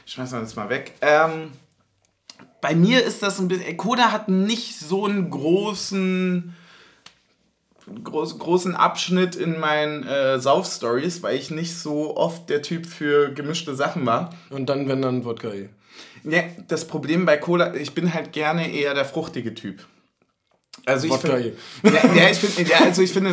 schmeißen 0.07 0.37
wir 0.39 0.41
das 0.41 0.55
mal 0.55 0.69
weg. 0.69 0.93
Ähm, 1.01 1.51
bei 2.61 2.73
mir 2.73 3.03
ist 3.03 3.21
das 3.21 3.37
ein 3.39 3.47
bisschen. 3.47 3.77
Koda 3.77 4.11
hat 4.11 4.27
nicht 4.27 4.79
so 4.79 5.05
einen 5.05 5.29
großen 5.29 6.55
groß, 8.03 8.39
großen 8.39 8.75
Abschnitt 8.75 9.35
in 9.35 9.59
meinen 9.59 10.03
äh, 10.07 10.39
Sauf-Stories, 10.39 11.21
weil 11.23 11.35
ich 11.37 11.51
nicht 11.51 11.77
so 11.77 12.15
oft 12.17 12.49
der 12.49 12.61
Typ 12.61 12.85
für 12.85 13.31
gemischte 13.31 13.75
Sachen 13.75 14.05
war. 14.05 14.31
Und 14.49 14.67
dann, 14.69 14.87
wenn 14.87 15.01
dann 15.01 15.23
Wodka 15.25 15.49
eh. 15.49 15.69
Ja, 16.23 16.41
das 16.67 16.85
Problem 16.85 17.25
bei 17.25 17.37
Cola, 17.37 17.75
ich 17.75 17.93
bin 17.93 18.13
halt 18.13 18.31
gerne 18.33 18.71
eher 18.71 18.93
der 18.95 19.05
fruchtige 19.05 19.53
Typ. 19.53 19.85
Also 20.87 21.07
ich 21.07 21.13
finde, 21.15 21.53
ja, 21.83 21.91
ja, 22.23 22.29
ich 22.29 22.37
finde, 22.37 22.69
ja, 22.69 22.77
also 22.79 23.01
ich 23.01 23.11
finde, 23.11 23.31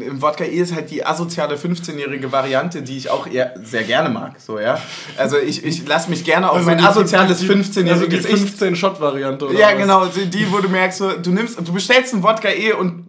im 0.00 0.20
Wodka 0.20 0.44
E 0.44 0.56
ist 0.56 0.74
halt 0.74 0.90
die 0.90 1.06
asoziale 1.06 1.54
15-jährige 1.56 2.30
Variante, 2.32 2.82
die 2.82 2.96
ich 2.96 3.08
auch 3.08 3.26
eher 3.26 3.54
sehr 3.62 3.84
gerne 3.84 4.08
mag, 4.10 4.40
so, 4.40 4.58
ja. 4.58 4.78
Also 5.16 5.38
ich, 5.38 5.64
ich 5.64 5.86
lasse 5.86 6.10
mich 6.10 6.24
gerne 6.24 6.50
auf 6.50 6.56
Also 6.56 6.68
mein 6.68 6.84
asoziales 6.84 7.42
fünf- 7.42 7.70
die- 7.72 7.80
15-jähriges 7.80 7.90
Also 7.92 8.06
die 8.06 8.16
Ich 8.16 8.26
15-Shot-Variante, 8.60 9.46
oder 9.48 9.58
ja, 9.58 9.68
was? 9.72 9.76
genau, 9.78 10.06
die, 10.06 10.26
die, 10.26 10.50
wo 10.52 10.58
du 10.58 10.68
merkst, 10.68 11.00
du 11.22 11.30
nimmst, 11.30 11.58
du 11.60 11.72
bestellst 11.72 12.12
einen 12.12 12.22
Wodka 12.22 12.50
E 12.50 12.72
und 12.72 13.06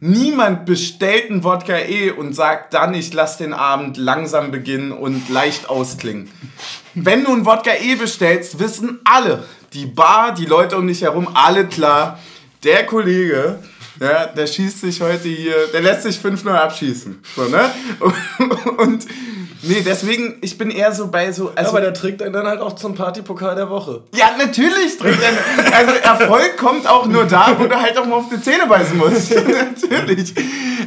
niemand 0.00 0.64
bestellt 0.64 1.30
einen 1.30 1.44
Wodka 1.44 1.78
E 1.78 2.10
und 2.10 2.34
sagt 2.34 2.74
dann, 2.74 2.94
ich 2.94 3.12
lass 3.12 3.36
den 3.36 3.52
Abend 3.52 3.96
langsam 3.96 4.50
beginnen 4.50 4.92
und 4.92 5.28
leicht 5.28 5.68
ausklingen. 5.68 6.30
Wenn 6.94 7.24
du 7.24 7.32
einen 7.32 7.46
Wodka 7.46 7.72
E 7.80 7.94
bestellst, 7.94 8.58
wissen 8.58 9.00
alle, 9.04 9.44
die 9.72 9.86
Bar, 9.86 10.34
die 10.34 10.46
Leute 10.46 10.76
um 10.76 10.86
dich 10.86 11.02
herum, 11.02 11.28
alle 11.34 11.66
klar, 11.66 12.18
der 12.64 12.84
Kollege, 12.86 13.58
ja, 14.00 14.26
der 14.26 14.46
schießt 14.46 14.80
sich 14.80 15.00
heute 15.00 15.28
hier, 15.28 15.66
der 15.72 15.82
lässt 15.82 16.02
sich 16.02 16.16
5-0 16.16 16.48
abschießen. 16.50 17.22
So, 17.36 17.44
ne? 17.44 17.70
Und, 18.78 19.06
nee, 19.62 19.82
deswegen, 19.84 20.36
ich 20.40 20.56
bin 20.58 20.70
eher 20.70 20.92
so 20.92 21.08
bei 21.08 21.30
so. 21.32 21.46
Ja, 21.46 21.52
Also, 21.56 21.70
aber 21.70 21.80
der 21.80 21.94
trägt 21.94 22.22
einen 22.22 22.32
dann 22.32 22.46
halt 22.46 22.60
auch 22.60 22.74
zum 22.74 22.94
Partypokal 22.94 23.54
der 23.54 23.70
Woche. 23.70 24.02
ja, 24.14 24.30
natürlich 24.38 24.96
trinkt 24.98 25.20
er. 25.22 25.76
Also 25.76 25.92
Erfolg 25.94 26.56
kommt 26.56 26.86
auch 26.88 27.06
nur 27.06 27.24
da, 27.24 27.54
wo 27.58 27.66
du 27.66 27.80
halt 27.80 27.96
auch 27.98 28.04
mal 28.06 28.16
auf 28.16 28.28
die 28.32 28.40
Zähne 28.40 28.66
beißen 28.66 28.96
musst. 28.96 29.30
natürlich. 29.34 30.34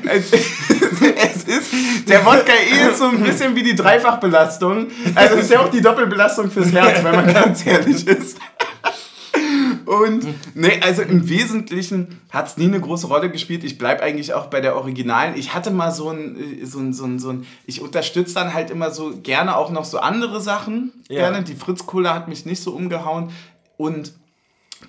Es, 0.05 0.31
es 0.31 1.43
ist, 1.43 2.09
der 2.09 2.25
Wodka 2.25 2.51
E 2.51 2.89
ist 2.89 2.99
so 2.99 3.05
ein 3.05 3.21
bisschen 3.21 3.55
wie 3.55 3.63
die 3.63 3.75
Dreifachbelastung. 3.75 4.87
Also 5.15 5.35
es 5.35 5.45
ist 5.45 5.51
ja 5.51 5.59
auch 5.61 5.69
die 5.69 5.81
Doppelbelastung 5.81 6.49
fürs 6.51 6.71
Herz, 6.71 7.03
wenn 7.03 7.15
man 7.15 7.33
ganz 7.33 7.65
ehrlich 7.65 8.05
ist. 8.07 8.37
Und 9.85 10.25
nee, 10.55 10.79
also 10.81 11.01
im 11.01 11.29
Wesentlichen 11.29 12.19
hat 12.29 12.47
es 12.47 12.57
nie 12.57 12.65
eine 12.65 12.79
große 12.79 13.07
Rolle 13.07 13.29
gespielt. 13.29 13.63
Ich 13.63 13.77
bleibe 13.77 14.03
eigentlich 14.03 14.33
auch 14.33 14.47
bei 14.47 14.61
der 14.61 14.75
Originalen. 14.75 15.35
Ich 15.37 15.53
hatte 15.53 15.71
mal 15.71 15.91
so 15.91 16.09
ein, 16.09 16.61
äh, 16.61 16.65
so 16.65 16.79
ein, 16.79 16.93
so 16.93 17.05
ein, 17.05 17.19
so 17.19 17.29
ein 17.29 17.45
ich 17.65 17.81
unterstütze 17.81 18.35
dann 18.35 18.53
halt 18.53 18.69
immer 18.69 18.91
so 18.91 19.13
gerne 19.21 19.57
auch 19.57 19.71
noch 19.71 19.85
so 19.85 19.99
andere 19.99 20.41
Sachen. 20.41 20.91
Ja. 21.09 21.29
Gerne. 21.29 21.43
Die 21.43 21.55
Fritz 21.55 21.85
Cola 21.85 22.13
hat 22.13 22.27
mich 22.27 22.45
nicht 22.45 22.61
so 22.61 22.71
umgehauen. 22.71 23.31
Und 23.77 24.13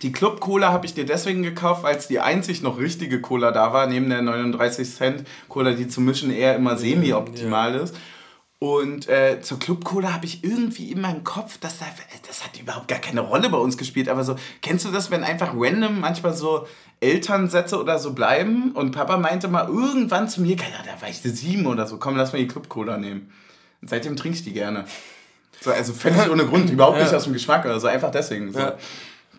die 0.03 0.13
Club 0.13 0.41
Cola 0.41 0.73
habe 0.73 0.87
ich 0.87 0.95
dir 0.95 1.07
deswegen 1.07 1.43
gekauft, 1.43 1.83
weil 1.83 1.97
es 1.97 2.09
die 2.09 2.21
einzig 2.21 2.63
noch 2.63 2.79
richtige 2.79 3.21
Cola 3.21 3.53
da 3.53 3.73
war, 3.73 3.87
neben 3.87 4.09
der 4.09 4.23
39 4.23 4.95
Cent 4.95 5.25
Cola, 5.49 5.73
die 5.73 5.89
zu 5.89 6.01
mischen 6.01 6.31
eher 6.31 6.57
immer 6.57 6.77
semi-optimal 6.77 7.75
ist. 7.77 7.95
Und 8.61 9.09
äh, 9.09 9.41
zur 9.43 9.59
Club 9.59 9.85
Cola 9.85 10.13
habe 10.15 10.25
ich 10.25 10.43
irgendwie 10.43 10.91
in 10.91 11.01
meinem 11.01 11.23
Kopf, 11.23 11.59
dass 11.59 11.81
da, 11.81 11.87
das 12.27 12.45
hat 12.45 12.59
überhaupt 12.59 12.89
gar 12.89 12.99
keine 12.99 13.21
Rolle 13.21 13.51
bei 13.51 13.59
uns 13.59 13.77
gespielt, 13.77 14.09
aber 14.09 14.25
so, 14.25 14.37
kennst 14.63 14.85
du 14.87 14.91
das, 14.91 15.11
wenn 15.11 15.23
einfach 15.23 15.53
random 15.55 16.01
manchmal 16.01 16.33
so 16.35 16.67
Elternsätze 17.01 17.79
oder 17.79 17.99
so 17.99 18.15
bleiben? 18.15 18.73
Und 18.73 18.93
Papa 18.93 19.19
meinte 19.19 19.49
mal 19.49 19.67
irgendwann 19.69 20.29
zu 20.29 20.41
mir, 20.41 20.57
da 20.57 21.01
war 21.01 21.09
ich 21.11 21.19
sieben 21.21 21.67
oder 21.67 21.87
so, 21.87 21.99
komm, 21.99 22.17
lass 22.17 22.33
mal 22.33 22.39
die 22.39 22.49
Club 22.49 22.69
Cola 22.69 22.97
nehmen. 22.97 23.31
Und 23.83 23.91
seitdem 23.91 24.17
trinke 24.17 24.39
ich 24.39 24.45
die 24.45 24.53
gerne. 24.55 24.87
So, 25.61 25.71
also 25.71 25.93
völlig 25.93 26.31
ohne 26.31 26.47
Grund, 26.47 26.71
überhaupt 26.71 26.99
nicht 27.01 27.11
Ja. 27.11 27.17
aus 27.19 27.25
dem 27.25 27.33
Geschmack 27.35 27.65
oder 27.67 27.79
so, 27.81 27.87
einfach 27.89 28.11
deswegen. 28.11 28.53
So. 28.53 28.59
Ja. 28.61 28.79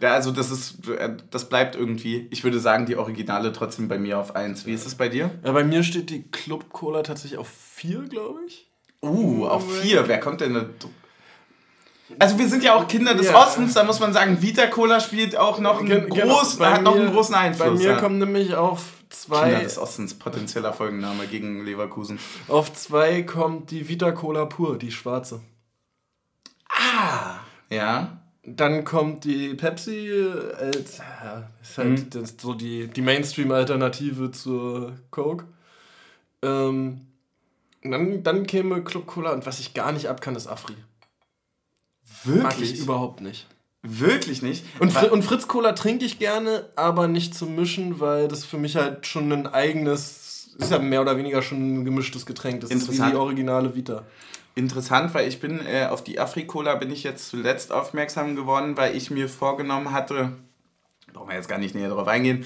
Ja, 0.02 0.14
also 0.14 0.32
das 0.32 0.52
ist, 0.52 0.88
äh, 0.90 1.16
das 1.32 1.48
bleibt 1.48 1.76
irgendwie, 1.76 2.28
ich 2.30 2.44
würde 2.44 2.60
sagen, 2.60 2.86
die 2.86 2.98
Originale 2.98 3.54
trotzdem 3.54 3.88
bei 3.88 3.98
mir 3.98 4.20
auf 4.20 4.36
1. 4.36 4.66
Wie 4.66 4.74
ist 4.74 4.86
es 4.86 4.96
bei 4.96 5.08
dir? 5.08 5.32
Ja, 5.44 5.54
bei 5.54 5.64
mir 5.64 5.84
steht 5.84 6.10
die 6.10 6.24
Club 6.24 6.70
Cola 6.74 7.02
tatsächlich 7.02 7.40
auf 7.40 7.48
4, 7.48 8.02
glaube 8.10 8.42
ich. 8.46 8.65
Uh, 9.06 9.46
auf 9.48 9.80
4. 9.82 10.08
Wer 10.08 10.20
kommt 10.20 10.42
denn 10.42 10.54
da? 10.54 10.66
Also 12.20 12.38
wir 12.38 12.48
sind 12.48 12.64
ja 12.64 12.76
auch 12.76 12.88
Kinder 12.88 13.16
des 13.16 13.28
Ja. 13.28 13.42
Ostens, 13.42 13.74
da 13.74 13.84
muss 13.84 14.00
man 14.00 14.14
sagen, 14.14 14.42
Vita 14.42 14.68
Cola 14.68 15.00
spielt 15.00 15.36
auch 15.36 15.60
noch 15.60 15.80
einen, 15.80 15.88
Gen- 15.90 16.10
genau, 16.10 16.38
groß, 16.38 16.58
bei 16.58 16.72
hat 16.74 16.84
noch 16.84 16.96
einen 16.96 17.12
großen 17.12 17.34
Einfluss. 17.36 17.68
Bei 17.68 17.72
mir 17.72 17.90
ja. 17.92 17.98
kommen 17.98 18.20
nämlich 18.20 18.56
auf 18.56 18.80
Kinder 18.80 18.96
zwei, 19.10 19.56
des 19.64 19.78
Ostens, 19.78 20.14
potenzieller 20.14 20.74
Folgenname 20.74 21.26
gegen 21.28 21.64
Leverkusen. 21.66 22.20
auf 22.48 22.74
zwei 22.74 23.24
kommt 23.24 23.72
die 23.72 23.88
Vita 23.88 24.12
Cola 24.12 24.46
pur, 24.46 24.78
die 24.78 24.92
schwarze. 24.92 25.42
Ah, 26.70 27.38
ja. 27.70 28.18
Dann 28.48 28.84
kommt 28.86 29.24
die 29.24 29.56
Pepsi 29.56 30.12
als, 30.60 30.98
ja, 31.00 31.50
ist 31.62 31.78
halt 31.80 32.14
Mhm. 32.14 32.26
so 32.38 32.54
die, 32.54 32.88
die 32.88 33.02
Mainstream-Alternative 33.02 34.32
zur 34.32 34.94
Coke. 35.10 35.46
Ähm, 36.44 37.02
und 37.86 37.92
dann, 37.92 38.24
dann 38.24 38.48
käme 38.48 38.84
Club 38.84 39.06
Cola 39.06 39.32
und 39.32 39.46
was 39.46 39.60
ich 39.60 39.74
gar 39.74 39.92
nicht 39.92 40.08
ab 40.08 40.22
kann, 40.22 40.36
ist 40.36 40.48
Afri. 40.48 40.74
Mag 42.26 42.54
ich 42.54 42.62
Wirklich? 42.62 42.80
überhaupt 42.80 43.22
nicht. 43.22 43.48
Wirklich 43.84 44.42
nicht? 44.42 44.66
Und, 44.80 44.92
Fri 44.92 45.10
und 45.10 45.24
Fritz 45.24 45.48
Cola 45.48 45.74
trinke 45.74 46.06
ich 46.06 46.18
gerne, 46.18 46.70
aber 46.76 47.08
nicht 47.08 47.36
zum 47.36 47.56
Mischen, 47.56 48.00
weil 48.00 48.28
das 48.28 48.44
für 48.44 48.58
mich 48.58 48.76
halt 48.76 49.06
schon 49.06 49.32
ein 49.32 49.46
eigenes, 49.46 50.56
ist 50.58 50.72
ja 50.72 50.80
mehr 50.80 51.02
oder 51.02 51.18
weniger 51.18 51.44
schon 51.44 51.82
ein 51.82 51.86
gemischtes 51.86 52.26
Getränk. 52.26 52.62
Das 52.62 52.72
ist 52.72 52.92
wie 52.92 52.96
die 52.96 53.16
originale 53.16 53.76
Vita. 53.76 54.04
Interessant, 54.56 55.14
weil 55.14 55.28
ich 55.28 55.40
bin 55.40 55.60
äh, 55.68 55.86
auf 55.86 56.04
die 56.04 56.20
Afri-Cola 56.20 56.76
bin 56.76 56.90
ich 56.90 57.04
jetzt 57.04 57.28
zuletzt 57.28 57.72
aufmerksam 57.72 58.36
geworden, 58.36 58.76
weil 58.78 58.96
ich 58.96 59.12
mir 59.12 59.30
vorgenommen 59.30 59.92
hatte, 59.92 60.32
brauchen 61.14 61.30
wir 61.30 61.36
jetzt 61.36 61.50
gar 61.50 61.60
nicht 61.60 61.76
näher 61.76 61.90
drauf 61.90 62.08
eingehen, 62.08 62.46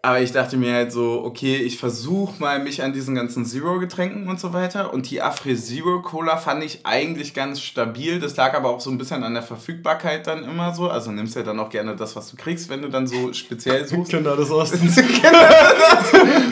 aber 0.00 0.20
ich 0.20 0.30
dachte 0.30 0.56
mir 0.56 0.74
halt 0.74 0.92
so, 0.92 1.24
okay, 1.24 1.56
ich 1.56 1.76
versuche 1.78 2.40
mal 2.40 2.60
mich 2.60 2.82
an 2.82 2.92
diesen 2.92 3.16
ganzen 3.16 3.44
Zero-Getränken 3.44 4.28
und 4.28 4.38
so 4.38 4.52
weiter 4.52 4.92
und 4.92 5.10
die 5.10 5.20
Afri 5.20 5.56
Zero 5.56 6.02
Cola 6.02 6.36
fand 6.36 6.62
ich 6.62 6.86
eigentlich 6.86 7.34
ganz 7.34 7.60
stabil, 7.60 8.20
das 8.20 8.36
lag 8.36 8.54
aber 8.54 8.70
auch 8.70 8.80
so 8.80 8.90
ein 8.90 8.98
bisschen 8.98 9.24
an 9.24 9.34
der 9.34 9.42
Verfügbarkeit 9.42 10.26
dann 10.28 10.44
immer 10.44 10.72
so, 10.72 10.88
also 10.88 11.10
nimmst 11.10 11.34
ja 11.34 11.42
dann 11.42 11.58
auch 11.58 11.68
gerne 11.68 11.96
das, 11.96 12.14
was 12.14 12.30
du 12.30 12.36
kriegst, 12.36 12.68
wenn 12.68 12.82
du 12.82 12.88
dann 12.88 13.08
so 13.08 13.32
speziell 13.32 13.84
suchst. 13.88 14.12
Kinder 14.12 14.36
des 14.36 14.50
Ostens. 14.50 14.96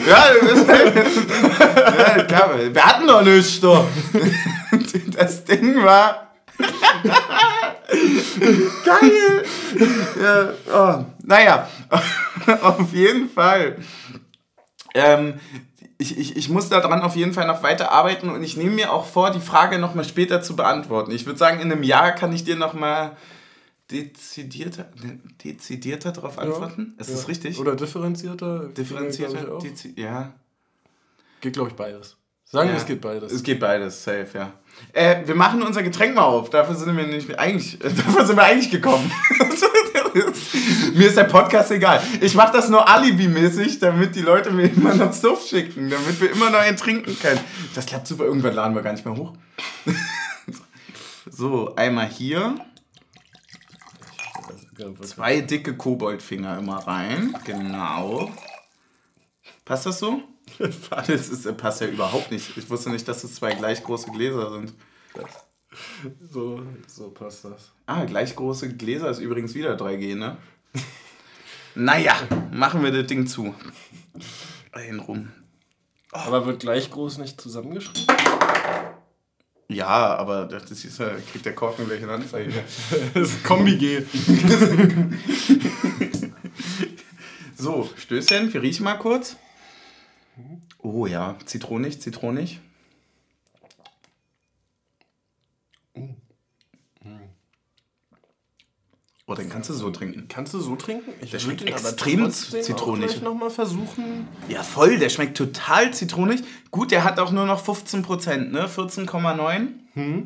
Ja, 0.07 0.27
das 0.41 0.59
ist 0.59 0.67
ja, 0.67 2.23
klar, 2.23 2.51
wir 2.73 2.85
hatten 2.85 3.07
doch 3.07 3.23
nichts 3.23 3.59
doch. 3.59 3.85
Das 5.17 5.43
Ding 5.43 5.83
war. 5.83 6.27
Geil! 8.85 9.43
Ja, 10.21 10.53
oh, 10.73 11.05
naja, 11.23 11.67
auf 12.61 12.93
jeden 12.93 13.29
Fall. 13.29 13.77
Ähm, 14.93 15.39
ich, 15.97 16.17
ich, 16.17 16.35
ich 16.35 16.49
muss 16.49 16.69
daran 16.69 17.01
auf 17.01 17.15
jeden 17.15 17.33
Fall 17.33 17.47
noch 17.47 17.63
weiter 17.63 17.91
arbeiten 17.91 18.29
und 18.29 18.43
ich 18.43 18.57
nehme 18.57 18.71
mir 18.71 18.91
auch 18.93 19.05
vor, 19.05 19.31
die 19.31 19.39
Frage 19.39 19.79
nochmal 19.79 20.05
später 20.05 20.41
zu 20.41 20.55
beantworten. 20.55 21.11
Ich 21.11 21.25
würde 21.25 21.39
sagen, 21.39 21.59
in 21.59 21.71
einem 21.71 21.83
Jahr 21.83 22.11
kann 22.11 22.33
ich 22.33 22.43
dir 22.43 22.55
nochmal 22.55 23.17
dezidierter, 23.91 24.89
dezidierter 25.43 26.11
darauf 26.11 26.37
antworten. 26.37 26.95
Ist 26.99 27.09
das 27.11 27.21
Ja. 27.21 27.27
richtig? 27.27 27.59
Oder 27.59 27.75
differenzierter? 27.75 28.67
Differenzierter? 28.69 29.59
Ja. 29.95 30.33
Geht, 31.41 31.53
glaube 31.53 31.69
ich, 31.69 31.75
beides. 31.75 32.17
Sagen 32.49 32.69
wir, 32.69 32.75
Ja. 32.75 32.79
es 32.81 32.85
geht 32.85 33.01
beides. 33.01 33.31
Es 33.33 33.43
geht 33.43 33.59
beides, 33.59 34.03
safe, 34.03 34.27
ja. 34.33 34.53
Äh, 34.93 35.27
wir 35.27 35.35
machen 35.35 35.61
unser 35.63 35.83
Getränk 35.83 36.15
mal 36.15 36.23
auf. 36.23 36.49
Dafür 36.49 36.75
sind 36.75 36.95
wir 36.95 37.05
nicht 37.05 37.37
eigentlich, 37.37 37.83
äh, 37.83 37.89
dafür 37.95 38.25
sind 38.25 38.37
wir 38.37 38.43
eigentlich 38.43 38.71
gekommen. 38.71 39.11
mir 40.93 41.07
ist 41.07 41.17
der 41.17 41.25
Podcast 41.25 41.71
egal. 41.71 42.01
Ich 42.21 42.35
mache 42.35 42.53
das 42.53 42.69
nur 42.69 42.87
Alibi-mäßig, 42.87 43.79
damit 43.79 44.15
die 44.15 44.21
Leute 44.21 44.51
mir 44.51 44.67
immer 44.71 44.95
noch 44.95 45.11
Suff 45.11 45.45
schicken, 45.45 45.89
damit 45.89 46.21
wir 46.21 46.31
immer 46.31 46.49
noch 46.49 46.59
einen 46.59 46.77
trinken 46.77 47.17
können. 47.19 47.39
Das 47.75 47.85
klappt 47.85 48.07
super. 48.07 48.23
Irgendwann 48.23 48.53
laden 48.53 48.75
wir 48.75 48.81
gar 48.81 48.93
nicht 48.93 49.05
mehr 49.05 49.15
hoch. 49.17 49.33
so, 51.29 51.75
einmal 51.75 52.07
hier. 52.07 52.55
Zwei 55.01 55.41
dicke 55.41 55.75
Koboldfinger 55.75 56.59
immer 56.59 56.77
rein. 56.77 57.35
Genau. 57.45 58.31
Passt 59.65 59.85
das 59.85 59.99
so? 59.99 60.21
Das 60.57 61.29
ist, 61.29 61.57
passt 61.57 61.81
ja 61.81 61.87
überhaupt 61.87 62.31
nicht. 62.31 62.57
Ich 62.57 62.69
wusste 62.69 62.89
nicht, 62.89 63.07
dass 63.07 63.23
es 63.23 63.35
zwei 63.35 63.53
gleich 63.53 63.83
große 63.83 64.11
Gläser 64.11 64.51
sind. 64.51 64.73
So, 66.31 66.61
so 66.87 67.09
passt 67.09 67.45
das. 67.45 67.71
Ah, 67.85 68.05
gleich 68.05 68.35
große 68.35 68.75
Gläser 68.75 69.09
ist 69.09 69.19
übrigens 69.19 69.53
wieder 69.53 69.75
3G, 69.75 70.15
ne? 70.15 70.37
naja, 71.75 72.15
machen 72.51 72.83
wir 72.83 72.91
das 72.91 73.07
Ding 73.07 73.27
zu. 73.27 73.53
Ein 74.71 74.99
rum. 74.99 75.31
Aber 76.11 76.45
wird 76.45 76.61
gleich 76.61 76.89
groß 76.89 77.19
nicht 77.19 77.39
zusammengeschrieben? 77.39 78.07
Ja, 79.69 80.15
aber 80.15 80.45
das 80.45 80.71
ist 80.71 80.97
ja, 80.97 81.11
kriegt 81.31 81.45
der 81.45 81.53
Korken 81.53 81.85
gleich 81.85 82.01
eine 82.01 82.13
Anzeige. 82.13 82.51
Das 83.13 83.29
ist 83.29 83.43
Kombi-G. 83.43 84.03
So, 87.59 87.89
Stößchen, 87.97 88.53
wir 88.53 88.61
riechen 88.61 88.83
mal 88.83 88.99
kurz. 88.99 89.35
Oh 90.79 91.05
ja, 91.07 91.35
zitronig, 91.45 92.01
zitronig. 92.01 92.59
Oh, 99.29 99.35
den 99.35 99.49
kannst 99.49 99.69
du 99.69 99.73
so 99.73 99.89
trinken. 99.91 100.27
Kannst 100.29 100.53
du 100.53 100.59
so 100.61 100.77
trinken? 100.77 101.11
Ich 101.21 101.31
Der 101.31 101.39
schmeckt 101.39 101.61
extrem 101.63 102.31
zitronig. 102.31 103.07
gleich 103.07 103.21
nochmal 103.21 103.49
versuchen. 103.49 104.25
Ja, 104.47 104.63
voll, 104.63 104.99
der 104.99 105.09
schmeckt 105.09 105.35
total 105.35 105.93
zitronig. 105.93 106.43
Gut, 106.71 106.91
der 106.91 107.03
hat 107.03 107.19
auch 107.19 107.31
nur 107.31 107.45
noch 107.45 107.61
15%, 107.61 108.51
ne? 108.51 108.67
14,9. 108.69 110.23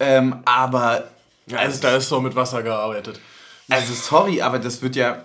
Ähm, 0.00 0.36
aber, 0.44 1.08
Also 1.54 1.80
da 1.80 1.96
ist 1.96 2.10
so 2.10 2.20
mit 2.20 2.34
Wasser 2.34 2.62
gearbeitet. 2.62 3.18
also 3.70 3.94
sorry, 3.94 4.42
aber 4.42 4.58
das 4.58 4.82
wird 4.82 4.94
ja. 4.96 5.24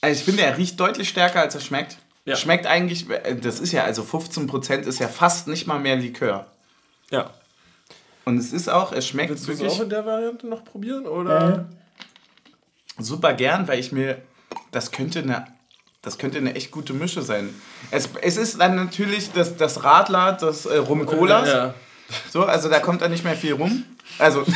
Also 0.00 0.18
ich 0.18 0.24
finde, 0.24 0.42
er 0.44 0.56
riecht 0.56 0.80
deutlich 0.80 1.10
stärker, 1.10 1.40
als 1.40 1.54
er 1.54 1.60
schmeckt. 1.60 1.98
Ja. 2.24 2.36
Schmeckt 2.36 2.66
eigentlich, 2.66 3.08
äh, 3.08 3.36
das 3.36 3.60
ist 3.60 3.72
ja, 3.72 3.84
also 3.84 4.02
15% 4.02 4.80
ist 4.80 4.98
ja 4.98 5.08
fast 5.08 5.48
nicht 5.48 5.66
mal 5.66 5.78
mehr 5.78 5.96
Likör. 5.96 6.46
Ja. 7.10 7.30
Und 8.24 8.38
es 8.38 8.52
ist 8.52 8.68
auch, 8.68 8.92
es 8.92 9.08
schmeckt 9.08 9.30
Willst 9.30 9.48
du 9.48 9.52
es 9.52 9.58
wirklich 9.58 9.78
auch 9.78 9.82
in 9.82 9.88
der 9.88 10.04
Variante 10.04 10.46
noch 10.46 10.64
probieren? 10.64 11.06
Oder? 11.06 11.66
super 13.02 13.32
gern, 13.32 13.66
weil 13.68 13.78
ich 13.78 13.92
mir, 13.92 14.20
das 14.70 14.90
könnte 14.90 15.20
eine, 15.20 15.46
das 16.02 16.18
könnte 16.18 16.36
eine 16.38 16.54
echt 16.54 16.70
gute 16.70 16.92
Mische 16.92 17.22
sein. 17.22 17.48
Es, 17.90 18.10
es 18.22 18.36
ist 18.36 18.60
dann 18.60 18.76
natürlich 18.76 19.32
das, 19.32 19.56
das 19.56 19.82
Radler 19.84 20.34
des 20.34 20.66
äh, 20.66 20.76
Rum-Colas. 20.76 21.48
Ja. 21.48 21.74
So, 22.30 22.44
also 22.44 22.68
da 22.68 22.80
kommt 22.80 23.00
dann 23.02 23.10
nicht 23.10 23.24
mehr 23.24 23.36
viel 23.36 23.54
rum. 23.54 23.84
Also. 24.18 24.44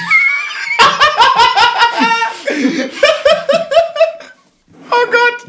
oh 4.90 5.06
Gott! 5.10 5.46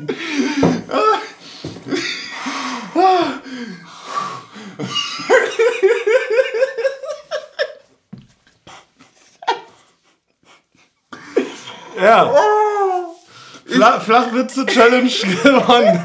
Ja. 12.05 12.31
Fla 13.65 13.99
Flachwitze-Challenge 13.99 15.09
gewonnen. 15.09 16.03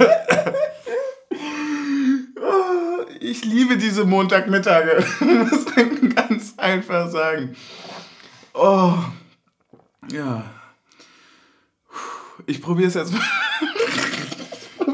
Ich 3.20 3.44
liebe 3.44 3.76
diese 3.76 4.06
Montagmittage. 4.06 5.04
muss 5.20 5.66
man 5.76 6.14
ganz 6.14 6.54
einfach 6.56 7.10
sagen. 7.10 7.54
Oh. 8.54 8.94
Ja. 10.10 10.44
Ich 12.46 12.62
probiere 12.62 12.88
es 12.88 12.94
jetzt 12.94 13.12
mal. 13.12 13.20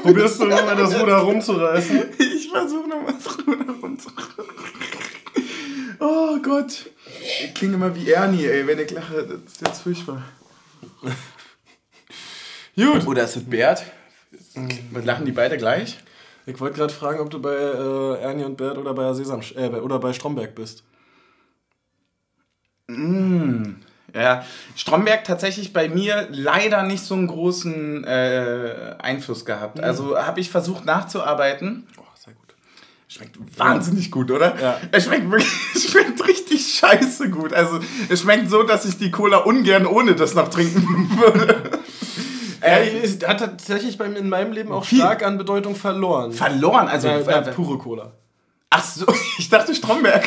Probierst 0.02 0.40
du 0.40 0.46
nochmal 0.46 0.74
das 0.74 0.98
Ruder 0.98 1.18
rumzureißen? 1.18 2.02
Ich 2.18 2.50
versuche 2.50 2.88
nochmal 2.88 3.14
das 3.14 3.38
Ruder 3.38 3.72
rumzureißen. 3.80 4.44
Oh 6.00 6.36
Gott. 6.42 6.90
Ich 7.44 7.54
klinge 7.54 7.74
immer 7.74 7.94
wie 7.94 8.10
Ernie, 8.10 8.46
ey, 8.46 8.66
wenn 8.66 8.80
ich 8.80 8.90
lache. 8.90 9.22
Das 9.22 9.52
ist 9.52 9.66
jetzt 9.66 9.82
furchtbar. 9.82 10.22
Gut. 12.76 13.06
Oder 13.06 13.24
ist 13.24 13.36
es 13.36 13.44
Bert? 13.44 13.84
Lachen 14.92 15.24
die 15.24 15.32
beide 15.32 15.56
gleich? 15.56 15.98
Ich 16.46 16.60
wollte 16.60 16.76
gerade 16.76 16.92
fragen, 16.92 17.20
ob 17.20 17.30
du 17.30 17.40
bei 17.40 17.54
äh, 17.54 18.22
Ernie 18.22 18.44
und 18.44 18.56
Bert 18.56 18.78
oder 18.78 18.94
bei 18.94 19.12
Sesam 19.14 19.40
äh, 19.56 19.68
oder 19.68 19.98
bei 19.98 20.12
Stromberg 20.12 20.54
bist. 20.54 20.84
Ja, 24.14 24.44
Stromberg 24.76 25.24
tatsächlich 25.24 25.72
bei 25.72 25.88
mir 25.88 26.28
leider 26.30 26.84
nicht 26.84 27.02
so 27.02 27.14
einen 27.14 27.26
großen 27.26 28.04
äh, 28.04 28.94
Einfluss 28.98 29.44
gehabt. 29.44 29.80
Also 29.80 30.16
habe 30.16 30.40
ich 30.40 30.50
versucht 30.50 30.84
nachzuarbeiten. 30.84 31.86
Oh, 31.98 32.02
sehr 32.14 32.32
gut. 32.34 32.54
Schmeckt 33.08 33.36
wahnsinnig 33.58 34.10
gut, 34.10 34.30
oder? 34.30 34.58
Ja. 34.60 34.80
Es 34.92 35.04
schmeckt 35.04 35.28
wirklich, 35.30 35.50
schmeckt 35.90 36.26
richtig 36.26 36.35
scheiße 36.78 37.30
gut. 37.30 37.52
Also 37.52 37.80
es 38.08 38.20
schmeckt 38.22 38.50
so, 38.50 38.62
dass 38.62 38.84
ich 38.84 38.98
die 38.98 39.10
Cola 39.10 39.38
ungern 39.38 39.86
ohne 39.86 40.14
das 40.14 40.34
noch 40.34 40.48
trinken 40.48 41.10
würde. 41.18 41.70
Ja, 42.62 42.68
Äh, 42.78 42.98
es 43.04 43.18
hat 43.26 43.38
tatsächlich 43.38 44.00
in 44.00 44.28
meinem 44.28 44.52
Leben 44.52 44.72
auch 44.72 44.84
Viel. 44.84 44.98
stark 44.98 45.24
an 45.24 45.38
Bedeutung 45.38 45.76
verloren. 45.76 46.32
verloren, 46.32 46.88
also 46.88 47.06
Ja, 47.08 47.18
ja, 47.20 47.38
äh, 47.40 47.52
pure 47.52 47.78
Cola. 47.78 48.12
ach 48.70 48.82
so, 48.82 49.06
ich 49.38 49.48
dachte 49.48 49.74
Stromberg. 49.74 50.24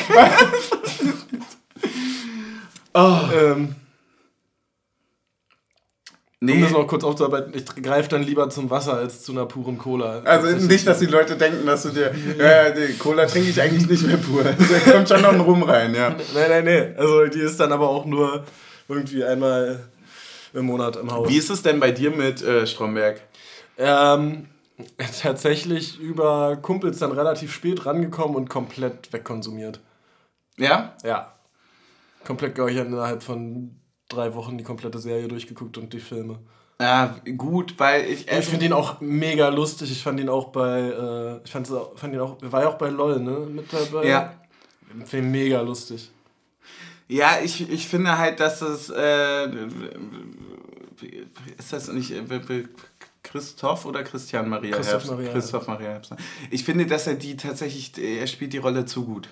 Ähm, 2.94 3.74
um 6.42 6.46
nee, 6.46 6.62
das 6.62 6.70
noch 6.70 6.86
kurz 6.86 7.04
aufzuarbeiten, 7.04 7.52
ich 7.54 7.66
greife 7.82 8.08
dann 8.08 8.22
lieber 8.22 8.48
zum 8.48 8.70
Wasser 8.70 8.94
als 8.94 9.22
zu 9.22 9.32
einer 9.32 9.44
puren 9.44 9.76
Cola. 9.76 10.22
also 10.24 10.66
nicht, 10.66 10.86
dass 10.86 10.98
die 10.98 11.06
Leute 11.06 11.36
denken, 11.36 11.66
dass 11.66 11.82
du 11.82 11.90
dir, 11.90 12.14
ja, 12.38 12.70
die 12.70 12.96
Cola 12.96 13.26
trinke 13.26 13.50
ich 13.50 13.60
eigentlich 13.60 13.86
nicht 13.86 14.06
mehr 14.06 14.16
pur. 14.16 14.44
Da 14.44 14.92
kommt 14.92 15.08
schon 15.08 15.20
noch 15.20 15.32
ein 15.34 15.40
Rum 15.40 15.62
rein, 15.62 15.94
ja. 15.94 16.10
Nein, 16.10 16.48
nein, 16.48 16.64
nein. 16.64 16.94
Also 16.96 17.26
die 17.26 17.40
ist 17.40 17.60
dann 17.60 17.72
aber 17.72 17.90
auch 17.90 18.06
nur 18.06 18.44
irgendwie 18.88 19.22
einmal 19.22 19.80
im 20.54 20.64
Monat 20.64 20.96
im 20.96 21.12
Haus. 21.12 21.28
Wie 21.28 21.36
ist 21.36 21.50
es 21.50 21.62
denn 21.62 21.78
bei 21.78 21.90
dir 21.90 22.10
mit 22.10 22.42
äh, 22.42 22.66
Stromberg? 22.66 23.20
Ähm, 23.76 24.46
tatsächlich 25.22 26.00
über 26.00 26.56
Kumpels 26.56 27.00
dann 27.00 27.12
relativ 27.12 27.52
spät 27.52 27.84
rangekommen 27.84 28.34
und 28.34 28.48
komplett 28.48 29.12
wegkonsumiert. 29.12 29.80
Ja? 30.56 30.96
Ja. 31.04 31.34
Komplett, 32.24 32.54
glaube 32.54 32.70
ich, 32.70 32.78
innerhalb 32.78 33.22
von 33.22 33.79
drei 34.10 34.34
Wochen 34.34 34.58
die 34.58 34.64
komplette 34.64 34.98
Serie 34.98 35.28
durchgeguckt 35.28 35.78
und 35.78 35.92
die 35.92 36.00
Filme. 36.00 36.38
Ja, 36.80 37.16
gut, 37.36 37.74
weil 37.78 38.06
ich. 38.10 38.26
Ich 38.30 38.46
finde 38.46 38.66
ihn 38.66 38.72
auch 38.72 39.00
mega 39.00 39.48
lustig. 39.48 39.90
Ich 39.90 40.02
fand 40.02 40.18
ihn 40.18 40.30
auch 40.30 40.48
bei, 40.48 40.80
äh, 40.80 41.40
ich 41.44 41.50
fand's 41.50 41.70
auch, 41.70 41.96
fand 41.98 42.14
ihn 42.14 42.20
auch, 42.20 42.38
war 42.40 42.62
ja 42.62 42.68
auch 42.68 42.78
bei 42.78 42.88
LOL, 42.88 43.20
ne? 43.20 43.38
Mit 43.50 43.70
dabei. 43.72 44.06
Ja. 44.06 44.34
Ich 45.04 45.12
ihn 45.14 45.30
mega 45.30 45.60
lustig. 45.60 46.10
Ja, 47.06 47.38
ich, 47.42 47.70
ich 47.70 47.86
finde 47.86 48.16
halt, 48.16 48.40
dass 48.40 48.62
es. 48.62 48.88
Äh, 48.88 49.48
ist 51.58 51.72
das 51.72 51.88
nicht. 51.92 52.12
Äh, 52.12 52.64
Christoph 53.22 53.84
oder 53.84 54.02
Christian 54.02 54.48
Maria 54.48 54.74
Christoph 54.74 54.92
Herbst? 54.92 55.10
Maria. 55.10 55.32
Christoph 55.32 55.66
Maria 55.66 55.88
Herbst. 55.88 56.14
Ich 56.50 56.64
finde, 56.64 56.86
dass 56.86 57.06
er 57.06 57.14
die 57.14 57.36
tatsächlich. 57.36 57.92
Er 57.98 58.26
spielt 58.26 58.52
die 58.52 58.58
Rolle 58.58 58.86
zu 58.86 59.04
gut. 59.04 59.28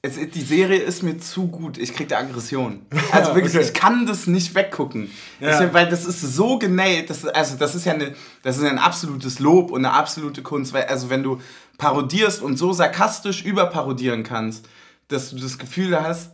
Es, 0.00 0.14
die 0.14 0.42
Serie 0.42 0.78
ist 0.78 1.02
mir 1.02 1.18
zu 1.18 1.48
gut. 1.48 1.76
Ich 1.76 1.92
krieg 1.92 2.08
da 2.08 2.18
Aggression. 2.18 2.86
Also 3.12 3.34
wirklich, 3.34 3.54
Okay. 3.54 3.64
ich 3.64 3.74
kann 3.74 4.06
das 4.06 4.26
nicht 4.28 4.54
weggucken. 4.54 5.10
Ja. 5.40 5.64
Ich, 5.64 5.72
weil 5.74 5.88
das 5.88 6.04
ist 6.04 6.20
so 6.20 6.58
genäht. 6.58 7.10
Das, 7.10 7.24
also 7.24 7.56
das 7.56 7.74
ist 7.74 7.84
ja 7.84 7.94
eine, 7.94 8.14
das 8.42 8.58
ist 8.58 8.64
ein 8.64 8.78
absolutes 8.78 9.40
Lob 9.40 9.70
und 9.72 9.84
eine 9.84 9.92
absolute 9.94 10.42
Kunst. 10.42 10.72
Weil, 10.72 10.84
also 10.84 11.10
wenn 11.10 11.24
du 11.24 11.40
parodierst 11.78 12.42
und 12.42 12.56
so 12.56 12.72
sarkastisch 12.72 13.44
überparodieren 13.44 14.22
kannst, 14.22 14.68
dass 15.08 15.30
du 15.30 15.36
das 15.38 15.58
Gefühl 15.58 16.00
hast, 16.00 16.30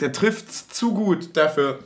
der 0.00 0.12
trifft's 0.12 0.66
zu 0.68 0.94
gut 0.94 1.36
dafür, 1.36 1.78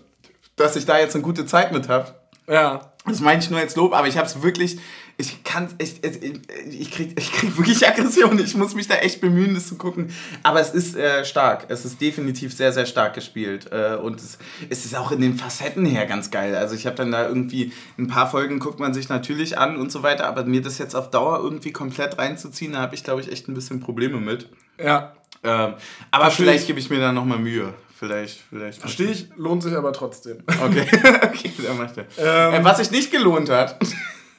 dass 0.56 0.76
ich 0.76 0.86
da 0.86 0.98
jetzt 0.98 1.14
eine 1.14 1.22
gute 1.24 1.44
Zeit 1.44 1.72
mit 1.72 1.88
habe. 1.88 2.14
Ja. 2.48 2.92
Das 3.04 3.20
meine 3.20 3.40
ich 3.40 3.50
nur 3.50 3.60
als 3.60 3.76
Lob, 3.76 3.92
aber 3.92 4.08
ich 4.08 4.16
habe 4.16 4.26
es 4.26 4.42
wirklich, 4.42 4.78
ich 5.18 5.44
kann, 5.44 5.68
ich, 5.78 6.04
ich, 6.04 6.90
krieg, 6.90 7.18
ich 7.18 7.32
krieg 7.32 7.56
wirklich 7.56 7.86
Aggression. 7.88 8.38
Ich 8.38 8.54
muss 8.54 8.74
mich 8.74 8.86
da 8.86 8.96
echt 8.96 9.22
bemühen, 9.22 9.54
das 9.54 9.66
zu 9.66 9.76
gucken. 9.76 10.10
Aber 10.42 10.60
es 10.60 10.70
ist 10.70 10.94
äh, 10.94 11.24
stark. 11.24 11.66
Es 11.68 11.86
ist 11.86 12.02
definitiv 12.02 12.52
sehr, 12.52 12.70
sehr 12.72 12.84
stark 12.84 13.14
gespielt. 13.14 13.72
Äh, 13.72 13.96
und 13.96 14.20
es, 14.20 14.36
es 14.68 14.84
ist 14.84 14.94
auch 14.94 15.12
in 15.12 15.22
den 15.22 15.38
Facetten 15.38 15.86
her 15.86 16.04
ganz 16.04 16.30
geil. 16.30 16.54
Also 16.54 16.74
ich 16.74 16.84
habe 16.84 16.96
dann 16.96 17.12
da 17.12 17.26
irgendwie 17.26 17.72
ein 17.98 18.08
paar 18.08 18.30
Folgen 18.30 18.58
guckt 18.58 18.78
man 18.78 18.92
sich 18.92 19.08
natürlich 19.08 19.56
an 19.56 19.76
und 19.76 19.90
so 19.90 20.02
weiter, 20.02 20.26
aber 20.26 20.44
mir 20.44 20.60
das 20.60 20.76
jetzt 20.76 20.94
auf 20.94 21.10
Dauer 21.10 21.40
irgendwie 21.42 21.72
komplett 21.72 22.18
reinzuziehen, 22.18 22.74
da 22.74 22.80
habe 22.80 22.94
ich, 22.94 23.02
glaube 23.02 23.22
ich, 23.22 23.32
echt 23.32 23.48
ein 23.48 23.54
bisschen 23.54 23.80
Probleme 23.80 24.20
mit. 24.20 24.50
Ja. 24.78 25.14
Ähm, 25.42 25.74
aber 26.10 26.24
Versteh 26.24 26.42
vielleicht 26.42 26.60
ich. 26.62 26.66
gebe 26.66 26.78
ich 26.78 26.90
mir 26.90 27.00
da 27.00 27.12
nochmal 27.12 27.38
Mühe. 27.38 27.72
Vielleicht, 27.98 28.42
vielleicht. 28.50 28.80
Verstehe 28.80 29.10
ich, 29.10 29.28
lohnt 29.36 29.62
sich 29.62 29.74
aber 29.74 29.94
trotzdem. 29.94 30.42
Okay, 30.46 30.86
okay, 31.22 31.50
dann 31.66 31.78
macht 31.78 31.94
er. 31.96 32.04
Ähm. 32.18 32.60
äh, 32.60 32.64
was 32.64 32.76
sich 32.76 32.90
nicht 32.90 33.10
gelohnt 33.10 33.48
hat. 33.48 33.78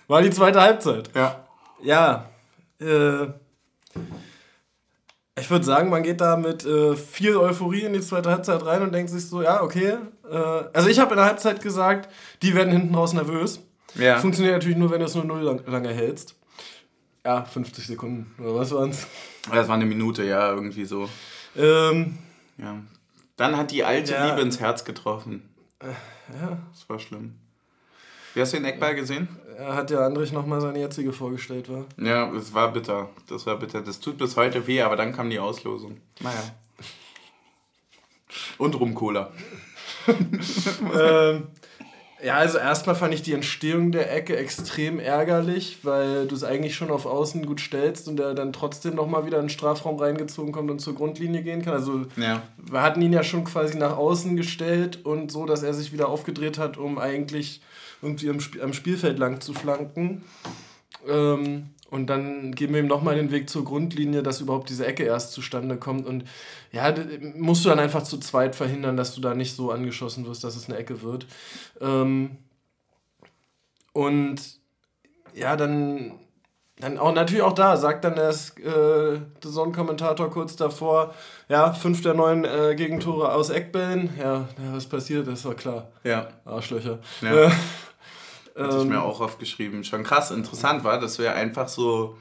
War 0.08 0.22
die 0.22 0.30
zweite 0.30 0.62
Halbzeit. 0.62 1.10
ja. 1.16 1.44
Ja. 1.84 2.30
Äh, 2.80 3.28
ich 5.40 5.50
würde 5.52 5.64
sagen, 5.66 5.90
man 5.90 6.02
geht 6.02 6.20
da 6.22 6.36
mit 6.36 6.66
äh, 6.66 6.96
viel 6.96 7.38
Euphorie 7.38 7.84
in 7.84 7.94
die 7.94 8.02
zweite 8.02 8.32
Halbzeit 8.32 8.66
rein 8.66 8.82
und 8.82 8.92
denkt 8.94 9.12
sich 9.12 9.28
so, 9.28 9.44
ja, 9.44 9.62
okay. 9.62 9.98
Äh, 10.30 10.36
also 10.74 10.90
ich 10.90 10.98
habe 11.00 11.12
in 11.12 11.18
der 11.18 11.26
Halbzeit 11.28 11.62
gesagt, 11.62 12.10
die 12.42 12.56
werden 12.56 12.72
hinten 12.74 12.96
raus 12.96 13.14
nervös. 13.14 13.60
Ja. 13.94 14.18
Funktioniert 14.18 14.56
natürlich 14.56 14.78
nur, 14.78 14.90
wenn 14.90 15.00
du 15.00 15.06
es 15.06 15.14
nur 15.14 15.26
null 15.26 15.42
lang, 15.42 15.62
lange 15.68 15.90
hältst. 15.90 16.36
Ja, 17.24 17.44
50 17.46 17.86
Sekunden 17.86 18.34
oder 18.44 18.56
was 18.56 18.72
waren's? 18.74 19.06
Das 19.52 19.68
war 19.68 19.76
eine 19.76 19.86
Minute, 19.86 20.24
ja, 20.24 20.50
irgendwie 20.52 20.86
so. 20.86 21.08
Ähm, 21.56 22.18
Ja. 22.58 22.78
Dann 23.36 23.56
hat 23.56 23.70
die 23.70 23.84
alte 23.84 24.14
Ja. 24.14 24.30
Liebe 24.30 24.42
ins 24.42 24.60
Herz 24.60 24.84
getroffen. 24.84 25.48
ja, 25.84 26.58
Das 26.72 26.90
war 26.90 26.98
schlimm. 26.98 27.36
Wie 28.38 28.42
hast 28.42 28.54
du 28.54 28.58
den 28.58 28.66
Eckball 28.66 28.94
gesehen? 28.94 29.28
er 29.58 29.74
hat 29.74 29.90
ja 29.90 30.06
Andrich 30.06 30.32
nochmal 30.32 30.62
seine 30.62 30.78
jetzige 30.78 31.12
vorgestellt, 31.12 31.70
war. 31.72 31.86
Ja, 32.00 32.32
es 32.34 32.54
war 32.54 32.72
bitter. 32.72 33.10
Das 33.28 33.48
war 33.48 33.58
bitter. 33.58 33.82
Das 33.82 34.00
tut 34.00 34.20
bis 34.20 34.38
heute 34.38 34.68
weh, 34.68 34.84
aber 34.84 34.96
dann 34.96 35.12
kam 35.12 35.32
die 35.32 35.40
Auslosung. 35.40 35.98
Naja. 36.20 36.38
Und 38.60 38.80
Rum-Cola. 38.80 39.32
ähm, 41.02 41.48
Ja, 42.24 42.36
also 42.36 42.60
erstmal 42.60 42.96
fand 42.96 43.16
ich 43.16 43.24
die 43.24 43.34
Entstehung 43.34 43.92
der 43.92 44.14
Ecke 44.14 44.38
extrem 44.38 45.00
ärgerlich, 45.00 45.80
weil 45.84 46.28
du 46.28 46.36
es 46.36 46.44
eigentlich 46.44 46.76
schon 46.76 46.92
auf 46.92 47.08
Außen 47.08 47.46
gut 47.46 47.60
stellst 47.60 48.08
und 48.08 48.20
er 48.20 48.36
dann 48.36 48.54
trotzdem 48.54 48.94
nochmal 48.96 49.26
wieder 49.26 49.38
in 49.38 49.46
den 49.46 49.50
Strafraum 49.50 49.98
reingezogen 49.98 50.52
kommt 50.52 50.70
und 50.70 50.80
zur 50.80 50.94
Grundlinie 50.94 51.42
gehen 51.42 51.64
kann. 51.64 51.74
Also 51.74 52.06
ja. 52.18 52.44
wir 52.58 52.82
hatten 52.84 53.02
ihn 53.02 53.14
ja 53.14 53.24
schon 53.24 53.44
quasi 53.46 53.78
nach 53.78 53.98
außen 53.98 54.36
gestellt 54.36 55.06
und 55.06 55.32
so, 55.32 55.48
dass 55.48 55.64
er 55.64 55.74
sich 55.74 55.92
wieder 55.92 56.10
aufgedreht 56.10 56.60
hat, 56.60 56.78
um 56.78 57.00
eigentlich 57.00 57.62
irgendwie 58.02 58.30
am, 58.30 58.38
Sp 58.40 58.62
am 58.62 58.74
Spielfeld 58.74 59.20
lang 59.20 59.42
zu 59.42 59.54
flanken. 59.54 60.24
Ähm, 61.08 61.70
und 61.90 62.08
dann 62.08 62.54
geben 62.54 62.74
wir 62.74 62.82
ihm 62.82 62.88
nochmal 62.88 63.16
den 63.16 63.32
Weg 63.32 63.50
zur 63.50 63.64
Grundlinie, 63.64 64.22
dass 64.22 64.42
überhaupt 64.42 64.70
diese 64.70 64.86
Ecke 64.86 65.04
erst 65.04 65.32
zustande 65.32 65.78
kommt. 65.78 66.06
Und 66.06 66.26
ja, 66.72 66.94
musst 67.36 67.64
du 67.64 67.70
dann 67.70 67.80
einfach 67.80 68.04
zu 68.04 68.18
zweit 68.18 68.56
verhindern, 68.56 68.98
dass 68.98 69.16
du 69.16 69.22
da 69.22 69.34
nicht 69.34 69.56
so 69.56 69.72
angeschossen 69.72 70.26
wirst, 70.28 70.44
dass 70.44 70.58
es 70.58 70.68
eine 70.68 70.78
Ecke 70.78 71.02
wird. 71.02 71.26
Ähm 71.80 72.38
und 73.94 74.42
ja, 75.34 75.56
dann, 75.56 76.20
dann 76.80 76.98
auch 76.98 77.14
natürlich 77.14 77.42
auch 77.42 77.54
da, 77.54 77.78
sagt 77.78 78.04
dann 78.04 78.16
der 78.16 78.30
äh, 78.30 79.20
Zone-Kommentator 79.40 80.30
kurz 80.30 80.56
davor, 80.56 81.14
ja, 81.48 81.74
fünf 81.74 82.02
der 82.02 82.14
neun 82.14 82.44
äh, 82.44 82.76
Gegentore 82.76 83.32
aus 83.32 83.50
Eckbällen. 83.50 84.10
Ja, 84.20 84.50
ja, 84.62 84.74
was 84.74 84.88
passiert, 84.88 85.28
das 85.28 85.46
war 85.46 85.56
klar. 85.56 85.88
Ja. 86.04 86.28
Arschlöcher. 86.44 87.00
Ja. 87.22 87.46
Äh, 87.46 87.52
hatte 88.58 88.78
ich 88.78 88.86
mir 88.86 88.96
ähm. 88.96 89.02
auch 89.02 89.22
aufgeschrieben. 89.22 89.84
Schon 89.84 90.04
krass, 90.04 90.32
interessant 90.32 90.84
war, 90.84 91.00
dass 91.00 91.20
wir 91.20 91.36
einfach 91.36 91.68
so, 91.68 92.18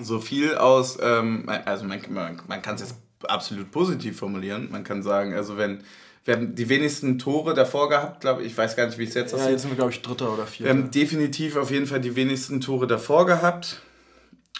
so 0.00 0.20
viel 0.20 0.56
aus, 0.56 0.98
ähm, 1.00 1.48
also 1.64 1.84
man, 1.84 2.00
man, 2.10 2.42
man 2.46 2.62
kann 2.62 2.74
es 2.74 2.82
jetzt 2.82 2.96
absolut 3.28 3.70
positiv 3.70 4.18
formulieren. 4.18 4.68
Man 4.70 4.84
kann 4.84 5.02
sagen, 5.02 5.34
also 5.34 5.56
wenn 5.56 5.84
wir 6.24 6.34
haben 6.34 6.54
die 6.54 6.68
wenigsten 6.68 7.18
Tore 7.18 7.52
davor 7.52 7.88
gehabt, 7.88 8.20
glaube 8.20 8.42
ich. 8.42 8.52
Ich 8.52 8.58
weiß 8.58 8.76
gar 8.76 8.86
nicht, 8.86 8.96
wie 8.96 9.04
es 9.04 9.14
jetzt 9.14 9.34
aussieht. 9.34 9.46
Ja, 9.46 9.52
jetzt 9.52 9.62
sind 9.62 9.72
wir, 9.72 9.76
glaube 9.76 9.90
ich, 9.90 10.02
Dritter 10.02 10.32
oder 10.32 10.46
Vierter. 10.46 10.72
Wir 10.72 10.80
haben 10.80 10.90
definitiv 10.90 11.56
auf 11.56 11.70
jeden 11.70 11.86
Fall 11.86 12.00
die 12.00 12.14
wenigsten 12.14 12.60
Tore 12.60 12.86
davor 12.86 13.26
gehabt. 13.26 13.82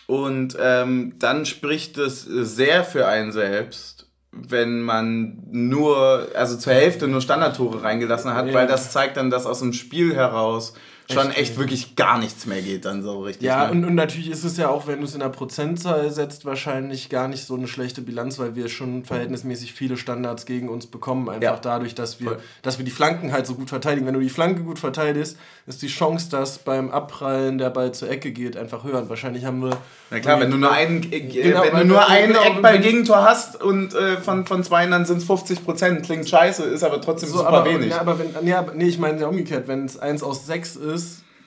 Und 0.08 0.56
ähm, 0.60 1.14
dann 1.20 1.46
spricht 1.46 1.98
es 1.98 2.22
sehr 2.22 2.84
für 2.84 3.06
einen 3.06 3.30
selbst, 3.30 4.10
wenn 4.32 4.80
man 4.80 5.42
nur, 5.50 6.28
also 6.34 6.56
zur 6.56 6.72
Hälfte 6.72 7.06
nur 7.06 7.20
Standardtore 7.20 7.82
reingelassen 7.82 8.34
hat, 8.34 8.46
ja. 8.46 8.54
weil 8.54 8.66
das 8.66 8.90
zeigt 8.90 9.18
dann, 9.18 9.30
dass 9.30 9.46
aus 9.46 9.60
dem 9.60 9.74
Spiel 9.74 10.14
heraus 10.14 10.72
schon 11.10 11.30
echt, 11.30 11.38
echt 11.38 11.58
wirklich 11.58 11.96
gar 11.96 12.18
nichts 12.18 12.46
mehr 12.46 12.62
geht 12.62 12.84
dann 12.84 13.02
so 13.02 13.20
richtig. 13.20 13.46
Ja, 13.46 13.66
ne? 13.66 13.72
und, 13.72 13.84
und 13.84 13.94
natürlich 13.94 14.30
ist 14.30 14.44
es 14.44 14.56
ja 14.56 14.68
auch, 14.68 14.86
wenn 14.86 15.00
du 15.00 15.04
es 15.04 15.14
in 15.14 15.20
der 15.20 15.28
Prozentzahl 15.28 16.10
setzt, 16.10 16.44
wahrscheinlich 16.44 17.08
gar 17.08 17.28
nicht 17.28 17.44
so 17.44 17.54
eine 17.54 17.66
schlechte 17.66 18.02
Bilanz, 18.02 18.38
weil 18.38 18.54
wir 18.54 18.68
schon 18.68 19.04
verhältnismäßig 19.04 19.72
viele 19.72 19.96
Standards 19.96 20.46
gegen 20.46 20.68
uns 20.68 20.86
bekommen, 20.86 21.28
einfach 21.28 21.42
ja. 21.42 21.60
dadurch, 21.60 21.94
dass 21.94 22.20
wir, 22.20 22.38
dass 22.62 22.78
wir 22.78 22.84
die 22.84 22.90
Flanken 22.90 23.32
halt 23.32 23.46
so 23.46 23.54
gut 23.54 23.68
verteidigen. 23.68 24.06
Wenn 24.06 24.14
du 24.14 24.20
die 24.20 24.30
Flanke 24.30 24.62
gut 24.62 24.78
verteidigst, 24.78 25.36
ist 25.66 25.82
die 25.82 25.88
Chance, 25.88 26.30
dass 26.30 26.58
beim 26.58 26.90
Abprallen 26.90 27.58
der 27.58 27.70
Ball 27.70 27.92
zur 27.92 28.10
Ecke 28.10 28.32
geht, 28.32 28.56
einfach 28.56 28.84
höher. 28.84 28.98
Und 28.98 29.08
wahrscheinlich 29.08 29.44
haben 29.44 29.62
wir... 29.62 29.76
Na 30.10 30.20
klar, 30.20 30.40
wenn 30.40 30.50
du 30.50 30.56
nur 30.56 30.70
einen, 30.70 31.10
äh, 31.12 31.20
genau, 31.20 31.62
wenn 31.62 31.80
du 31.80 31.84
nur 31.86 32.08
einen 32.08 32.32
genau, 32.32 32.44
Eckball-Gegentor 32.44 33.22
hast 33.22 33.62
und 33.62 33.94
äh, 33.94 34.18
von, 34.18 34.46
von 34.46 34.62
zwei, 34.64 34.86
dann 34.86 35.04
sind 35.04 35.18
es 35.18 35.24
50 35.24 35.64
Prozent. 35.64 36.04
Klingt 36.04 36.28
scheiße, 36.28 36.64
ist 36.64 36.82
aber 36.82 37.00
trotzdem 37.00 37.28
so, 37.30 37.38
super 37.38 37.48
aber, 37.48 37.70
wenig. 37.70 37.90
Ja, 37.90 38.00
aber 38.00 38.18
wenn, 38.18 38.32
nee, 38.42 38.54
nee, 38.74 38.84
ich 38.84 38.98
meine 38.98 39.20
ja 39.20 39.28
umgekehrt, 39.28 39.68
wenn 39.68 39.84
es 39.84 39.98
eins 39.98 40.22
aus 40.22 40.46
sechs 40.46 40.76
ist, 40.76 40.91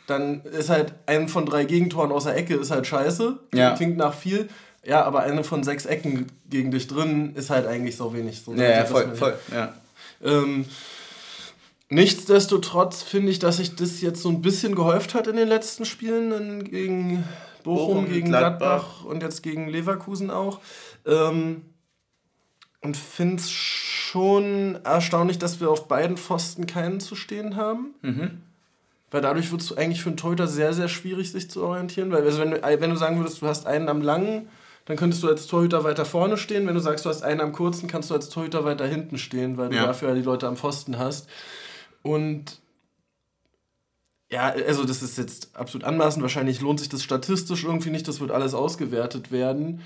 dann 0.08 0.44
ist 0.44 0.70
halt 0.70 0.94
ein 1.06 1.28
von 1.28 1.46
drei 1.46 1.66
Gegentoren 1.66 2.12
aus 2.12 2.26
der 2.26 2.36
Ecke 2.36 2.56
ist 2.56 2.72
halt 2.72 2.86
scheiße. 2.88 3.40
Ja. 3.54 3.76
Klingt 3.76 3.98
nach 3.98 4.14
viel. 4.14 4.50
Ja, 4.86 5.04
aber 5.04 5.22
eine 5.22 5.44
von 5.44 5.64
sechs 5.64 5.86
Ecken 5.86 6.28
gegen 6.48 6.70
dich 6.72 6.88
drin 6.88 7.34
ist 7.36 7.50
halt 7.50 7.66
eigentlich 7.66 7.98
so 7.98 8.14
wenig. 8.14 8.42
So, 8.42 8.54
ja, 8.54 8.70
ja 8.70 8.86
voll, 8.86 9.16
voll, 9.16 9.36
ja. 9.52 9.74
Ähm, 10.24 10.66
nichtsdestotrotz 11.90 13.02
finde 13.02 13.32
ich, 13.32 13.40
dass 13.40 13.58
sich 13.58 13.76
das 13.76 14.02
jetzt 14.02 14.22
so 14.22 14.30
ein 14.30 14.44
bisschen 14.44 14.76
gehäuft 14.76 15.16
hat 15.16 15.26
in 15.26 15.38
den 15.38 15.48
letzten 15.48 15.86
Spielen 15.86 16.64
gegen 16.66 17.24
Bochum, 17.64 17.88
Bochum 17.88 18.10
gegen 18.10 18.28
Gladbach. 18.28 18.60
Gladbach. 18.60 19.06
und 19.06 19.24
jetzt 19.24 19.42
gegen 19.42 19.68
Leverkusen 19.68 20.30
auch. 20.30 20.60
Ähm, 21.08 21.64
und 22.82 22.96
finde 22.96 23.38
es 23.38 23.50
schon 23.50 24.78
erstaunlich, 24.84 25.40
dass 25.40 25.60
wir 25.60 25.72
auf 25.72 25.88
beiden 25.88 26.18
Pfosten 26.18 26.68
keinen 26.68 27.00
zu 27.00 27.16
stehen 27.16 27.56
haben. 27.56 27.96
Mhm. 28.04 28.42
Weil 29.16 29.22
dadurch 29.22 29.50
wird 29.50 29.62
es 29.62 29.72
eigentlich 29.78 30.02
für 30.02 30.10
einen 30.10 30.18
Torhüter 30.18 30.46
sehr, 30.46 30.74
sehr 30.74 30.90
schwierig, 30.90 31.32
sich 31.32 31.50
zu 31.50 31.64
orientieren. 31.64 32.12
Weil 32.12 32.24
also 32.24 32.42
wenn, 32.42 32.52
du, 32.52 32.62
wenn 32.62 32.90
du 32.90 32.98
sagen 32.98 33.18
würdest, 33.18 33.42
du 33.42 33.48
hast 33.48 33.66
einen 33.66 33.88
am 33.88 34.02
langen, 34.02 34.50
dann 34.84 34.98
könntest 34.98 35.24
du 35.24 35.30
als 35.30 35.48
Torhüter 35.48 35.86
weiter 35.86 36.04
vorne 36.04 36.36
stehen. 36.36 36.68
Wenn 36.68 36.74
du 36.74 36.82
sagst, 36.82 37.06
du 37.06 37.10
hast 37.10 37.24
einen 37.24 37.40
am 37.40 37.54
kurzen, 37.54 37.88
kannst 37.88 38.10
du 38.10 38.14
als 38.14 38.28
Torhüter 38.28 38.66
weiter 38.66 38.86
hinten 38.86 39.18
stehen, 39.18 39.56
weil 39.56 39.70
du 39.70 39.78
ja. 39.78 39.86
dafür 39.86 40.14
die 40.16 40.22
Leute 40.22 40.50
am 40.50 40.58
Pfosten 40.58 40.98
hast. 40.98 41.30
Und 42.02 42.60
ja, 44.30 44.54
also 44.68 44.84
das 44.84 45.02
ist 45.02 45.18
jetzt 45.18 45.56
absolut 45.56 45.88
anmaßend. 45.88 46.22
Wahrscheinlich 46.22 46.60
lohnt 46.60 46.82
sich 46.82 46.90
das 46.90 47.02
statistisch 47.02 47.64
irgendwie 47.64 47.92
nicht. 47.92 48.10
Das 48.10 48.20
wird 48.20 48.32
alles 48.32 48.54
ausgewertet 48.54 49.32
werden. 49.32 49.80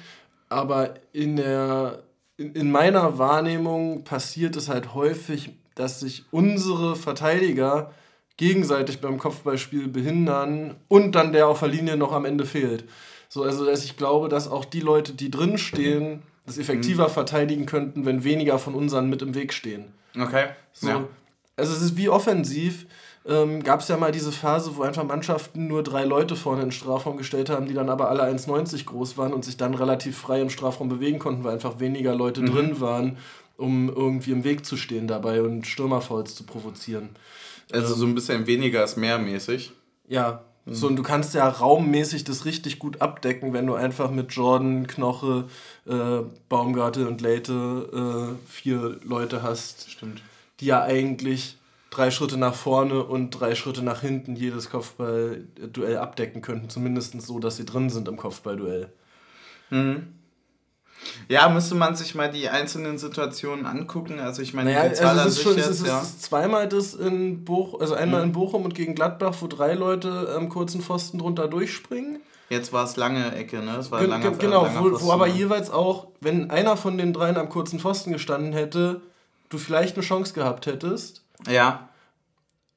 Aber 0.49 0.95
in, 1.13 1.35
der, 1.35 2.01
in 2.37 2.71
meiner 2.71 3.19
Wahrnehmung 3.19 4.05
passiert 4.05 4.55
es 4.55 4.69
halt 4.69 4.95
häufig, 4.95 5.51
dass 5.75 5.99
sich 5.99 6.25
unsere 6.31 6.95
Verteidiger 6.95 7.91
gegenseitig 8.39 9.01
beim 9.01 9.17
Kopfballspiel 9.17 9.89
behindern 9.89 10.75
und 10.87 11.11
dann 11.11 11.33
der 11.33 11.49
auf 11.49 11.59
der 11.59 11.67
Linie 11.67 11.97
noch 11.97 12.13
am 12.13 12.23
Ende 12.23 12.45
fehlt. 12.45 12.85
So, 13.27 13.43
also 13.43 13.65
dass 13.65 13.83
ich 13.83 13.97
glaube, 13.97 14.29
dass 14.29 14.47
auch 14.47 14.63
die 14.63 14.79
Leute, 14.79 15.11
die 15.11 15.29
drin 15.29 15.57
stehen, 15.57 16.23
das 16.45 16.57
effektiver 16.57 17.09
mhm. 17.09 17.11
verteidigen 17.11 17.65
könnten, 17.65 18.05
wenn 18.05 18.23
weniger 18.23 18.57
von 18.57 18.75
unseren 18.75 19.09
mit 19.09 19.21
im 19.21 19.35
Weg 19.35 19.51
stehen. 19.51 19.91
Okay. 20.17 20.45
So, 20.71 20.87
ja. 20.87 21.03
Also 21.57 21.73
es 21.73 21.81
ist 21.81 21.97
wie 21.97 22.07
offensiv. 22.07 22.85
Ähm, 23.27 23.61
Gab 23.61 23.81
es 23.81 23.89
ja 23.89 23.97
mal 23.97 24.13
diese 24.13 24.31
Phase, 24.31 24.77
wo 24.77 24.83
einfach 24.83 25.03
Mannschaften 25.03 25.67
nur 25.67 25.83
drei 25.83 26.05
Leute 26.05 26.37
vorne 26.37 26.61
in 26.61 26.67
den 26.69 26.71
Strafraum 26.71 27.17
gestellt 27.17 27.49
haben, 27.49 27.67
die 27.67 27.73
dann 27.73 27.89
aber 27.89 28.09
alle 28.09 28.23
1,90 28.23 28.85
groß 28.85 29.17
waren 29.17 29.33
und 29.33 29.43
sich 29.43 29.57
dann 29.57 29.73
relativ 29.73 30.17
frei 30.17 30.39
im 30.39 30.49
Strafraum 30.49 30.87
bewegen 30.87 31.19
konnten, 31.19 31.43
weil 31.43 31.55
einfach 31.55 31.81
weniger 31.81 32.15
Leute 32.15 32.39
mhm. 32.39 32.45
drin 32.45 32.79
waren, 32.79 33.17
um 33.57 33.89
irgendwie 33.89 34.31
im 34.31 34.45
Weg 34.45 34.65
zu 34.65 34.77
stehen 34.77 35.07
dabei 35.07 35.41
und 35.41 35.67
Stürmerfalls 35.67 36.35
zu 36.35 36.45
provozieren. 36.45 37.09
Also 37.71 37.93
so 37.93 38.05
ein 38.05 38.15
bisschen 38.15 38.47
weniger 38.47 38.83
ist 38.83 38.97
mehr 38.97 39.19
mäßig. 39.19 39.71
Ja. 40.07 40.43
Mhm. 40.65 40.73
So, 40.73 40.87
und 40.87 40.95
du 40.95 41.03
kannst 41.03 41.33
ja 41.33 41.47
raummäßig 41.47 42.23
das 42.23 42.45
richtig 42.45 42.79
gut 42.79 43.01
abdecken, 43.01 43.53
wenn 43.53 43.67
du 43.67 43.75
einfach 43.75 44.11
mit 44.11 44.31
Jordan, 44.31 44.87
Knoche, 44.87 45.45
äh, 45.87 46.19
Baumgarte 46.49 47.07
und 47.07 47.21
Leite 47.21 48.35
äh, 48.37 48.49
vier 48.49 48.99
Leute 49.03 49.43
hast. 49.43 49.89
Stimmt. 49.91 50.21
Die 50.59 50.65
ja 50.65 50.83
eigentlich 50.83 51.57
drei 51.89 52.11
Schritte 52.11 52.37
nach 52.37 52.55
vorne 52.55 53.03
und 53.03 53.31
drei 53.31 53.55
Schritte 53.55 53.81
nach 53.83 54.01
hinten 54.01 54.35
jedes 54.35 54.69
Kopfballduell 54.69 55.97
abdecken 55.97 56.41
könnten. 56.41 56.69
Zumindest 56.69 57.19
so, 57.21 57.39
dass 57.39 57.57
sie 57.57 57.65
drin 57.65 57.89
sind 57.89 58.07
im 58.07 58.17
Kopfballduell. 58.17 58.91
Mhm. 59.69 60.18
Ja, 61.27 61.47
müsste 61.49 61.75
man 61.75 61.95
sich 61.95 62.15
mal 62.15 62.29
die 62.29 62.49
einzelnen 62.49 62.97
Situationen 62.97 63.65
angucken. 63.65 64.19
Also 64.19 64.41
ich 64.41 64.53
meine, 64.53 64.73
naja, 64.73 65.07
also 65.07 65.27
es 65.27 65.37
ist 65.37 65.43
schon, 65.43 65.57
jetzt, 65.57 65.67
es 65.67 65.81
ist, 65.81 65.87
ja. 65.87 66.01
es 66.01 66.09
ist 66.09 66.23
zweimal 66.23 66.67
das 66.67 66.93
in 66.93 67.45
Bochum, 67.45 67.81
also 67.81 67.93
einmal 67.93 68.21
mhm. 68.21 68.27
in 68.27 68.31
Bochum 68.33 68.65
und 68.65 68.75
gegen 68.75 68.95
Gladbach, 68.95 69.35
wo 69.39 69.47
drei 69.47 69.73
Leute 69.73 70.33
am 70.35 70.49
kurzen 70.49 70.81
Pfosten 70.81 71.19
drunter 71.19 71.47
durchspringen. 71.47 72.21
Jetzt 72.49 72.73
war 72.73 72.83
es 72.83 72.95
lange 72.95 73.35
Ecke, 73.35 73.59
ne? 73.59 73.77
Es 73.77 73.91
war 73.91 74.01
Gen 74.01 74.09
langer, 74.09 74.31
genau, 74.31 74.63
langer 74.63 74.83
wo, 74.83 75.01
wo 75.01 75.11
aber 75.11 75.27
jeweils 75.27 75.69
auch, 75.69 76.07
wenn 76.19 76.49
einer 76.49 76.77
von 76.77 76.97
den 76.97 77.13
dreien 77.13 77.37
am 77.37 77.47
kurzen 77.47 77.79
Pfosten 77.79 78.11
gestanden 78.11 78.53
hätte, 78.53 79.01
du 79.49 79.59
vielleicht 79.59 79.95
eine 79.95 80.03
Chance 80.03 80.33
gehabt 80.33 80.65
hättest. 80.65 81.23
Ja. 81.47 81.89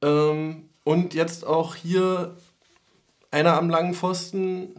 Ähm, 0.03 0.69
und 0.83 1.15
jetzt 1.15 1.45
auch 1.45 1.73
hier 1.73 2.35
einer 3.31 3.57
am 3.57 3.69
langen 3.69 3.95
Pfosten 3.95 4.75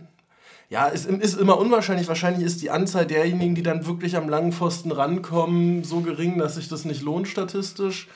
ja, 0.71 0.89
es 0.93 1.07
ist 1.07 1.39
immer 1.39 1.59
unwahrscheinlich. 1.59 2.09
Wahrscheinlich 2.09 2.45
ist 2.45 2.63
die 2.63 2.71
Anzahl 2.71 3.07
derjenigen, 3.07 3.55
die 3.55 3.63
dann 3.63 3.87
wirklich 3.87 4.17
am 4.17 4.29
langen 4.29 4.53
Pfosten 4.53 4.93
rankommen, 4.93 5.85
so 5.85 6.01
gering, 6.01 6.39
dass 6.39 6.57
sich 6.57 6.69
das 6.69 6.85
nicht 6.85 7.03
lohnt 7.03 7.29
statistisch. 7.29 8.09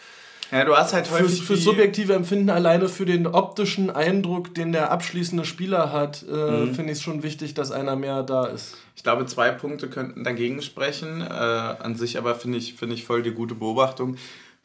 Ja, 0.50 0.64
du 0.64 0.74
hast 0.74 0.94
halt 0.94 1.10
häufig. 1.10 1.40
Für, 1.40 1.54
für 1.54 1.56
subjektive 1.56 2.14
Empfinden 2.14 2.48
alleine 2.48 2.88
für 2.88 3.04
den 3.04 3.26
optischen 3.26 3.90
Eindruck, 3.90 4.54
den 4.54 4.72
der 4.72 4.90
abschließende 4.90 5.44
Spieler 5.44 5.92
hat, 5.92 6.24
äh, 6.26 6.32
mhm. 6.32 6.74
finde 6.74 6.92
ich 6.92 6.98
es 6.98 7.02
schon 7.02 7.22
wichtig, 7.22 7.52
dass 7.52 7.70
einer 7.70 7.96
mehr 7.96 8.22
da 8.22 8.46
ist. 8.46 8.76
Ich 8.96 9.02
glaube, 9.02 9.26
zwei 9.26 9.50
Punkte 9.50 9.88
könnten 9.88 10.24
dagegen 10.24 10.62
sprechen. 10.62 11.20
Äh, 11.20 11.24
an 11.24 11.96
sich 11.96 12.16
aber 12.16 12.34
finde 12.34 12.58
ich, 12.58 12.74
find 12.74 12.92
ich 12.92 13.04
voll 13.04 13.22
die 13.22 13.30
gute 13.32 13.54
Beobachtung. 13.54 14.16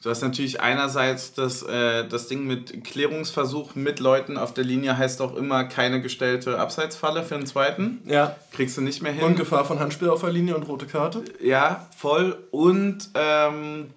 Du 0.04 0.10
hast 0.10 0.22
natürlich 0.22 0.60
einerseits 0.60 1.32
das, 1.34 1.64
äh, 1.64 2.06
das 2.06 2.28
Ding 2.28 2.46
mit 2.46 2.84
Klärungsversuch 2.84 3.76
mit 3.76 4.02
Leuten 4.02 4.38
auf 4.38 4.54
der 4.54 4.66
Linie 4.66 4.98
heißt 4.98 5.22
auch 5.22 5.34
immer 5.34 5.64
keine 5.64 6.02
gestellte 6.02 6.60
Abseitsfalle 6.60 7.24
für 7.24 7.36
den 7.36 7.46
zweiten. 7.46 8.02
Ja. 8.06 8.36
Kriegst 8.52 8.76
du 8.76 8.82
nicht 8.82 9.02
mehr 9.02 9.14
hin. 9.14 9.24
Und 9.24 9.38
Gefahr 9.38 9.64
von 9.64 9.80
Handspiel 9.80 10.10
auf 10.10 10.20
der 10.20 10.32
Linie 10.32 10.58
und 10.58 10.64
rote 10.64 10.88
Karte. 10.88 11.24
Ja, 11.42 11.88
voll. 11.98 12.38
Und 12.52 13.12
ähm, 13.14 13.92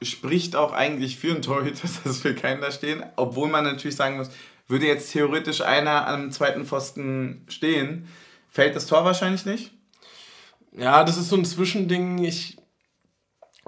spricht 0.00 0.56
auch 0.56 0.72
eigentlich 0.72 1.18
für 1.18 1.32
einen 1.32 1.42
Torhüter, 1.42 1.88
dass 2.04 2.24
wir 2.24 2.34
keinen 2.34 2.62
da 2.62 2.72
stehen. 2.72 3.04
Obwohl 3.16 3.50
man 3.50 3.64
natürlich 3.64 3.96
sagen 3.96 4.16
muss, 4.16 4.30
würde 4.66 4.86
jetzt 4.86 5.12
theoretisch 5.12 5.60
einer 5.60 6.06
am 6.06 6.32
zweiten 6.32 6.64
Pfosten 6.64 7.44
stehen, 7.48 8.08
fällt 8.50 8.76
das 8.76 8.86
Tor 8.86 9.04
wahrscheinlich 9.04 9.44
nicht. 9.44 9.72
Ja, 10.72 11.04
das 11.04 11.18
ist 11.18 11.28
so 11.28 11.36
ein 11.36 11.44
Zwischending. 11.44 12.24
Ich 12.24 12.57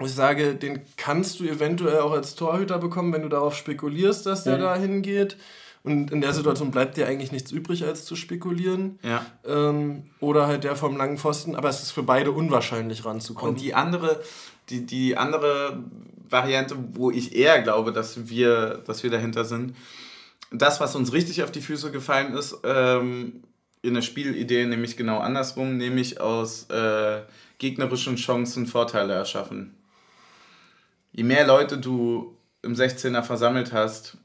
ich 0.07 0.15
sage, 0.15 0.55
den 0.55 0.81
kannst 0.97 1.41
du 1.41 1.45
eventuell 1.45 2.01
auch 2.01 2.13
als 2.13 2.35
Torhüter 2.35 2.79
bekommen, 2.79 3.13
wenn 3.13 3.23
du 3.23 3.29
darauf 3.29 3.55
spekulierst, 3.55 4.27
dass 4.27 4.45
der 4.45 4.57
mhm. 4.57 4.61
da 4.63 4.77
hingeht. 4.77 5.37
Und 5.83 6.11
in 6.11 6.21
der 6.21 6.35
Situation 6.35 6.71
bleibt 6.71 6.97
dir 6.97 7.07
eigentlich 7.07 7.33
nichts 7.33 7.53
übrig, 7.53 7.85
als 7.85 8.05
zu 8.05 8.15
spekulieren. 8.15 8.99
Ja. 9.03 9.25
Ähm, 9.47 10.05
oder 10.21 10.47
halt 10.47 10.65
der 10.65 10.77
vom 10.77 10.97
langen 10.97 11.17
Pfosten, 11.17 11.55
aber 11.55 11.71
es 11.71 11.83
ist 11.83 11.93
für 11.93 12.03
beide 12.03 12.33
unwahrscheinlich 12.33 13.05
ranzukommen. 13.05 13.55
Und 13.55 13.61
die 13.61 13.75
andere, 13.75 14.21
die, 14.69 14.85
die 14.85 15.17
andere 15.17 15.83
Variante, 16.29 16.77
wo 16.93 17.11
ich 17.11 17.35
eher 17.35 17.63
glaube, 17.63 17.93
dass 17.93 18.29
wir, 18.29 18.83
dass 18.87 19.03
wir 19.03 19.11
dahinter 19.11 19.45
sind, 19.45 19.75
das, 20.53 20.81
was 20.81 20.97
uns 20.97 21.13
richtig 21.13 21.43
auf 21.43 21.51
die 21.51 21.61
Füße 21.63 21.91
gefallen 21.91 22.35
ist, 22.35 22.59
ähm, 22.65 23.43
in 23.83 23.95
der 23.95 24.03
Spielidee 24.03 24.67
nämlich 24.67 24.97
genau 24.97 25.19
andersrum, 25.19 25.79
nämlich 25.79 26.21
aus 26.21 26.69
äh, 26.71 27.23
gegnerischen 27.59 28.17
Chancen 28.17 28.67
Vorteile 28.67 29.15
erschaffen. 29.15 29.75
Je 31.13 31.25
mehr 31.25 31.47
Leute 31.47 31.79
du 31.79 32.37
im 32.63 32.75
16er 32.75 33.23
versammelt 33.23 33.73
hast, 33.73 34.19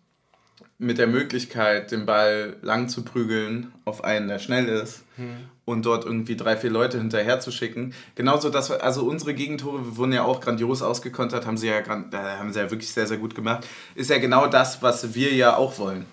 mit 0.78 0.98
der 0.98 1.08
Möglichkeit, 1.08 1.92
den 1.92 2.06
Ball 2.06 2.58
lang 2.62 2.90
zu 2.90 3.04
prügeln 3.04 3.72
auf 3.86 4.04
einen, 4.04 4.28
der 4.28 4.40
schnell 4.40 4.68
ist 4.68 5.04
hm. 5.16 5.38
und 5.64 5.86
dort 5.86 6.04
irgendwie 6.04 6.36
drei, 6.36 6.58
vier 6.58 6.70
Leute 6.70 6.98
hinterher 6.98 7.40
zu 7.40 7.52
schicken. 7.52 7.94
Genauso, 8.16 8.50
dass 8.50 8.70
wir, 8.70 8.84
also 8.84 9.06
unsere 9.06 9.34
Gegentore 9.34 9.96
wurden 9.96 10.12
ja 10.12 10.24
auch 10.24 10.42
grandios 10.42 10.82
ausgekontert, 10.82 11.46
haben 11.46 11.58
sie 11.58 11.68
ja, 11.68 11.82
haben 11.88 12.52
sie 12.52 12.60
ja 12.60 12.70
wirklich 12.70 12.92
sehr, 12.92 13.08
sehr 13.08 13.18
gut 13.18 13.36
gemacht. 13.36 13.66
Ist 13.96 14.10
ja 14.10 14.18
genau 14.18 14.48
das, 14.48 14.82
was 14.82 15.16
wir 15.16 15.34
ja 15.34 15.56
auch 15.56 15.80
wollen. 15.80 16.06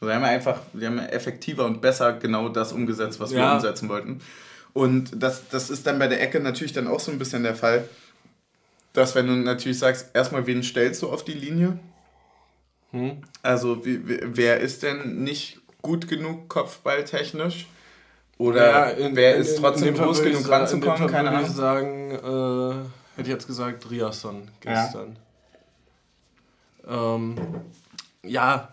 Wir 0.00 0.16
haben 0.16 0.24
einfach, 0.24 0.58
wir 0.72 0.88
haben 0.88 0.98
effektiver 0.98 1.64
und 1.64 1.80
besser 1.80 2.14
genau 2.14 2.48
das 2.48 2.72
umgesetzt, 2.72 3.20
was 3.20 3.30
ja. 3.30 3.38
wir 3.38 3.54
umsetzen 3.54 3.88
wollten. 3.88 4.20
Und 4.72 5.22
das, 5.22 5.48
das 5.48 5.70
ist 5.70 5.86
dann 5.86 6.00
bei 6.00 6.08
der 6.08 6.20
Ecke 6.20 6.40
natürlich 6.40 6.72
dann 6.72 6.88
auch 6.88 6.98
so 6.98 7.12
ein 7.12 7.20
bisschen 7.20 7.44
der 7.44 7.54
Fall, 7.54 7.88
dass 8.92 9.14
wenn 9.14 9.26
du 9.26 9.34
natürlich 9.34 9.78
sagst, 9.78 10.14
erstmal, 10.14 10.46
wen 10.46 10.62
stellst 10.62 11.02
du 11.02 11.10
auf 11.10 11.24
die 11.24 11.32
Linie? 11.32 11.78
Hm. 12.90 13.18
Also, 13.42 13.84
wie, 13.84 14.00
wer 14.04 14.60
ist 14.60 14.82
denn 14.82 15.22
nicht 15.22 15.60
gut 15.80 16.08
genug 16.08 16.48
kopfballtechnisch? 16.48 17.66
Oder 18.38 18.70
ja, 18.70 18.84
in, 18.90 19.16
wer 19.16 19.36
ist 19.36 19.58
trotzdem 19.58 19.94
groß 19.94 20.22
genug 20.22 20.48
ranzukommen? 20.48 21.08
Keine 21.08 21.30
Ahnung. 21.30 21.44
Ich 21.44 21.52
sagen, 21.52 22.10
äh, 22.10 23.16
hätte 23.16 23.28
ich 23.28 23.28
jetzt 23.28 23.46
gesagt, 23.46 23.90
Riasson 23.90 24.48
gestern. 24.60 25.16
Ja. 26.86 27.14
Ähm, 27.14 27.36
ja, 28.24 28.72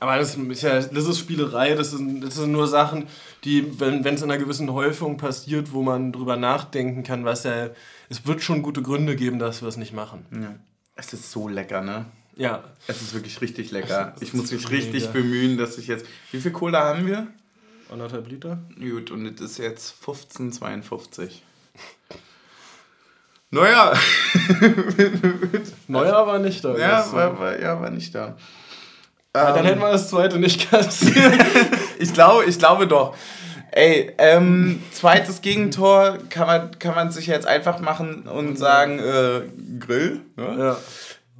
aber 0.00 0.18
das 0.18 0.36
ist 0.36 0.62
ja, 0.62 0.80
das 0.80 1.06
ist 1.06 1.18
Spielerei, 1.18 1.74
das 1.74 1.92
sind, 1.92 2.22
das 2.22 2.34
sind 2.34 2.52
nur 2.52 2.66
Sachen, 2.66 3.06
die, 3.44 3.78
wenn 3.80 4.04
es 4.04 4.22
in 4.22 4.30
einer 4.30 4.42
gewissen 4.42 4.72
Häufung 4.72 5.16
passiert, 5.16 5.72
wo 5.72 5.82
man 5.82 6.12
drüber 6.12 6.36
nachdenken 6.36 7.04
kann, 7.04 7.24
was 7.24 7.44
ja, 7.44 7.68
es 8.08 8.26
wird 8.26 8.42
schon 8.42 8.62
gute 8.62 8.82
Gründe 8.82 9.16
geben, 9.16 9.38
dass 9.38 9.62
wir 9.62 9.68
es 9.68 9.76
nicht 9.76 9.92
machen. 9.92 10.26
Ja. 10.32 10.54
Es 10.96 11.12
ist 11.12 11.30
so 11.30 11.48
lecker, 11.48 11.80
ne? 11.80 12.06
Ja. 12.36 12.64
Es 12.86 13.00
ist 13.02 13.14
wirklich 13.14 13.40
richtig 13.40 13.70
lecker. 13.70 14.14
Ich 14.20 14.34
muss 14.34 14.50
mich 14.50 14.70
richtig 14.70 15.08
bemühen, 15.10 15.56
dass 15.56 15.78
ich 15.78 15.86
jetzt. 15.86 16.06
Wie 16.32 16.40
viel 16.40 16.52
Cola 16.52 16.84
haben 16.84 17.06
wir? 17.06 17.28
Anderthalb 17.90 18.28
Liter. 18.28 18.58
Gut, 18.78 19.10
und 19.10 19.26
es 19.26 19.40
ist 19.40 19.58
jetzt 19.58 19.94
15,52. 20.04 21.40
Naja. 23.50 23.92
Neuer 25.86 26.26
war 26.26 26.38
nicht 26.40 26.64
da. 26.64 26.76
Ja, 26.76 27.12
war, 27.12 27.38
war, 27.38 27.60
ja, 27.60 27.80
war 27.80 27.90
nicht 27.90 28.14
da. 28.14 28.36
Ja, 29.36 29.52
dann 29.52 29.58
ähm, 29.58 29.64
hätten 29.66 29.80
wir 29.80 29.92
das 29.92 30.10
zweite 30.10 30.38
nicht 30.38 30.70
kassiert. 30.70 31.44
ich, 31.98 32.12
glaube, 32.12 32.44
ich 32.46 32.58
glaube 32.58 32.88
doch. 32.88 33.16
Ey, 33.76 34.12
ähm, 34.18 34.80
zweites 34.92 35.40
Gegentor 35.42 36.18
kann 36.30 36.46
man, 36.46 36.78
kann 36.78 36.94
man 36.94 37.10
sich 37.10 37.26
jetzt 37.26 37.44
einfach 37.44 37.80
machen 37.80 38.28
und 38.28 38.56
sagen, 38.56 39.00
äh, 39.00 39.40
Grill. 39.80 40.20
Ne? 40.36 40.56
Ja. 40.56 40.76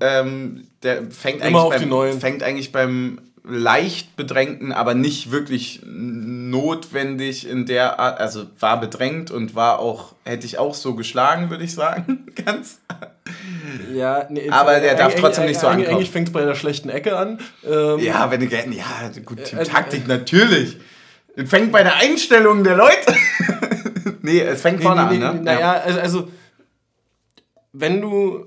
Ähm, 0.01 0.67
der 0.83 1.05
fängt 1.13 1.43
eigentlich, 1.43 1.89
beim, 1.89 2.21
fängt 2.21 2.43
eigentlich 2.43 2.73
beim 2.73 3.21
leicht 3.45 4.17
bedrängten, 4.17 4.73
aber 4.73 4.95
nicht 4.95 5.31
wirklich 5.31 5.83
notwendig 5.85 7.49
in 7.49 7.67
der 7.67 8.01
Art, 8.01 8.19
also 8.19 8.47
war 8.59 8.81
bedrängt 8.81 9.31
und 9.31 9.55
war 9.55 9.79
auch, 9.79 10.17
hätte 10.25 10.45
ich 10.45 10.59
auch 10.59 10.75
so 10.75 10.97
geschlagen, 10.97 11.51
würde 11.51 11.63
ich 11.63 11.75
sagen, 11.75 12.27
ganz. 12.45 12.81
Ja, 13.95 14.27
nee, 14.29 14.51
aber 14.51 14.81
der 14.81 14.97
darf 14.97 15.15
trotzdem 15.15 15.47
nicht 15.47 15.61
so 15.61 15.69
ankommen. 15.69 15.87
Eigentlich 15.87 16.11
fängt 16.11 16.29
es 16.29 16.33
bei 16.33 16.45
der 16.45 16.57
schlechten 16.57 16.89
Ecke 16.89 17.17
an. 17.17 17.39
Ähm, 17.65 18.01
ja, 18.01 18.29
wenn 18.29 18.41
du, 18.41 18.47
ja, 18.47 19.11
gut, 19.25 19.53
äh, 19.53 19.61
äh, 19.61 19.65
Taktik 19.65 20.09
natürlich. 20.09 20.79
Es 21.37 21.51
fängt 21.51 21.73
bei 21.73 21.83
der 21.83 21.97
Einstellung 21.97 22.63
der 22.65 22.77
Leute. 22.77 23.15
nee, 24.23 24.41
es 24.41 24.61
fängt 24.61 24.83
vorne 24.83 25.07
nee, 25.11 25.19
nee, 25.19 25.25
an, 25.25 25.37
ne? 25.37 25.43
Naja, 25.43 25.73
also, 25.73 26.01
also, 26.01 26.29
wenn 27.73 28.01
du 28.01 28.47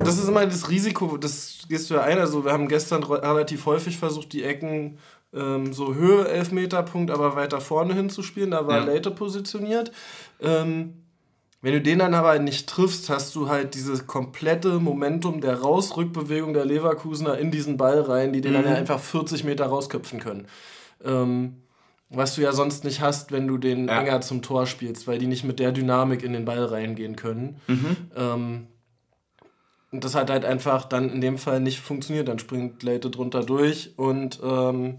das 0.00 0.18
ist 0.18 0.28
immer 0.28 0.46
das 0.46 0.70
Risiko, 0.70 1.18
das 1.18 1.66
gehst 1.68 1.90
du 1.90 1.94
ja 1.94 2.02
ein. 2.02 2.18
Also 2.18 2.44
wir 2.44 2.52
haben 2.52 2.68
gestern 2.68 3.02
relativ 3.02 3.66
häufig 3.66 3.98
versucht, 3.98 4.32
die 4.32 4.44
Ecken 4.44 4.98
ähm, 5.34 5.72
so 5.72 5.94
Höhe 5.94 6.26
Elfmeterpunkt, 6.26 7.10
aber 7.10 7.36
weiter 7.36 7.60
vorne 7.60 7.94
hinzuspielen. 7.94 8.50
Da 8.52 8.66
war 8.66 8.78
ja. 8.78 8.84
Late 8.84 9.10
positioniert. 9.10 9.92
Ähm, 10.40 10.94
wenn 11.60 11.74
du 11.74 11.82
den 11.82 11.98
dann 11.98 12.14
aber 12.14 12.38
nicht 12.38 12.66
triffst, 12.66 13.10
hast 13.10 13.34
du 13.34 13.50
halt 13.50 13.74
dieses 13.74 14.06
komplette 14.06 14.78
Momentum 14.78 15.42
der 15.42 15.60
Rausrückbewegung 15.60 16.54
der 16.54 16.64
Leverkusener 16.64 17.36
in 17.36 17.50
diesen 17.50 17.76
Ball 17.76 18.00
rein, 18.00 18.32
die 18.32 18.40
den 18.40 18.52
mhm. 18.52 18.56
dann 18.56 18.72
ja 18.72 18.74
einfach 18.76 18.98
40 18.98 19.44
Meter 19.44 19.66
rausköpfen 19.66 20.20
können. 20.20 20.46
Ähm, 21.04 21.56
was 22.10 22.34
du 22.34 22.42
ja 22.42 22.52
sonst 22.52 22.84
nicht 22.84 23.00
hast, 23.00 23.30
wenn 23.30 23.46
du 23.46 23.56
den 23.56 23.88
ja. 23.88 24.00
enger 24.00 24.20
zum 24.20 24.42
Tor 24.42 24.66
spielst, 24.66 25.06
weil 25.06 25.18
die 25.18 25.28
nicht 25.28 25.44
mit 25.44 25.60
der 25.60 25.72
Dynamik 25.72 26.22
in 26.22 26.32
den 26.32 26.44
Ball 26.44 26.64
reingehen 26.64 27.16
können. 27.16 27.60
Mhm. 27.68 27.96
Ähm, 28.16 28.66
und 29.92 30.04
das 30.04 30.14
hat 30.14 30.30
halt 30.30 30.44
einfach 30.44 30.84
dann 30.84 31.10
in 31.10 31.20
dem 31.20 31.38
Fall 31.38 31.60
nicht 31.60 31.80
funktioniert. 31.80 32.28
Dann 32.28 32.38
springt 32.38 32.82
Leite 32.82 33.10
drunter 33.10 33.44
durch 33.44 33.92
und 33.96 34.40
ähm, 34.42 34.96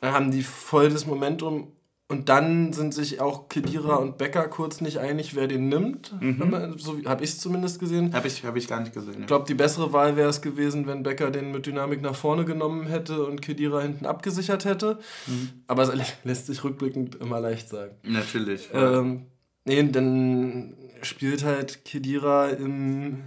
dann 0.00 0.12
haben 0.12 0.30
die 0.30 0.42
voll 0.42 0.90
das 0.90 1.06
Momentum. 1.06 1.72
Und 2.10 2.30
dann 2.30 2.72
sind 2.72 2.94
sich 2.94 3.20
auch 3.20 3.50
Kedira 3.50 3.96
und 3.96 4.16
Becker 4.16 4.48
kurz 4.48 4.80
nicht 4.80 4.96
einig, 4.96 5.36
wer 5.36 5.46
den 5.46 5.68
nimmt. 5.68 6.14
Mhm. 6.22 6.74
So 6.78 6.96
habe 7.04 7.22
ich 7.22 7.30
es 7.30 7.38
zumindest 7.38 7.78
gesehen. 7.78 8.14
Habe 8.14 8.28
ich, 8.28 8.46
hab 8.46 8.56
ich 8.56 8.66
gar 8.66 8.80
nicht 8.80 8.94
gesehen. 8.94 9.20
Ich 9.20 9.26
glaube, 9.26 9.44
die 9.46 9.52
bessere 9.52 9.92
Wahl 9.92 10.16
wäre 10.16 10.30
es 10.30 10.40
gewesen, 10.40 10.86
wenn 10.86 11.02
Becker 11.02 11.30
den 11.30 11.52
mit 11.52 11.66
Dynamik 11.66 12.00
nach 12.00 12.14
vorne 12.14 12.46
genommen 12.46 12.86
hätte 12.86 13.26
und 13.26 13.42
Kedira 13.42 13.82
hinten 13.82 14.06
abgesichert 14.06 14.64
hätte. 14.64 14.98
Mhm. 15.26 15.50
Aber 15.66 15.82
es 15.82 15.92
lässt 16.24 16.46
sich 16.46 16.64
rückblickend 16.64 17.16
immer 17.16 17.40
leicht 17.40 17.68
sagen. 17.68 17.94
Natürlich. 18.04 18.70
Ähm, 18.72 19.26
nee, 19.66 19.82
dann 19.82 20.72
spielt 21.02 21.44
halt 21.44 21.84
Kedira 21.84 22.48
im 22.48 23.24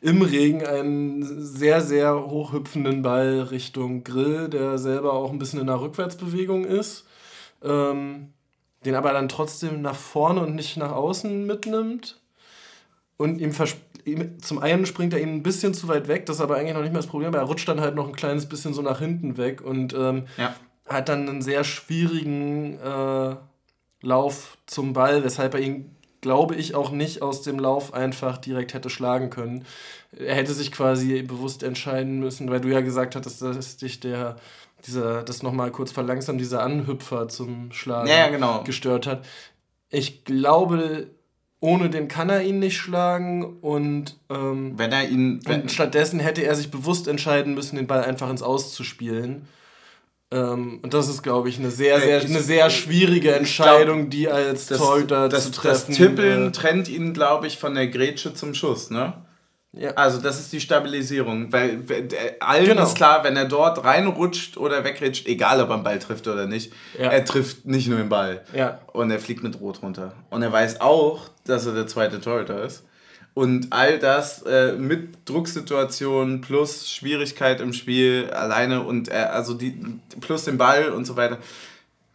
im 0.00 0.22
Regen 0.22 0.64
einen 0.64 1.24
sehr, 1.44 1.80
sehr 1.80 2.30
hochhüpfenden 2.30 3.02
Ball 3.02 3.40
Richtung 3.40 4.04
Grill, 4.04 4.48
der 4.48 4.78
selber 4.78 5.12
auch 5.12 5.32
ein 5.32 5.38
bisschen 5.38 5.60
in 5.60 5.68
einer 5.68 5.80
Rückwärtsbewegung 5.80 6.64
ist. 6.64 7.04
Ähm, 7.62 8.32
den 8.84 8.94
aber 8.94 9.12
dann 9.12 9.28
trotzdem 9.28 9.82
nach 9.82 9.96
vorne 9.96 10.40
und 10.40 10.54
nicht 10.54 10.76
nach 10.76 10.92
außen 10.92 11.46
mitnimmt. 11.46 12.20
Und 13.16 13.40
ihm, 13.40 13.52
ihm 14.04 14.40
zum 14.40 14.58
einen 14.60 14.86
springt 14.86 15.12
er 15.12 15.20
ihm 15.20 15.34
ein 15.34 15.42
bisschen 15.42 15.74
zu 15.74 15.88
weit 15.88 16.06
weg, 16.06 16.26
das 16.26 16.36
ist 16.36 16.42
aber 16.42 16.56
eigentlich 16.56 16.74
noch 16.74 16.82
nicht 16.82 16.92
mehr 16.92 17.02
das 17.02 17.10
Problem, 17.10 17.34
er 17.34 17.42
rutscht 17.42 17.68
dann 17.68 17.80
halt 17.80 17.96
noch 17.96 18.06
ein 18.06 18.14
kleines 18.14 18.48
bisschen 18.48 18.74
so 18.74 18.82
nach 18.82 19.00
hinten 19.00 19.36
weg 19.36 19.60
und 19.60 19.92
ähm, 19.94 20.26
ja. 20.36 20.54
hat 20.86 21.08
dann 21.08 21.28
einen 21.28 21.42
sehr 21.42 21.64
schwierigen 21.64 22.78
äh, 22.78 23.36
Lauf 24.00 24.56
zum 24.66 24.92
Ball, 24.92 25.24
weshalb 25.24 25.54
er 25.54 25.60
ihn 25.60 25.96
glaube 26.20 26.56
ich, 26.56 26.74
auch 26.74 26.90
nicht 26.90 27.22
aus 27.22 27.42
dem 27.42 27.58
Lauf 27.58 27.94
einfach 27.94 28.38
direkt 28.38 28.74
hätte 28.74 28.90
schlagen 28.90 29.30
können. 29.30 29.64
Er 30.16 30.34
hätte 30.34 30.52
sich 30.52 30.72
quasi 30.72 31.22
bewusst 31.22 31.62
entscheiden 31.62 32.18
müssen, 32.18 32.50
weil 32.50 32.60
du 32.60 32.68
ja 32.68 32.80
gesagt 32.80 33.14
hattest, 33.14 33.42
dass 33.42 33.76
dich 33.76 34.00
der 34.00 34.36
dieser, 34.86 35.22
das 35.22 35.42
nochmal 35.42 35.70
kurz 35.70 35.92
verlangsamt, 35.92 36.40
dieser 36.40 36.62
Anhüpfer 36.62 37.28
zum 37.28 37.72
Schlagen 37.72 38.08
ja, 38.08 38.28
genau. 38.28 38.62
gestört 38.64 39.06
hat. 39.06 39.24
Ich 39.90 40.24
glaube, 40.24 41.08
ohne 41.60 41.90
den 41.90 42.08
kann 42.08 42.30
er 42.30 42.42
ihn 42.42 42.60
nicht 42.60 42.76
schlagen 42.76 43.58
und, 43.60 44.16
ähm, 44.30 44.74
wenn 44.76 44.92
er 44.92 45.08
ihn, 45.08 45.40
wenn 45.44 45.68
stattdessen 45.68 46.20
hätte 46.20 46.44
er 46.44 46.54
sich 46.54 46.70
bewusst 46.70 47.08
entscheiden 47.08 47.54
müssen, 47.54 47.76
den 47.76 47.86
Ball 47.86 48.04
einfach 48.04 48.30
ins 48.30 48.42
Aus 48.42 48.74
zu 48.74 48.84
spielen. 48.84 49.48
Ähm, 50.30 50.80
und 50.82 50.94
das 50.94 51.08
ist, 51.08 51.22
glaube 51.22 51.48
ich, 51.48 51.58
eine 51.58 51.70
sehr, 51.70 52.00
sehr, 52.00 52.20
eine 52.20 52.40
sehr 52.40 52.70
schwierige 52.70 53.34
Entscheidung, 53.34 54.02
glaub, 54.02 54.10
die 54.10 54.28
als 54.28 54.66
das, 54.66 54.78
Torhüter 54.78 55.28
das, 55.28 55.46
zu 55.46 55.52
treffen. 55.52 55.86
Das 55.88 55.96
Tippeln 55.96 56.48
äh, 56.48 56.52
trennt 56.52 56.88
ihn, 56.88 57.14
glaube 57.14 57.46
ich, 57.46 57.58
von 57.58 57.74
der 57.74 57.88
Grätsche 57.88 58.34
zum 58.34 58.54
Schuss, 58.54 58.90
ne? 58.90 59.14
Ja. 59.78 59.92
Also 59.92 60.20
das 60.20 60.40
ist 60.40 60.52
die 60.52 60.60
Stabilisierung, 60.60 61.52
weil 61.52 61.84
allen 62.40 62.64
genau. 62.64 62.82
ist 62.82 62.96
klar, 62.96 63.22
wenn 63.22 63.36
er 63.36 63.44
dort 63.44 63.84
reinrutscht 63.84 64.56
oder 64.56 64.82
wegrutscht, 64.82 65.26
egal 65.26 65.60
ob 65.60 65.70
er 65.70 65.76
den 65.76 65.84
Ball 65.84 65.98
trifft 66.00 66.26
oder 66.26 66.46
nicht, 66.46 66.72
ja. 66.98 67.10
er 67.10 67.24
trifft 67.24 67.64
nicht 67.64 67.86
nur 67.86 67.98
den 67.98 68.08
Ball 68.08 68.42
ja. 68.52 68.80
und 68.92 69.10
er 69.12 69.20
fliegt 69.20 69.44
mit 69.44 69.60
Rot 69.60 69.82
runter. 69.82 70.14
Und 70.30 70.42
er 70.42 70.52
weiß 70.52 70.80
auch, 70.80 71.28
dass 71.44 71.64
er 71.66 71.74
der 71.74 71.86
zweite 71.86 72.20
Torhüter 72.20 72.62
ist. 72.64 72.84
Und 73.34 73.68
all 73.70 74.00
das 74.00 74.42
äh, 74.42 74.72
mit 74.72 75.28
Drucksituationen 75.28 76.40
plus 76.40 76.90
Schwierigkeit 76.90 77.60
im 77.60 77.72
Spiel 77.72 78.30
alleine 78.32 78.82
und 78.82 79.08
äh, 79.08 79.12
also 79.12 79.54
die 79.54 79.78
plus 80.20 80.44
den 80.44 80.58
Ball 80.58 80.88
und 80.90 81.04
so 81.04 81.16
weiter. 81.16 81.38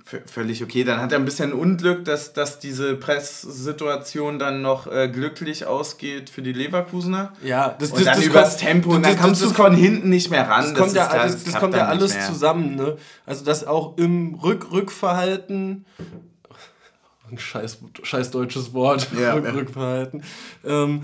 Völlig 0.05 0.63
okay. 0.63 0.83
Dann 0.83 1.01
hat 1.01 1.11
er 1.11 1.19
ein 1.19 1.25
bisschen 1.25 1.53
Unglück, 1.53 2.05
dass, 2.05 2.33
dass 2.33 2.59
diese 2.59 2.95
Presssituation 2.95 4.37
dann 4.37 4.61
noch 4.61 4.91
äh, 4.91 5.07
glücklich 5.07 5.65
ausgeht 5.65 6.29
für 6.29 6.41
die 6.41 6.53
Leverkusener. 6.53 7.33
Ja, 7.43 7.69
das, 7.79 7.89
das, 7.89 7.99
und 7.99 8.05
dann 8.05 8.15
das 8.17 8.25
übers 8.25 8.49
kommt, 8.49 8.59
Tempo 8.59 8.89
und 8.91 9.05
dann 9.05 9.17
kommst 9.17 9.41
du 9.41 9.49
von 9.49 9.73
hinten 9.73 10.09
nicht 10.09 10.29
mehr 10.29 10.47
ran. 10.47 10.73
Das, 10.73 10.73
kommt 10.73 10.93
ja, 10.93 11.07
klar, 11.07 11.23
das, 11.23 11.43
das 11.43 11.55
kommt 11.55 11.75
ja 11.75 11.87
alles 11.87 12.25
zusammen. 12.25 12.75
Ne? 12.75 12.97
Also 13.25 13.45
das 13.45 13.65
auch 13.65 13.97
im 13.97 14.35
Rück 14.35 14.71
Rückverhalten 14.71 15.85
ein 17.31 17.37
scheiß, 17.37 17.79
scheiß 18.03 18.31
deutsches 18.31 18.73
Wort, 18.73 19.07
ja, 19.19 19.33
Rück, 19.33 19.53
Rückverhalten. 19.53 20.23
Ähm, 20.65 21.03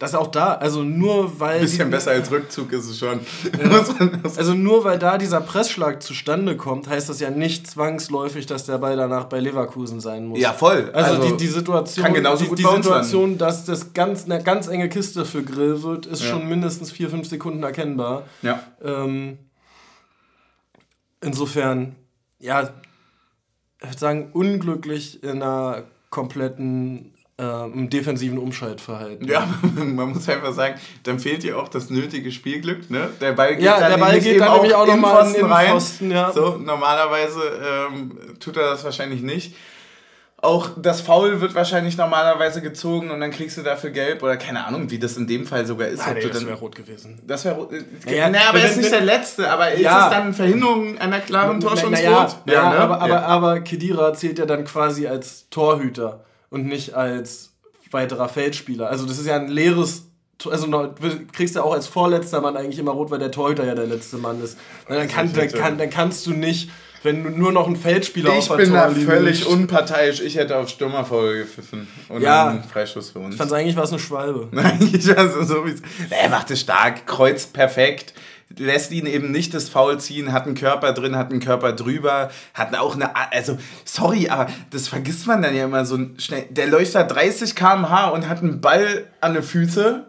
das 0.00 0.16
auch 0.16 0.26
da, 0.26 0.54
also 0.54 0.82
nur 0.82 1.38
weil. 1.38 1.60
Bisschen 1.60 1.88
besser 1.88 2.10
als 2.10 2.28
Rückzug 2.28 2.72
ist 2.72 2.88
es 2.88 2.98
schon. 2.98 3.20
Ja. 3.44 3.84
also 4.36 4.52
nur 4.52 4.82
weil 4.82 4.98
da 4.98 5.18
dieser 5.18 5.40
Pressschlag 5.40 6.02
zustande 6.02 6.56
kommt, 6.56 6.88
heißt 6.88 7.08
das 7.08 7.20
ja 7.20 7.30
nicht 7.30 7.68
zwangsläufig, 7.68 8.46
dass 8.46 8.66
der 8.66 8.78
Ball 8.78 8.96
danach 8.96 9.24
bei 9.26 9.38
Leverkusen 9.38 10.00
sein 10.00 10.26
muss. 10.26 10.40
Ja, 10.40 10.52
voll. 10.52 10.90
Also, 10.92 11.14
also 11.14 11.28
die, 11.28 11.36
die 11.36 11.46
Situation, 11.46 12.04
kann 12.04 12.14
genauso 12.14 12.44
die, 12.44 12.56
die 12.56 12.68
Situation, 12.68 13.38
dass 13.38 13.66
das 13.66 13.94
ganz, 13.94 14.24
eine 14.24 14.42
ganz 14.42 14.66
enge 14.66 14.88
Kiste 14.88 15.24
für 15.24 15.44
Grill 15.44 15.82
wird, 15.84 16.06
ist 16.06 16.24
ja. 16.24 16.30
schon 16.30 16.48
mindestens 16.48 16.90
vier, 16.90 17.08
fünf 17.08 17.28
Sekunden 17.28 17.62
erkennbar. 17.62 18.24
Ja. 18.42 18.64
Ähm, 18.82 19.38
insofern, 21.20 21.94
ja, 22.40 22.62
ich 23.80 23.88
würde 23.90 23.98
sagen, 23.98 24.30
unglücklich 24.32 25.22
in 25.22 25.40
einer 25.40 25.84
kompletten 26.10 27.13
äh, 27.38 27.64
im 27.64 27.90
defensiven 27.90 28.38
Umschaltverhalten. 28.38 29.26
Ja, 29.26 29.48
man 29.74 30.10
muss 30.10 30.28
einfach 30.28 30.52
sagen, 30.52 30.78
dann 31.02 31.18
fehlt 31.18 31.42
dir 31.42 31.58
auch 31.58 31.68
das 31.68 31.90
nötige 31.90 32.30
Spielglück. 32.30 32.90
Ne? 32.90 33.10
Der 33.20 33.32
Ball 33.32 33.56
geht 33.56 33.64
ja, 33.64 33.80
dann 33.80 33.90
der 33.90 33.98
Ball 33.98 34.20
geht 34.20 34.40
dann 34.40 34.52
nämlich 34.52 34.74
auch 34.74 34.86
nochmal 34.86 35.26
in 35.26 35.32
den 35.34 35.46
rein. 35.46 35.70
Pfosten, 35.70 36.10
ja. 36.10 36.32
So, 36.32 36.56
normalerweise 36.56 37.40
ähm, 37.90 38.18
tut 38.38 38.56
er 38.56 38.70
das 38.70 38.84
wahrscheinlich 38.84 39.22
nicht. 39.22 39.56
Auch 40.36 40.68
das 40.76 41.00
Foul 41.00 41.40
wird 41.40 41.54
wahrscheinlich 41.54 41.96
normalerweise 41.96 42.60
gezogen 42.60 43.10
und 43.10 43.18
dann 43.18 43.30
kriegst 43.30 43.56
du 43.56 43.62
dafür 43.62 43.88
gelb 43.88 44.22
oder 44.22 44.36
keine 44.36 44.66
Ahnung, 44.66 44.90
wie 44.90 44.98
das 44.98 45.16
in 45.16 45.26
dem 45.26 45.46
Fall 45.46 45.64
sogar 45.64 45.88
ist. 45.88 46.06
Nein, 46.06 46.16
nee, 46.16 46.28
das 46.28 46.46
wäre 46.46 46.58
rot 46.58 46.76
gewesen. 46.76 47.18
Das 47.26 47.46
wäre 47.46 47.54
rot. 47.54 47.72
Äh, 47.72 47.82
naja, 48.04 48.28
naja, 48.28 48.48
aber 48.50 48.58
er 48.60 48.68
ist 48.68 48.76
nicht 48.76 48.92
der 48.92 49.00
Letzte. 49.00 49.50
Aber 49.50 49.72
ist 49.72 49.80
ja. 49.80 50.04
es 50.04 50.10
dann 50.10 50.34
Verhinderung 50.34 50.98
einer 50.98 51.20
klaren 51.20 51.60
Torschance 51.60 51.90
naja, 51.90 52.28
Ja, 52.44 52.52
ja, 52.52 52.70
ne? 52.70 52.78
aber, 52.78 53.00
aber, 53.00 53.22
aber 53.22 53.60
Kedira 53.60 54.12
zählt 54.12 54.38
ja 54.38 54.44
dann 54.44 54.66
quasi 54.66 55.06
als 55.06 55.48
Torhüter 55.48 56.24
und 56.54 56.66
nicht 56.66 56.94
als 56.94 57.52
weiterer 57.90 58.28
Feldspieler. 58.28 58.88
Also 58.88 59.06
das 59.06 59.18
ist 59.18 59.26
ja 59.26 59.36
ein 59.36 59.48
leeres 59.48 60.04
also 60.50 60.66
du 60.66 60.92
kriegst 61.32 61.54
ja 61.54 61.62
auch 61.62 61.72
als 61.72 61.86
vorletzter 61.86 62.40
Mann 62.40 62.56
eigentlich 62.56 62.78
immer 62.78 62.90
rot, 62.90 63.10
weil 63.10 63.18
der 63.18 63.30
Torhüter 63.30 63.64
ja 63.64 63.74
der 63.74 63.86
letzte 63.86 64.18
Mann 64.18 64.42
ist. 64.42 64.58
dann, 64.88 65.08
kann, 65.08 65.32
dann, 65.32 65.48
kann, 65.48 65.78
dann 65.78 65.88
kannst 65.90 66.26
du 66.26 66.32
nicht, 66.32 66.70
wenn 67.02 67.22
du 67.22 67.30
nur 67.30 67.52
noch 67.52 67.66
ein 67.66 67.76
Feldspieler 67.76 68.36
ich 68.36 68.50
auf 68.50 68.56
der 68.56 68.66
Ich 68.66 68.72
bin 68.72 68.74
da 68.74 68.90
völlig 68.90 69.46
unparteiisch. 69.46 70.20
Ich 70.20 70.36
hätte 70.36 70.58
auf 70.58 70.68
Stürmerfoul 70.68 71.38
gepfiffen. 71.38 71.88
Und 72.08 72.20
ja, 72.20 72.48
einen 72.48 72.64
Freischuss 72.64 73.10
für 73.10 73.20
uns. 73.20 73.34
Ich 73.34 73.38
fand 73.38 73.52
eigentlich 73.52 73.76
war 73.76 73.84
es 73.84 73.90
eine 73.90 74.00
Schwalbe. 74.00 74.48
eigentlich 74.58 75.06
war 75.16 75.24
es 75.24 75.48
so 75.48 75.64
wie 75.64 75.74
Er 76.10 76.28
macht 76.28 76.50
es 76.50 76.60
stark, 76.60 77.06
kreuzt 77.06 77.52
perfekt 77.54 78.12
lässt 78.58 78.92
ihn 78.92 79.06
eben 79.06 79.30
nicht 79.30 79.54
das 79.54 79.68
Foul 79.68 79.98
ziehen, 79.98 80.32
hat 80.32 80.46
einen 80.46 80.54
Körper 80.54 80.92
drin, 80.92 81.16
hat 81.16 81.30
einen 81.30 81.40
Körper 81.40 81.72
drüber, 81.72 82.30
hat 82.52 82.76
auch 82.76 82.94
eine, 82.94 83.10
also 83.32 83.58
sorry, 83.84 84.28
aber 84.28 84.48
das 84.70 84.88
vergisst 84.88 85.26
man 85.26 85.42
dann 85.42 85.54
ja 85.54 85.64
immer 85.64 85.84
so 85.84 85.98
schnell. 86.18 86.46
Der 86.50 86.66
läuft 86.66 86.94
da 86.94 87.02
30 87.04 87.54
km/h 87.54 88.10
und 88.10 88.28
hat 88.28 88.42
einen 88.42 88.60
Ball 88.60 89.06
an 89.20 89.34
den 89.34 89.42
Füßen. 89.42 90.02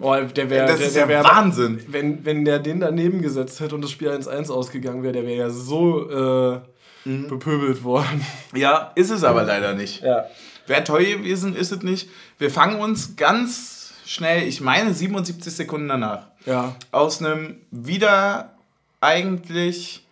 Oh, 0.00 0.14
der 0.14 0.50
wäre 0.50 0.66
das 0.66 0.78
der, 0.78 0.86
ist 0.88 0.96
der 0.96 1.08
wär, 1.08 1.24
Wahnsinn. 1.24 1.80
Wenn, 1.88 2.24
wenn 2.24 2.44
der 2.44 2.58
den 2.58 2.80
daneben 2.80 3.22
gesetzt 3.22 3.60
hätte 3.60 3.74
und 3.74 3.82
das 3.82 3.90
Spiel 3.90 4.10
1-1 4.10 4.50
ausgegangen 4.50 5.02
wäre, 5.02 5.12
der 5.12 5.26
wäre 5.26 5.38
ja 5.38 5.50
so 5.50 6.10
äh, 6.10 6.60
mhm. 7.08 7.28
bepöbelt 7.28 7.82
worden. 7.82 8.24
Ja, 8.54 8.92
ist 8.94 9.10
es 9.10 9.24
aber 9.24 9.44
leider 9.44 9.74
nicht. 9.74 10.02
Ja. 10.02 10.26
Wäre 10.66 10.84
toll 10.84 11.04
gewesen, 11.04 11.54
ist 11.54 11.72
es 11.72 11.82
nicht. 11.82 12.10
Wir 12.38 12.50
fangen 12.50 12.80
uns 12.80 13.16
ganz 13.16 13.94
schnell, 14.04 14.46
ich 14.46 14.60
meine 14.60 14.92
77 14.92 15.54
Sekunden 15.54 15.88
danach 15.88 16.26
ja. 16.46 16.74
Aus 16.90 17.20
einem 17.20 17.56
wieder 17.70 18.54
eigentlich 19.00 20.06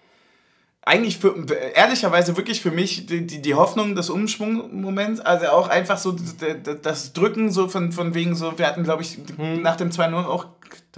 eigentlich 0.86 1.18
für, 1.18 1.34
ehrlicherweise 1.74 2.36
wirklich 2.36 2.60
für 2.60 2.70
mich 2.70 3.06
die, 3.06 3.26
die, 3.26 3.40
die 3.40 3.54
Hoffnung 3.54 3.94
des 3.94 4.10
Umschwungmoments, 4.10 5.20
also 5.20 5.46
auch 5.46 5.68
einfach 5.68 5.96
so 5.96 6.14
das 6.82 7.12
Drücken 7.14 7.50
so 7.50 7.68
von, 7.68 7.90
von 7.90 8.14
wegen 8.14 8.34
so, 8.34 8.58
wir 8.58 8.66
hatten 8.66 8.84
glaube 8.84 9.02
ich 9.02 9.18
hm. 9.36 9.62
nach 9.62 9.76
dem 9.76 9.90
2-0 9.90 10.26
auch, 10.26 10.46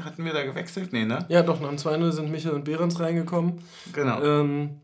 hatten 0.03 0.25
wir 0.25 0.33
da 0.33 0.43
gewechselt? 0.43 0.93
Nee, 0.93 1.05
ne? 1.05 1.25
Ja 1.29 1.43
doch, 1.43 1.61
nach 1.61 1.69
dem 1.69 1.79
2-0 1.79 2.11
sind 2.11 2.33
Michael 2.33 2.57
und 2.57 2.65
Behrens 2.65 2.99
reingekommen. 2.99 3.61
Genau. 3.93 4.23
Ähm, 4.23 4.81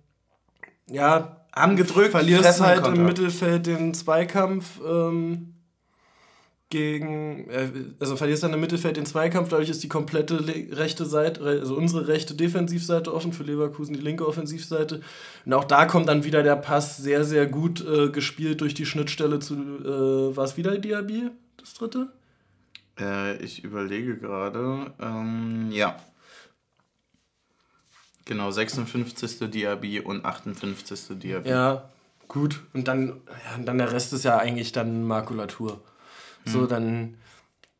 ja, 0.88 1.36
haben 1.55 1.76
gedrückt, 1.76 2.12
verlierst 2.12 2.61
halt 2.61 2.86
im 2.86 3.05
Mittelfeld 3.05 3.66
den 3.66 3.94
Zweikampf, 3.94 4.80
ähm, 4.86 5.51
gegen, 6.72 7.50
äh, 7.50 7.68
also 8.00 8.16
verlierst 8.16 8.42
dann 8.42 8.54
im 8.54 8.60
Mittelfeld 8.60 8.96
den 8.96 9.04
Zweikampf, 9.04 9.50
dadurch 9.50 9.68
ist 9.68 9.82
die 9.82 9.88
komplette 9.88 10.42
rechte 10.72 11.04
Seite, 11.04 11.44
also 11.44 11.76
unsere 11.76 12.08
rechte 12.08 12.34
Defensivseite 12.34 13.12
offen, 13.12 13.34
für 13.34 13.42
Leverkusen 13.44 13.94
die 13.94 14.00
linke 14.00 14.26
Offensivseite. 14.26 15.02
Und 15.44 15.52
auch 15.52 15.64
da 15.64 15.84
kommt 15.84 16.08
dann 16.08 16.24
wieder 16.24 16.42
der 16.42 16.56
Pass 16.56 16.96
sehr, 16.96 17.24
sehr 17.24 17.46
gut 17.46 17.86
äh, 17.86 18.08
gespielt 18.08 18.62
durch 18.62 18.72
die 18.72 18.86
Schnittstelle 18.86 19.38
zu, 19.38 19.54
äh, 19.54 20.34
war 20.34 20.44
es 20.44 20.56
wieder 20.56 20.78
Diaby, 20.78 21.30
das 21.58 21.74
dritte? 21.74 22.08
Äh, 22.98 23.36
ich 23.44 23.62
überlege 23.62 24.16
gerade, 24.16 24.92
ähm, 24.98 25.68
ja. 25.72 25.96
Genau, 28.24 28.50
56. 28.50 29.50
Diaby 29.50 30.00
und 30.00 30.24
58. 30.24 31.18
Diaby. 31.18 31.50
Ja, 31.50 31.90
gut. 32.28 32.60
Und 32.72 32.88
dann, 32.88 33.20
ja, 33.44 33.56
und 33.58 33.66
dann 33.66 33.76
der 33.76 33.92
Rest 33.92 34.14
ist 34.14 34.24
ja 34.24 34.38
eigentlich 34.38 34.72
dann 34.72 35.04
Makulatur. 35.04 35.82
So, 36.45 36.61
mhm. 36.61 36.68
dann 36.68 37.18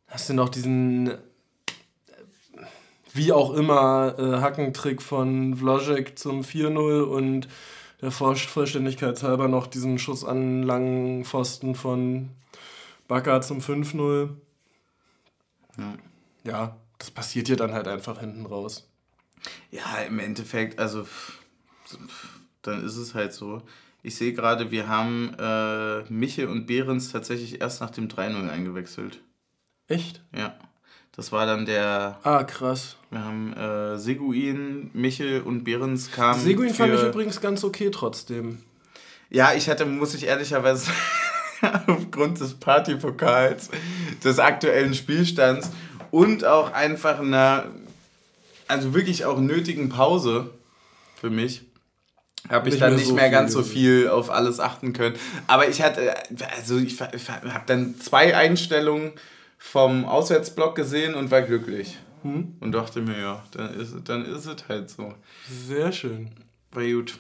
hast 0.09 0.29
du 0.29 0.35
noch 0.35 0.49
diesen, 0.49 1.13
wie 3.13 3.33
auch 3.33 3.55
immer, 3.55 4.15
äh, 4.19 4.41
Hackentrick 4.41 5.03
von 5.03 5.57
Vložek 5.57 6.19
zum 6.19 6.43
4-0 6.43 7.03
und 7.03 7.49
der 8.01 8.11
Vollständigkeit 8.11 9.23
halber 9.23 9.49
noch 9.49 9.67
diesen 9.69 9.99
Schuss 9.99 10.25
an 10.25 10.65
langen 10.65 11.25
Pfosten 11.25 11.75
von 11.75 12.31
Bakker 13.07 13.41
zum 13.43 13.61
5-0. 13.61 14.31
Ja. 15.79 15.95
ja, 16.45 16.77
das 16.99 17.11
passiert 17.11 17.49
dir 17.49 17.57
dann 17.57 17.73
halt 17.73 17.89
einfach 17.89 18.21
hinten 18.21 18.45
raus. 18.45 18.89
Ja, 19.71 19.99
im 20.07 20.19
Endeffekt, 20.19 20.79
also 20.79 21.07
dann 22.63 22.85
ist 22.85 22.97
es 22.97 23.15
halt 23.15 23.33
so. 23.33 23.63
Ich 24.03 24.17
sehe 24.17 24.33
gerade, 24.33 24.71
wir 24.71 24.89
haben 24.89 25.35
äh, 25.39 26.03
Michel 26.13 26.49
und 26.49 26.67
Behrens 26.67 27.13
tatsächlich 27.13 27.61
erst 27.61 27.81
nach 27.81 27.91
dem 27.91 28.09
3-0 28.09 28.49
eingewechselt. 28.49 29.21
Echt? 29.87 30.23
Ja. 30.37 30.57
Das 31.15 31.31
war 31.31 31.45
dann 31.45 31.67
der. 31.67 32.19
Ah, 32.23 32.43
krass. 32.43 32.97
Wir 33.11 33.23
haben 33.23 33.53
äh, 33.53 33.99
Seguin, 33.99 34.91
Michel 34.95 35.43
und 35.43 35.63
Behrens 35.63 36.11
kamen. 36.11 36.41
Seguin 36.41 36.73
fand 36.73 36.95
ich 36.95 37.03
übrigens 37.03 37.41
ganz 37.41 37.63
okay 37.65 37.91
trotzdem. 37.91 38.63
Ja, 39.29 39.53
ich 39.53 39.67
hätte, 39.67 39.85
muss 39.85 40.15
ich 40.15 40.27
ehrlicherweise 40.27 40.91
aufgrund 41.87 42.41
des 42.41 42.55
Partypokals, 42.55 43.69
des 44.25 44.39
aktuellen 44.39 44.95
Spielstands 44.95 45.71
und 46.11 46.47
auch 46.47 46.73
einfach 46.73 47.21
einer, 47.21 47.67
also 48.67 48.95
wirklich 48.95 49.27
auch 49.27 49.39
nötigen 49.39 49.91
Pause 49.91 50.51
für 51.21 51.31
mich, 51.31 51.63
habe 52.49 52.69
ich 52.69 52.79
dann 52.79 52.97
nicht 52.97 53.07
so 53.07 53.15
mehr 53.15 53.31
ganz 53.31 53.53
so 53.53 53.63
viel 53.63 54.09
auf 54.09 54.31
alles 54.31 54.61
achten 54.61 54.93
können. 54.93 55.17
Aber 55.47 55.69
ich 55.69 55.83
hatte, 55.83 56.15
also 56.57 56.79
ich, 56.79 57.01
ich 57.01 57.29
habe 57.31 57.63
dann 57.67 57.99
zwei 57.99 58.37
Einstellungen 58.37 59.13
vom 59.59 60.05
Auswärtsblock 60.05 60.75
gesehen 60.75 61.15
und 61.15 61.31
war 61.31 61.43
glücklich. 61.43 61.99
Hm? 62.23 62.57
Und 62.61 62.73
dachte 62.73 63.01
mir, 63.01 63.19
ja, 63.19 63.43
dann 63.53 63.75
ist, 63.79 63.95
dann 64.05 64.25
ist 64.25 64.47
es 64.47 64.69
halt 64.69 64.91
so. 64.91 65.15
Sehr 65.49 65.93
schön. 65.93 66.31
War 66.73 66.85
gut. 66.85 67.19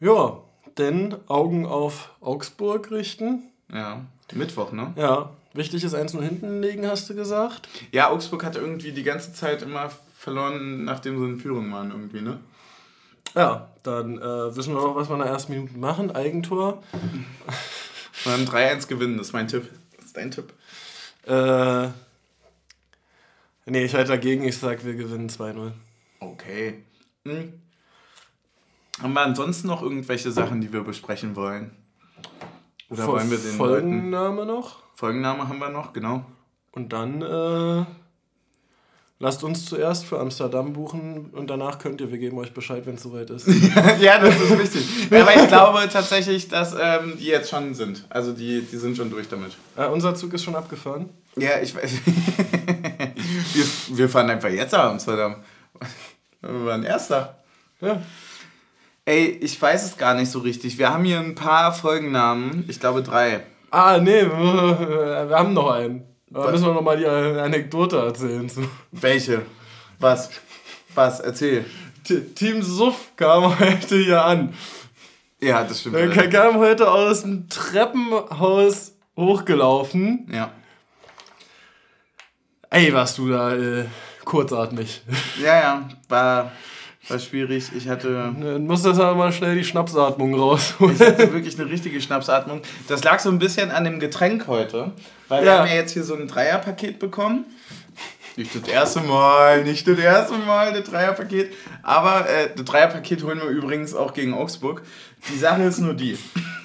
Ja, 0.00 0.38
denn 0.78 1.16
Augen 1.28 1.66
auf 1.66 2.10
Augsburg 2.20 2.90
richten. 2.90 3.44
Ja, 3.72 4.04
Mittwoch, 4.32 4.72
ne? 4.72 4.92
Ja, 4.96 5.30
wichtig 5.52 5.84
ist 5.84 5.94
eins 5.94 6.12
nur 6.12 6.22
hinten 6.22 6.60
legen, 6.60 6.86
hast 6.86 7.08
du 7.08 7.14
gesagt. 7.14 7.68
Ja, 7.92 8.10
Augsburg 8.10 8.44
hatte 8.44 8.58
irgendwie 8.58 8.92
die 8.92 9.02
ganze 9.02 9.32
Zeit 9.32 9.62
immer 9.62 9.90
verloren, 10.18 10.84
nachdem 10.84 11.18
sie 11.18 11.24
in 11.24 11.40
Führung 11.40 11.70
waren, 11.72 11.90
irgendwie, 11.90 12.20
ne? 12.20 12.40
Ja, 13.34 13.68
dann 13.82 14.18
äh, 14.18 14.56
wissen 14.56 14.74
wir 14.74 14.80
noch, 14.80 14.94
was 14.94 15.08
wir 15.08 15.14
in 15.14 15.22
der 15.22 15.30
ersten 15.30 15.52
Minute 15.52 15.76
machen. 15.76 16.10
Eigentor. 16.14 16.82
Und 16.92 17.26
dann 18.24 18.46
3-1 18.46 18.86
gewinnen, 18.86 19.18
das 19.18 19.28
ist 19.28 19.32
mein 19.32 19.48
Tipp. 19.48 19.70
Das 19.96 20.06
ist 20.06 20.16
dein 20.16 20.30
Tipp. 20.30 20.52
Äh, 21.26 21.88
nee, 23.66 23.84
ich 23.84 23.94
halte 23.94 24.10
dagegen. 24.10 24.44
Ich 24.44 24.58
sag, 24.58 24.84
wir 24.84 24.94
gewinnen 24.94 25.28
2-0. 25.28 25.72
Okay. 26.20 26.84
Hm. 27.26 27.60
Haben 29.02 29.12
wir 29.12 29.22
ansonsten 29.22 29.66
noch 29.66 29.82
irgendwelche 29.82 30.30
Sachen, 30.30 30.60
die 30.60 30.72
wir 30.72 30.84
besprechen 30.84 31.34
wollen? 31.34 31.72
Oder 32.88 33.06
Vol 33.06 33.14
wollen 33.16 33.30
wir 33.30 33.38
den 33.38 33.56
Folgenname 33.56 34.36
Leuten... 34.36 34.48
noch? 34.48 34.82
Folgenname 34.94 35.48
haben 35.48 35.58
wir 35.58 35.70
noch, 35.70 35.92
genau. 35.92 36.24
Und 36.70 36.92
dann 36.92 37.22
äh, 37.22 37.84
Lasst 39.24 39.42
uns 39.42 39.64
zuerst 39.64 40.04
für 40.04 40.20
Amsterdam 40.20 40.74
buchen 40.74 41.30
und 41.32 41.48
danach 41.48 41.78
könnt 41.78 41.98
ihr, 42.02 42.10
wir 42.10 42.18
geben 42.18 42.36
euch 42.36 42.52
Bescheid, 42.52 42.82
wenn 42.84 42.96
es 42.96 43.02
soweit 43.04 43.30
ist. 43.30 43.46
ja, 43.98 44.18
das 44.18 44.38
ist 44.38 44.58
wichtig. 44.58 44.86
Aber 45.10 45.34
ich 45.34 45.48
glaube 45.48 45.88
tatsächlich, 45.90 46.48
dass 46.48 46.76
ähm, 46.78 47.16
die 47.18 47.28
jetzt 47.28 47.48
schon 47.48 47.72
sind. 47.72 48.04
Also 48.10 48.34
die, 48.34 48.60
die 48.60 48.76
sind 48.76 48.98
schon 48.98 49.08
durch 49.08 49.26
damit. 49.26 49.52
Äh, 49.78 49.86
unser 49.86 50.14
Zug 50.14 50.34
ist 50.34 50.44
schon 50.44 50.54
abgefahren. 50.54 51.08
Ja, 51.36 51.58
ich 51.62 51.74
weiß. 51.74 51.90
wir, 53.54 53.96
wir 53.96 54.08
fahren 54.10 54.28
einfach 54.28 54.50
jetzt 54.50 54.72
nach 54.72 54.90
Amsterdam. 54.90 55.36
Wir 56.42 56.66
waren 56.66 56.82
Erster. 56.82 57.42
Ja. 57.80 58.02
Ey, 59.06 59.38
ich 59.40 59.60
weiß 59.60 59.86
es 59.86 59.96
gar 59.96 60.12
nicht 60.12 60.30
so 60.30 60.40
richtig. 60.40 60.76
Wir 60.76 60.92
haben 60.92 61.04
hier 61.04 61.20
ein 61.20 61.34
paar 61.34 61.72
Folgennamen. 61.72 62.66
Ich 62.68 62.78
glaube 62.78 63.02
drei. 63.02 63.40
Ah, 63.70 63.96
nee, 63.96 64.20
wir 64.26 65.30
haben 65.34 65.54
noch 65.54 65.70
einen. 65.70 66.13
Da 66.34 66.50
müssen 66.50 66.66
wir 66.66 66.74
noch 66.74 66.82
mal 66.82 66.96
die 66.96 67.06
Anekdote 67.06 67.96
erzählen. 67.96 68.50
Welche? 68.90 69.42
Was? 70.00 70.30
Was? 70.94 71.20
Erzähl. 71.20 71.64
Team 72.34 72.60
Suff 72.60 73.12
kam 73.14 73.56
heute 73.60 73.96
hier 73.96 74.24
an. 74.24 74.52
Ja, 75.40 75.62
das 75.62 75.80
stimmt. 75.80 75.94
Er 75.94 76.28
kam 76.28 76.58
heute 76.58 76.90
aus 76.90 77.22
dem 77.22 77.48
Treppenhaus 77.48 78.94
hochgelaufen. 79.16 80.28
Ja. 80.32 80.50
Ey, 82.70 82.92
warst 82.92 83.18
du 83.18 83.28
da 83.28 83.54
äh, 83.54 83.84
kurzatmig. 84.24 85.02
Ja, 85.40 85.60
ja, 85.60 85.88
war, 86.08 86.50
war 87.08 87.18
schwierig. 87.18 87.70
Ich 87.76 87.88
hatte. 87.88 88.34
Dann 88.40 88.66
musst 88.66 88.84
du 88.84 88.90
aber 88.90 89.14
mal 89.14 89.32
schnell 89.32 89.54
die 89.54 89.64
Schnappsatmung 89.64 90.34
rausholen. 90.34 90.94
Ich 90.94 91.00
hatte 91.00 91.32
wirklich 91.32 91.58
eine 91.58 91.70
richtige 91.70 92.00
Schnappsatmung. 92.00 92.62
Das 92.88 93.04
lag 93.04 93.20
so 93.20 93.30
ein 93.30 93.38
bisschen 93.38 93.70
an 93.70 93.84
dem 93.84 94.00
Getränk 94.00 94.46
heute. 94.46 94.92
Weil 95.28 95.44
ja. 95.44 95.52
wir 95.52 95.58
haben 95.58 95.68
ja 95.68 95.74
jetzt 95.74 95.92
hier 95.92 96.04
so 96.04 96.14
ein 96.14 96.28
Dreierpaket 96.28 96.98
bekommen. 96.98 97.44
Nicht 98.36 98.54
das 98.54 98.68
erste 98.68 99.00
Mal, 99.00 99.62
nicht 99.62 99.86
das 99.86 99.98
erste 99.98 100.36
Mal, 100.38 100.72
das 100.72 100.90
Dreierpaket. 100.90 101.52
Aber 101.82 102.28
äh, 102.28 102.50
das 102.54 102.64
Dreierpaket 102.64 103.22
holen 103.22 103.38
wir 103.38 103.48
übrigens 103.48 103.94
auch 103.94 104.12
gegen 104.12 104.34
Augsburg. 104.34 104.82
Die 105.32 105.38
Sache 105.38 105.62
ist 105.62 105.78
nur 105.78 105.94
die. 105.94 106.18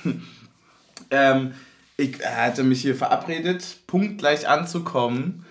ähm, 1.12 1.54
ich 1.98 2.18
hatte 2.26 2.64
mich 2.64 2.82
hier 2.82 2.96
verabredet, 2.96 3.78
punktgleich 3.88 4.48
anzukommen 4.48 5.46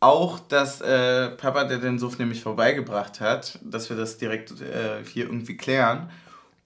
auch, 0.00 0.40
dass 0.40 0.80
äh, 0.80 1.28
Papa, 1.30 1.64
der 1.64 1.78
den 1.78 1.98
Suff 1.98 2.18
nämlich 2.18 2.42
vorbeigebracht 2.42 3.20
hat, 3.20 3.58
dass 3.62 3.90
wir 3.90 3.96
das 3.96 4.16
direkt 4.16 4.50
äh, 4.60 5.04
hier 5.04 5.26
irgendwie 5.26 5.56
klären. 5.56 6.10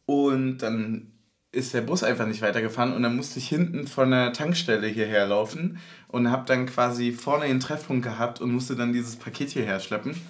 Und 0.07 0.59
dann 0.59 1.13
ist 1.51 1.75
der 1.75 1.83
Bus 1.83 2.03
einfach 2.03 2.27
nicht 2.27 2.43
weitergefahren 2.43 2.93
und 2.93 3.03
dann 3.03 3.17
musste 3.17 3.39
ich 3.39 3.49
hinten 3.49 3.87
von 3.87 4.11
der 4.11 4.33
Tankstelle 4.33 4.89
hierher 4.89 5.27
laufen 5.27 5.79
und 6.09 6.31
habe 6.31 6.45
dann 6.47 6.67
quasi 6.67 7.13
vorne 7.13 7.47
den 7.47 7.61
Treffpunkt 7.61 8.05
gehabt 8.05 8.41
und 8.41 8.53
musste 8.53 8.77
dann 8.77 8.93
dieses 8.93 9.17
Paket 9.17 9.51
hierher 9.51 9.79
schleppen. 9.81 10.21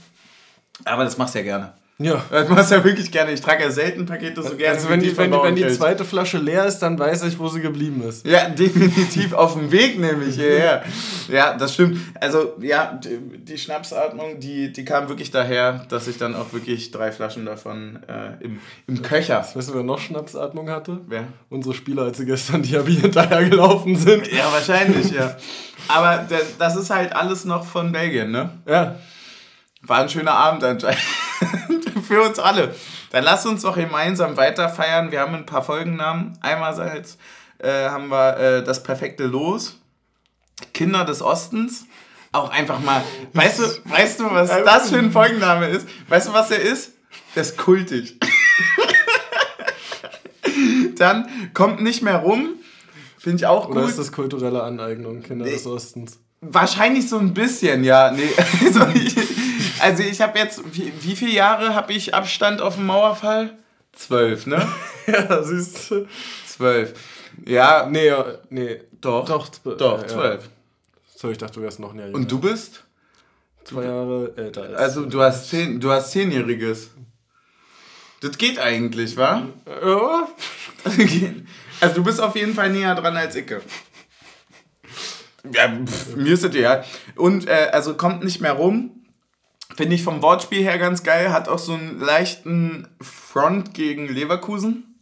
Aber 0.84 1.04
das 1.04 1.18
machst 1.18 1.34
du 1.34 1.38
ja 1.38 1.44
gerne. 1.44 1.74
Ja. 1.98 2.24
Das 2.28 2.48
machst 2.48 2.72
du 2.72 2.74
ja 2.74 2.84
wirklich 2.84 3.12
gerne. 3.12 3.32
Ich 3.32 3.40
trage 3.40 3.62
ja 3.62 3.70
selten 3.70 4.04
Pakete 4.04 4.42
so 4.42 4.56
gerne. 4.56 4.76
Also 4.76 4.88
wenn 4.88 4.98
die, 4.98 5.16
wenn, 5.16 5.30
wenn 5.30 5.54
die 5.54 5.68
zweite 5.68 6.04
Flasche 6.04 6.38
leer 6.38 6.66
ist, 6.66 6.80
dann 6.80 6.98
weiß 6.98 7.22
ich, 7.22 7.38
wo 7.38 7.48
sie 7.48 7.60
geblieben 7.60 8.02
ist. 8.02 8.26
Ja, 8.26 8.48
definitiv 8.48 9.32
auf 9.32 9.54
dem 9.54 9.70
Weg 9.70 10.00
nämlich 10.00 10.34
hierher. 10.34 10.82
Ja, 11.28 11.56
das 11.56 11.74
stimmt. 11.74 11.98
Also 12.20 12.54
ja, 12.60 12.98
die, 13.02 13.38
die, 13.44 13.58
Schnapsatmung, 13.58 14.40
die, 14.40 14.72
die 14.72 14.84
kam 14.84 15.08
wirklich 15.08 15.30
daher, 15.30 15.86
dass 15.88 16.08
ich 16.08 16.18
dann 16.18 16.34
auch 16.34 16.52
wirklich 16.52 16.90
drei 16.90 17.12
Flaschen 17.12 17.46
davon 17.46 18.00
äh, 18.08 18.44
im, 18.44 18.58
im 18.88 19.02
Köcher. 19.02 19.46
Weißt 19.54 19.68
du, 19.68 19.74
wer 19.74 19.84
noch 19.84 20.00
Schnapsatmung 20.00 20.70
hatte? 20.70 21.00
Wer? 21.06 21.28
Unsere 21.48 21.74
Spieler, 21.74 22.02
als 22.02 22.18
sie 22.18 22.26
gestern 22.26 22.62
die 22.62 22.76
Abi 22.76 22.96
hinterher 22.96 23.48
gelaufen 23.48 23.94
sind. 23.94 24.26
Ja, 24.32 24.52
wahrscheinlich, 24.52 25.12
ja. 25.12 25.36
Aber 25.86 26.26
das 26.58 26.74
ist 26.74 26.90
halt 26.90 27.14
alles 27.14 27.44
noch 27.44 27.64
von 27.64 27.92
Belgien, 27.92 28.32
ne? 28.32 28.50
Ja. 28.66 28.96
War 29.82 30.00
ein 30.00 30.08
schöner 30.08 30.32
Abend 30.32 30.64
anscheinend. 30.64 30.98
Für 32.06 32.22
uns 32.22 32.38
alle. 32.38 32.74
Dann 33.10 33.24
lass 33.24 33.46
uns 33.46 33.62
doch 33.62 33.76
gemeinsam 33.76 34.36
weiter 34.36 34.68
feiern. 34.68 35.10
Wir 35.10 35.20
haben 35.20 35.34
ein 35.34 35.46
paar 35.46 35.62
Folgennamen. 35.62 36.38
Einerseits 36.40 37.18
äh, 37.58 37.88
haben 37.88 38.08
wir 38.08 38.36
äh, 38.36 38.64
das 38.64 38.82
perfekte 38.82 39.24
Los. 39.24 39.78
Kinder 40.72 41.04
des 41.04 41.22
Ostens. 41.22 41.86
Auch 42.32 42.50
einfach 42.50 42.80
mal. 42.80 43.02
Weißt 43.32 43.60
du, 43.60 43.64
weißt 43.84 44.20
du, 44.20 44.30
was 44.30 44.48
das 44.64 44.90
für 44.90 44.98
ein 44.98 45.12
Folgenname 45.12 45.68
ist? 45.68 45.86
Weißt 46.08 46.28
du, 46.28 46.32
was 46.32 46.50
er 46.50 46.60
ist? 46.60 46.92
Der 47.34 47.42
ist 47.42 47.56
kultig. 47.56 48.18
Dann 50.96 51.50
kommt 51.54 51.82
nicht 51.82 52.02
mehr 52.02 52.16
rum. 52.16 52.54
Finde 53.18 53.38
ich 53.38 53.46
auch 53.46 53.68
gut. 53.68 53.76
Oder 53.76 53.86
ist 53.86 53.98
das 53.98 54.12
kulturelle 54.12 54.62
Aneignung, 54.62 55.22
Kinder 55.22 55.44
nee. 55.44 55.52
des 55.52 55.66
Ostens? 55.66 56.18
Wahrscheinlich 56.40 57.08
so 57.08 57.18
ein 57.18 57.32
bisschen, 57.32 57.84
ja. 57.84 58.10
Nee, 58.10 58.28
also 58.64 58.86
ich, 58.94 59.16
also 59.84 60.02
ich 60.02 60.20
habe 60.20 60.38
jetzt, 60.38 60.62
wie, 60.74 60.92
wie 61.00 61.14
viele 61.14 61.32
Jahre 61.32 61.74
habe 61.74 61.92
ich 61.92 62.14
Abstand 62.14 62.62
auf 62.62 62.76
dem 62.76 62.86
Mauerfall? 62.86 63.56
Zwölf, 63.92 64.46
ne? 64.46 64.66
ja, 65.06 65.42
siehst 65.42 65.90
du. 65.90 66.06
Zwölf. 66.46 66.94
Ja. 67.44 67.86
Nee, 67.90 68.12
nee. 68.48 68.80
Doch. 69.00 69.26
Doch, 69.26 69.48
doch 69.76 70.06
zwölf. 70.06 70.44
Ja. 70.44 70.50
So, 71.14 71.30
ich 71.30 71.38
dachte, 71.38 71.54
du 71.54 71.62
wärst 71.62 71.80
noch 71.80 71.94
jünger. 71.94 72.14
Und 72.14 72.30
du 72.32 72.40
bist? 72.40 72.84
Zwei 73.64 73.84
Jahre 73.84 74.32
älter 74.36 74.62
als 74.62 74.74
Also 74.74 75.06
du 75.06 75.20
hast 75.20 75.48
zehn, 75.48 75.80
du 75.80 75.90
hast 75.90 76.12
zehnjähriges. 76.12 76.90
Das 78.20 78.38
geht 78.38 78.58
eigentlich, 78.58 79.16
wa? 79.16 79.46
Ja. 79.66 80.28
Also 81.80 81.96
du 81.96 82.04
bist 82.04 82.20
auf 82.20 82.36
jeden 82.36 82.54
Fall 82.54 82.70
näher 82.70 82.94
dran 82.94 83.16
als 83.16 83.34
Icke. 83.34 83.60
Ja, 85.52 85.68
pff, 85.84 86.16
mir 86.16 86.32
ist 86.32 86.44
das 86.44 86.54
ja. 86.54 86.84
Und 87.16 87.46
äh, 87.46 87.68
also 87.72 87.94
kommt 87.94 88.24
nicht 88.24 88.40
mehr 88.40 88.52
rum. 88.52 88.93
Finde 89.76 89.96
ich 89.96 90.04
vom 90.04 90.22
Wortspiel 90.22 90.62
her 90.62 90.78
ganz 90.78 91.02
geil. 91.02 91.32
Hat 91.32 91.48
auch 91.48 91.58
so 91.58 91.74
einen 91.74 92.00
leichten 92.00 92.88
Front 93.00 93.74
gegen 93.74 94.08
Leverkusen. 94.08 94.94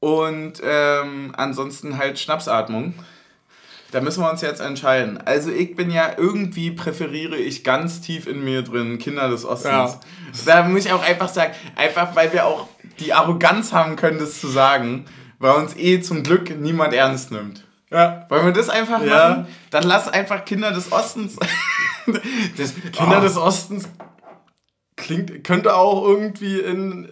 Und 0.00 0.60
ähm, 0.62 1.32
ansonsten 1.36 1.96
halt 1.96 2.18
Schnapsatmung. 2.18 2.94
Da 3.94 4.00
müssen 4.00 4.22
wir 4.22 4.30
uns 4.30 4.40
jetzt 4.40 4.60
entscheiden. 4.60 5.18
Also 5.24 5.50
ich 5.50 5.76
bin 5.76 5.88
ja 5.88 6.10
irgendwie 6.18 6.72
präferiere 6.72 7.36
ich 7.36 7.62
ganz 7.62 8.00
tief 8.00 8.26
in 8.26 8.42
mir 8.44 8.62
drin 8.62 8.98
Kinder 8.98 9.28
des 9.28 9.44
Ostens. 9.44 9.92
Ja. 9.92 10.00
Da 10.46 10.68
muss 10.68 10.84
ich 10.84 10.92
auch 10.92 11.02
einfach 11.02 11.28
sagen, 11.28 11.54
einfach 11.76 12.16
weil 12.16 12.32
wir 12.32 12.44
auch 12.44 12.68
die 12.98 13.12
Arroganz 13.12 13.72
haben 13.72 13.94
können, 13.94 14.18
das 14.18 14.40
zu 14.40 14.48
sagen, 14.48 15.04
weil 15.38 15.54
uns 15.54 15.76
eh 15.76 16.00
zum 16.00 16.24
Glück 16.24 16.50
niemand 16.58 16.92
ernst 16.92 17.30
nimmt. 17.30 17.64
Ja. 17.94 18.26
Wollen 18.28 18.46
wir 18.46 18.52
das 18.52 18.68
einfach 18.68 19.00
ja. 19.02 19.28
machen? 19.28 19.46
Dann 19.70 19.84
lass 19.84 20.08
einfach 20.08 20.44
Kinder 20.44 20.72
des 20.72 20.90
Ostens. 20.90 21.36
Kinder 22.92 23.18
oh. 23.18 23.20
des 23.20 23.36
Ostens 23.36 23.88
klingt, 24.96 25.44
könnte 25.44 25.76
auch 25.76 26.04
irgendwie 26.04 26.58
in 26.58 27.08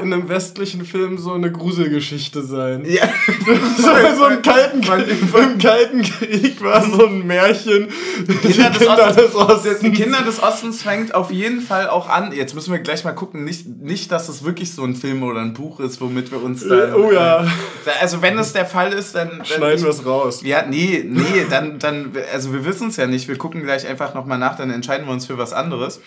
in 0.00 0.12
einem 0.12 0.28
westlichen 0.28 0.84
Film 0.84 1.18
so 1.18 1.32
eine 1.32 1.50
Gruselgeschichte 1.50 2.42
sein. 2.42 2.84
Ja. 2.86 3.02
so, 3.76 4.16
so 4.16 4.26
im, 4.26 4.42
Kalten, 4.42 4.80
Im 4.80 5.58
Kalten 5.58 6.02
Krieg 6.02 6.62
war 6.62 6.82
so 6.82 7.06
ein 7.06 7.26
Märchen. 7.26 7.88
Kinder, 8.42 8.70
des, 8.70 8.78
Kinder 8.78 9.12
des, 9.12 9.34
Ostens. 9.34 9.78
Die 9.80 9.92
Kinder 9.92 10.22
des 10.22 10.42
Ostens 10.42 10.82
fängt 10.82 11.14
auf 11.14 11.30
jeden 11.30 11.60
Fall 11.60 11.88
auch 11.88 12.08
an. 12.08 12.32
Jetzt 12.32 12.54
müssen 12.54 12.72
wir 12.72 12.80
gleich 12.80 13.04
mal 13.04 13.12
gucken, 13.12 13.44
nicht, 13.44 13.66
nicht 13.68 14.12
dass 14.12 14.28
es 14.28 14.44
wirklich 14.44 14.74
so 14.74 14.84
ein 14.84 14.94
Film 14.96 15.22
oder 15.22 15.40
ein 15.40 15.52
Buch 15.52 15.80
ist, 15.80 16.00
womit 16.00 16.30
wir 16.30 16.42
uns 16.42 16.66
da. 16.66 16.94
Oh 16.94 17.10
ja. 17.12 17.46
Also, 18.00 18.22
wenn 18.22 18.38
es 18.38 18.52
der 18.52 18.66
Fall 18.66 18.92
ist, 18.92 19.14
dann. 19.14 19.38
dann 19.38 19.44
Schneiden 19.44 19.82
wir 19.82 19.90
es 19.90 20.04
raus. 20.04 20.42
Ja, 20.42 20.64
nee, 20.66 21.04
nee, 21.06 21.46
dann, 21.48 21.78
dann. 21.78 22.12
Also, 22.32 22.52
wir 22.52 22.64
wissen 22.64 22.88
es 22.88 22.96
ja 22.96 23.06
nicht. 23.06 23.28
Wir 23.28 23.38
gucken 23.38 23.62
gleich 23.62 23.86
einfach 23.86 24.14
nochmal 24.14 24.38
nach, 24.38 24.56
dann 24.56 24.70
entscheiden 24.70 25.06
wir 25.06 25.12
uns 25.12 25.26
für 25.26 25.38
was 25.38 25.52
anderes. 25.52 26.00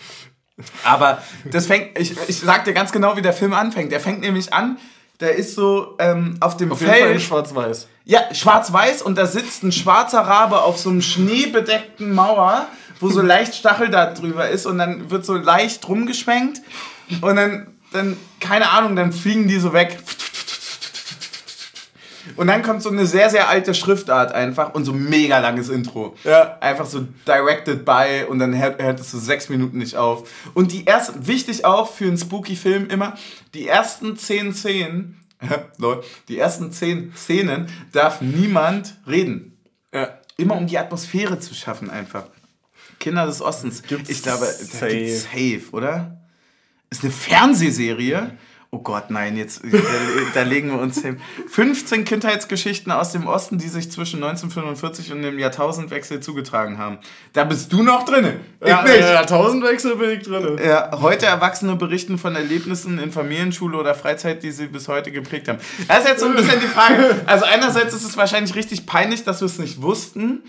Aber 0.83 1.21
das 1.45 1.67
fängt, 1.67 1.97
ich, 1.97 2.15
ich 2.27 2.39
sag 2.39 2.65
dir 2.65 2.73
ganz 2.73 2.91
genau, 2.91 3.15
wie 3.15 3.21
der 3.21 3.33
Film 3.33 3.53
anfängt. 3.53 3.91
Der 3.91 3.99
fängt 3.99 4.21
nämlich 4.21 4.53
an, 4.53 4.77
der 5.19 5.35
ist 5.35 5.55
so 5.55 5.95
ähm, 5.99 6.37
auf 6.39 6.57
dem 6.57 6.71
auf 6.71 6.79
Feld. 6.79 7.21
Schwarz-weiß. 7.21 7.87
Ja, 8.05 8.33
schwarz-weiß 8.33 9.01
und 9.01 9.17
da 9.17 9.25
sitzt 9.25 9.63
ein 9.63 9.71
schwarzer 9.71 10.21
Rabe 10.21 10.61
auf 10.61 10.77
so 10.77 10.89
einem 10.89 11.01
schneebedeckten 11.01 12.13
Mauer, 12.13 12.67
wo 12.99 13.09
so 13.09 13.21
leicht 13.21 13.55
Stachel 13.55 13.89
da 13.89 14.13
drüber 14.13 14.49
ist 14.49 14.65
und 14.65 14.77
dann 14.77 15.09
wird 15.09 15.25
so 15.25 15.35
leicht 15.35 15.87
rumgeschwenkt 15.87 16.61
und 17.21 17.35
dann, 17.35 17.67
dann 17.91 18.17
keine 18.39 18.69
Ahnung, 18.71 18.95
dann 18.95 19.11
fliegen 19.11 19.47
die 19.47 19.59
so 19.59 19.73
weg. 19.73 19.97
Und 22.35 22.47
dann 22.47 22.63
kommt 22.63 22.81
so 22.81 22.89
eine 22.89 23.05
sehr, 23.05 23.29
sehr 23.29 23.49
alte 23.49 23.73
Schriftart 23.73 24.31
einfach 24.31 24.73
und 24.73 24.85
so 24.85 24.93
mega 24.93 25.39
langes 25.39 25.69
Intro. 25.69 26.15
Ja. 26.23 26.57
Einfach 26.59 26.85
so 26.85 27.07
directed 27.27 27.85
by 27.85 28.25
und 28.27 28.39
dann 28.39 28.57
hört, 28.57 28.81
hört 28.81 28.99
es 28.99 29.11
so 29.11 29.19
sechs 29.19 29.49
Minuten 29.49 29.77
nicht 29.77 29.95
auf. 29.95 30.29
Und 30.53 30.71
die 30.71 30.87
ersten, 30.87 31.27
wichtig 31.27 31.65
auch 31.65 31.91
für 31.91 32.05
einen 32.05 32.17
Spooky-Film 32.17 32.87
immer, 32.89 33.15
die 33.53 33.67
ersten 33.67 34.17
zehn 34.17 34.53
Szenen, 34.53 35.19
die 36.27 36.37
ersten 36.37 36.71
zehn 36.71 37.13
Szenen 37.15 37.67
darf 37.91 38.21
niemand 38.21 38.95
reden. 39.07 39.57
Ja. 39.93 40.19
Immer 40.37 40.55
um 40.57 40.67
die 40.67 40.77
Atmosphäre 40.77 41.39
zu 41.39 41.53
schaffen 41.53 41.89
einfach. 41.89 42.25
Kinder 42.99 43.25
des 43.25 43.41
Ostens. 43.41 43.83
Gibt's 43.83 44.09
ich 44.09 44.23
glaube, 44.23 44.45
safe. 44.45 45.15
safe, 45.15 45.63
oder? 45.71 46.21
Ist 46.89 47.03
eine 47.03 47.11
Fernsehserie 47.11 48.31
Oh 48.71 48.77
Gott, 48.77 49.09
nein, 49.09 49.35
jetzt 49.35 49.63
da, 49.63 49.77
da 50.35 50.41
legen 50.43 50.69
wir 50.69 50.79
uns 50.79 51.01
hin. 51.01 51.19
15 51.47 52.05
Kindheitsgeschichten 52.05 52.91
aus 52.91 53.11
dem 53.11 53.25
Osten, 53.25 53.57
die 53.57 53.67
sich 53.67 53.91
zwischen 53.91 54.17
1945 54.23 55.11
und 55.11 55.23
dem 55.23 55.39
Jahrtausendwechsel 55.39 56.19
zugetragen 56.19 56.77
haben. 56.77 56.99
Da 57.33 57.45
bist 57.45 57.73
du 57.73 57.81
noch 57.81 58.05
drin. 58.05 58.39
Ich 58.61 58.67
Ja, 58.67 58.83
nicht. 58.83 58.93
äh, 58.93 59.13
Jahrtausendwechsel 59.13 59.95
bin 59.95 60.11
ich 60.11 60.21
drin. 60.23 60.59
Ja, 60.63 60.91
heute 61.01 61.25
Erwachsene 61.25 61.77
berichten 61.77 62.19
von 62.19 62.35
Erlebnissen 62.35 62.99
in 62.99 63.11
Familienschule 63.11 63.75
oder 63.75 63.95
Freizeit, 63.95 64.43
die 64.43 64.51
sie 64.51 64.67
bis 64.67 64.87
heute 64.87 65.11
geprägt 65.11 65.47
haben. 65.47 65.57
Das 65.87 66.01
ist 66.03 66.07
jetzt 66.07 66.19
so 66.19 66.27
ein 66.27 66.35
bisschen 66.35 66.59
die 66.61 66.67
Frage. 66.67 67.21
Also 67.25 67.45
einerseits 67.45 67.95
ist 67.95 68.03
es 68.03 68.17
wahrscheinlich 68.17 68.53
richtig 68.53 68.85
peinlich, 68.85 69.23
dass 69.23 69.41
wir 69.41 69.47
es 69.47 69.57
nicht 69.57 69.81
wussten, 69.81 70.43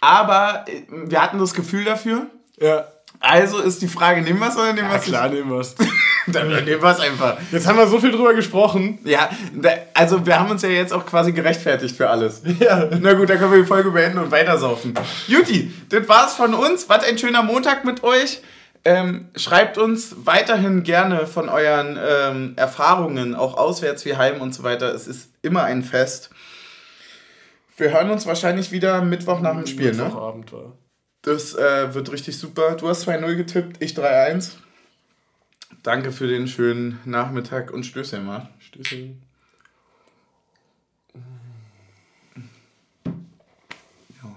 aber 0.00 0.66
äh, 0.68 0.82
wir 0.90 1.22
hatten 1.22 1.38
das 1.38 1.54
Gefühl 1.54 1.84
dafür. 1.84 2.26
Ja. 2.60 2.88
Also 3.20 3.58
ist 3.58 3.80
die 3.80 3.88
Frage, 3.88 4.20
nehmen 4.20 4.38
wir 4.40 4.48
es 4.48 4.56
oder 4.56 4.74
nehmen 4.74 4.88
wir 4.88 4.96
Ja, 4.96 5.00
es 5.00 5.04
klar, 5.04 5.28
nehmen 5.30 5.48
wir's. 5.50 5.78
nicht? 5.78 5.90
Dann 6.32 6.48
nehmen 6.48 6.82
wir 6.82 6.90
es 6.90 7.00
einfach. 7.00 7.36
Jetzt 7.52 7.66
haben 7.66 7.76
wir 7.76 7.86
so 7.86 8.00
viel 8.00 8.10
drüber 8.10 8.34
gesprochen. 8.34 8.98
Ja, 9.04 9.28
da, 9.54 9.70
also 9.92 10.24
wir 10.24 10.38
haben 10.38 10.50
uns 10.50 10.62
ja 10.62 10.68
jetzt 10.68 10.92
auch 10.92 11.04
quasi 11.04 11.32
gerechtfertigt 11.32 11.96
für 11.96 12.08
alles. 12.08 12.42
Ja. 12.60 12.88
Na 13.00 13.12
gut, 13.14 13.28
dann 13.28 13.38
können 13.38 13.52
wir 13.52 13.58
die 13.60 13.66
Folge 13.66 13.90
beenden 13.90 14.18
und 14.18 14.30
weitersaufen. 14.30 14.94
Juti, 15.26 15.72
das 15.88 16.08
war's 16.08 16.34
von 16.34 16.54
uns. 16.54 16.88
Was 16.88 17.04
ein 17.04 17.18
schöner 17.18 17.42
Montag 17.42 17.84
mit 17.84 18.02
euch. 18.02 18.40
Ähm, 18.86 19.28
schreibt 19.34 19.76
uns 19.76 20.14
weiterhin 20.24 20.82
gerne 20.82 21.26
von 21.26 21.48
euren 21.48 21.98
ähm, 22.00 22.52
Erfahrungen, 22.56 23.34
auch 23.34 23.56
auswärts 23.56 24.04
wie 24.04 24.16
heim 24.16 24.40
und 24.40 24.54
so 24.54 24.62
weiter. 24.62 24.94
Es 24.94 25.06
ist 25.08 25.30
immer 25.42 25.64
ein 25.64 25.82
Fest. 25.82 26.30
Wir 27.76 27.92
hören 27.92 28.10
uns 28.10 28.26
wahrscheinlich 28.26 28.72
wieder 28.72 29.02
Mittwoch 29.02 29.40
nach 29.40 29.54
dem 29.54 29.66
Spiel, 29.66 29.92
ne? 29.92 30.04
Mittwochabend 30.04 30.52
war. 30.52 30.78
Das 31.22 31.54
äh, 31.54 31.94
wird 31.94 32.12
richtig 32.12 32.38
super. 32.38 32.76
Du 32.76 32.88
hast 32.88 33.08
2-0 33.08 33.34
getippt, 33.34 33.82
ich 33.82 33.94
3-1. 33.94 34.52
Danke 35.82 36.12
für 36.12 36.26
den 36.26 36.48
schönen 36.48 36.98
Nachmittag 37.04 37.70
und 37.70 37.84
Stößchen 37.84 38.24
mal. 38.24 38.48
Stößchen. 38.58 39.22
Ja. 44.22 44.36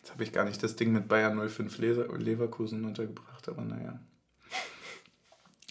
Jetzt 0.00 0.12
habe 0.12 0.22
ich 0.22 0.32
gar 0.32 0.44
nicht 0.44 0.62
das 0.62 0.76
Ding 0.76 0.92
mit 0.92 1.08
Bayern 1.08 1.48
05 1.48 1.78
Leser 1.78 2.16
Leverkusen 2.16 2.84
untergebracht, 2.84 3.48
aber 3.48 3.62
naja. 3.62 3.98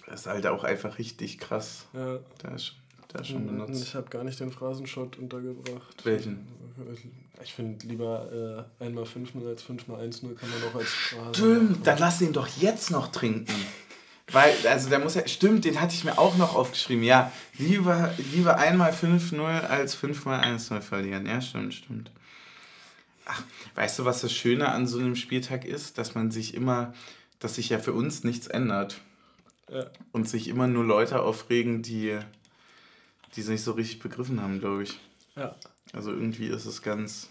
Das 0.05 0.21
ist 0.21 0.27
halt 0.27 0.45
auch 0.47 0.63
einfach 0.63 0.97
richtig 0.97 1.39
krass. 1.39 1.87
Ja. 1.93 2.19
Der 2.43 2.55
ist 2.55 2.65
schon, 2.65 3.21
ist 3.21 3.27
schon 3.27 3.47
benutzt. 3.47 3.83
Ich 3.83 3.95
habe 3.95 4.09
gar 4.09 4.23
nicht 4.23 4.39
den 4.39 4.51
Phrasenshot 4.51 5.17
untergebracht. 5.17 6.05
Welchen? 6.05 6.47
Ich 7.43 7.53
finde 7.53 7.85
lieber 7.87 8.67
äh, 8.79 8.83
einmal 8.83 9.03
5-0 9.03 9.47
als 9.47 9.63
5 9.63 9.87
mal 9.87 10.01
1-0 10.01 10.35
kann 10.35 10.49
man 10.49 10.69
auch 10.69 10.75
als 10.75 10.89
Phrase. 10.89 11.33
Stimmt, 11.35 11.87
dann 11.87 11.97
lass 11.99 12.21
ihn 12.21 12.33
doch 12.33 12.47
jetzt 12.47 12.91
noch 12.91 13.09
trinken. 13.09 13.53
Weil, 14.31 14.55
also 14.67 14.89
der 14.89 14.99
muss 14.99 15.15
ja, 15.15 15.27
stimmt, 15.27 15.65
den 15.65 15.81
hatte 15.81 15.93
ich 15.93 16.03
mir 16.03 16.17
auch 16.17 16.37
noch 16.37 16.55
aufgeschrieben. 16.55 17.03
Ja, 17.03 17.31
lieber, 17.57 18.13
lieber 18.31 18.57
einmal 18.57 18.91
5-0 18.91 19.41
als 19.41 19.95
5 19.95 20.25
mal 20.25 20.41
1-0 20.41 20.81
verlieren. 20.81 21.25
Ja, 21.25 21.41
stimmt, 21.41 21.73
stimmt. 21.73 22.11
Ach, 23.25 23.43
weißt 23.75 23.99
du, 23.99 24.05
was 24.05 24.21
das 24.21 24.33
Schöne 24.33 24.69
an 24.69 24.87
so 24.87 24.99
einem 24.99 25.15
Spieltag 25.15 25.65
ist? 25.65 25.97
Dass 25.97 26.15
man 26.15 26.31
sich 26.31 26.53
immer, 26.53 26.93
dass 27.39 27.55
sich 27.55 27.69
ja 27.69 27.79
für 27.79 27.93
uns 27.93 28.23
nichts 28.23 28.47
ändert. 28.47 29.01
Ja. 29.69 29.87
Und 30.11 30.27
sich 30.27 30.47
immer 30.47 30.67
nur 30.67 30.83
Leute 30.83 31.21
aufregen, 31.21 31.83
die, 31.83 32.17
die 33.35 33.41
es 33.41 33.47
nicht 33.47 33.63
so 33.63 33.73
richtig 33.73 33.99
begriffen 33.99 34.41
haben, 34.41 34.59
glaube 34.59 34.83
ich. 34.83 34.99
ja. 35.35 35.55
Also 35.93 36.11
irgendwie 36.11 36.47
ist 36.47 36.65
es 36.65 36.81
ganz, 36.81 37.29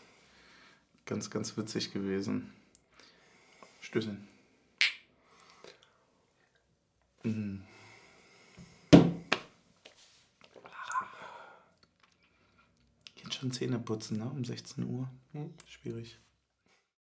ganz, 1.04 1.30
ganz 1.30 1.56
witzig 1.56 1.92
gewesen. 1.92 2.52
Stößchen. 3.80 4.28
Mhm. 7.24 7.62
Geht 13.14 13.34
schon 13.34 13.52
Zähne 13.52 13.78
putzen, 13.78 14.18
ne? 14.18 14.30
Um 14.30 14.44
16 14.44 14.84
Uhr. 14.84 15.08
Hm, 15.32 15.54
schwierig. 15.66 16.18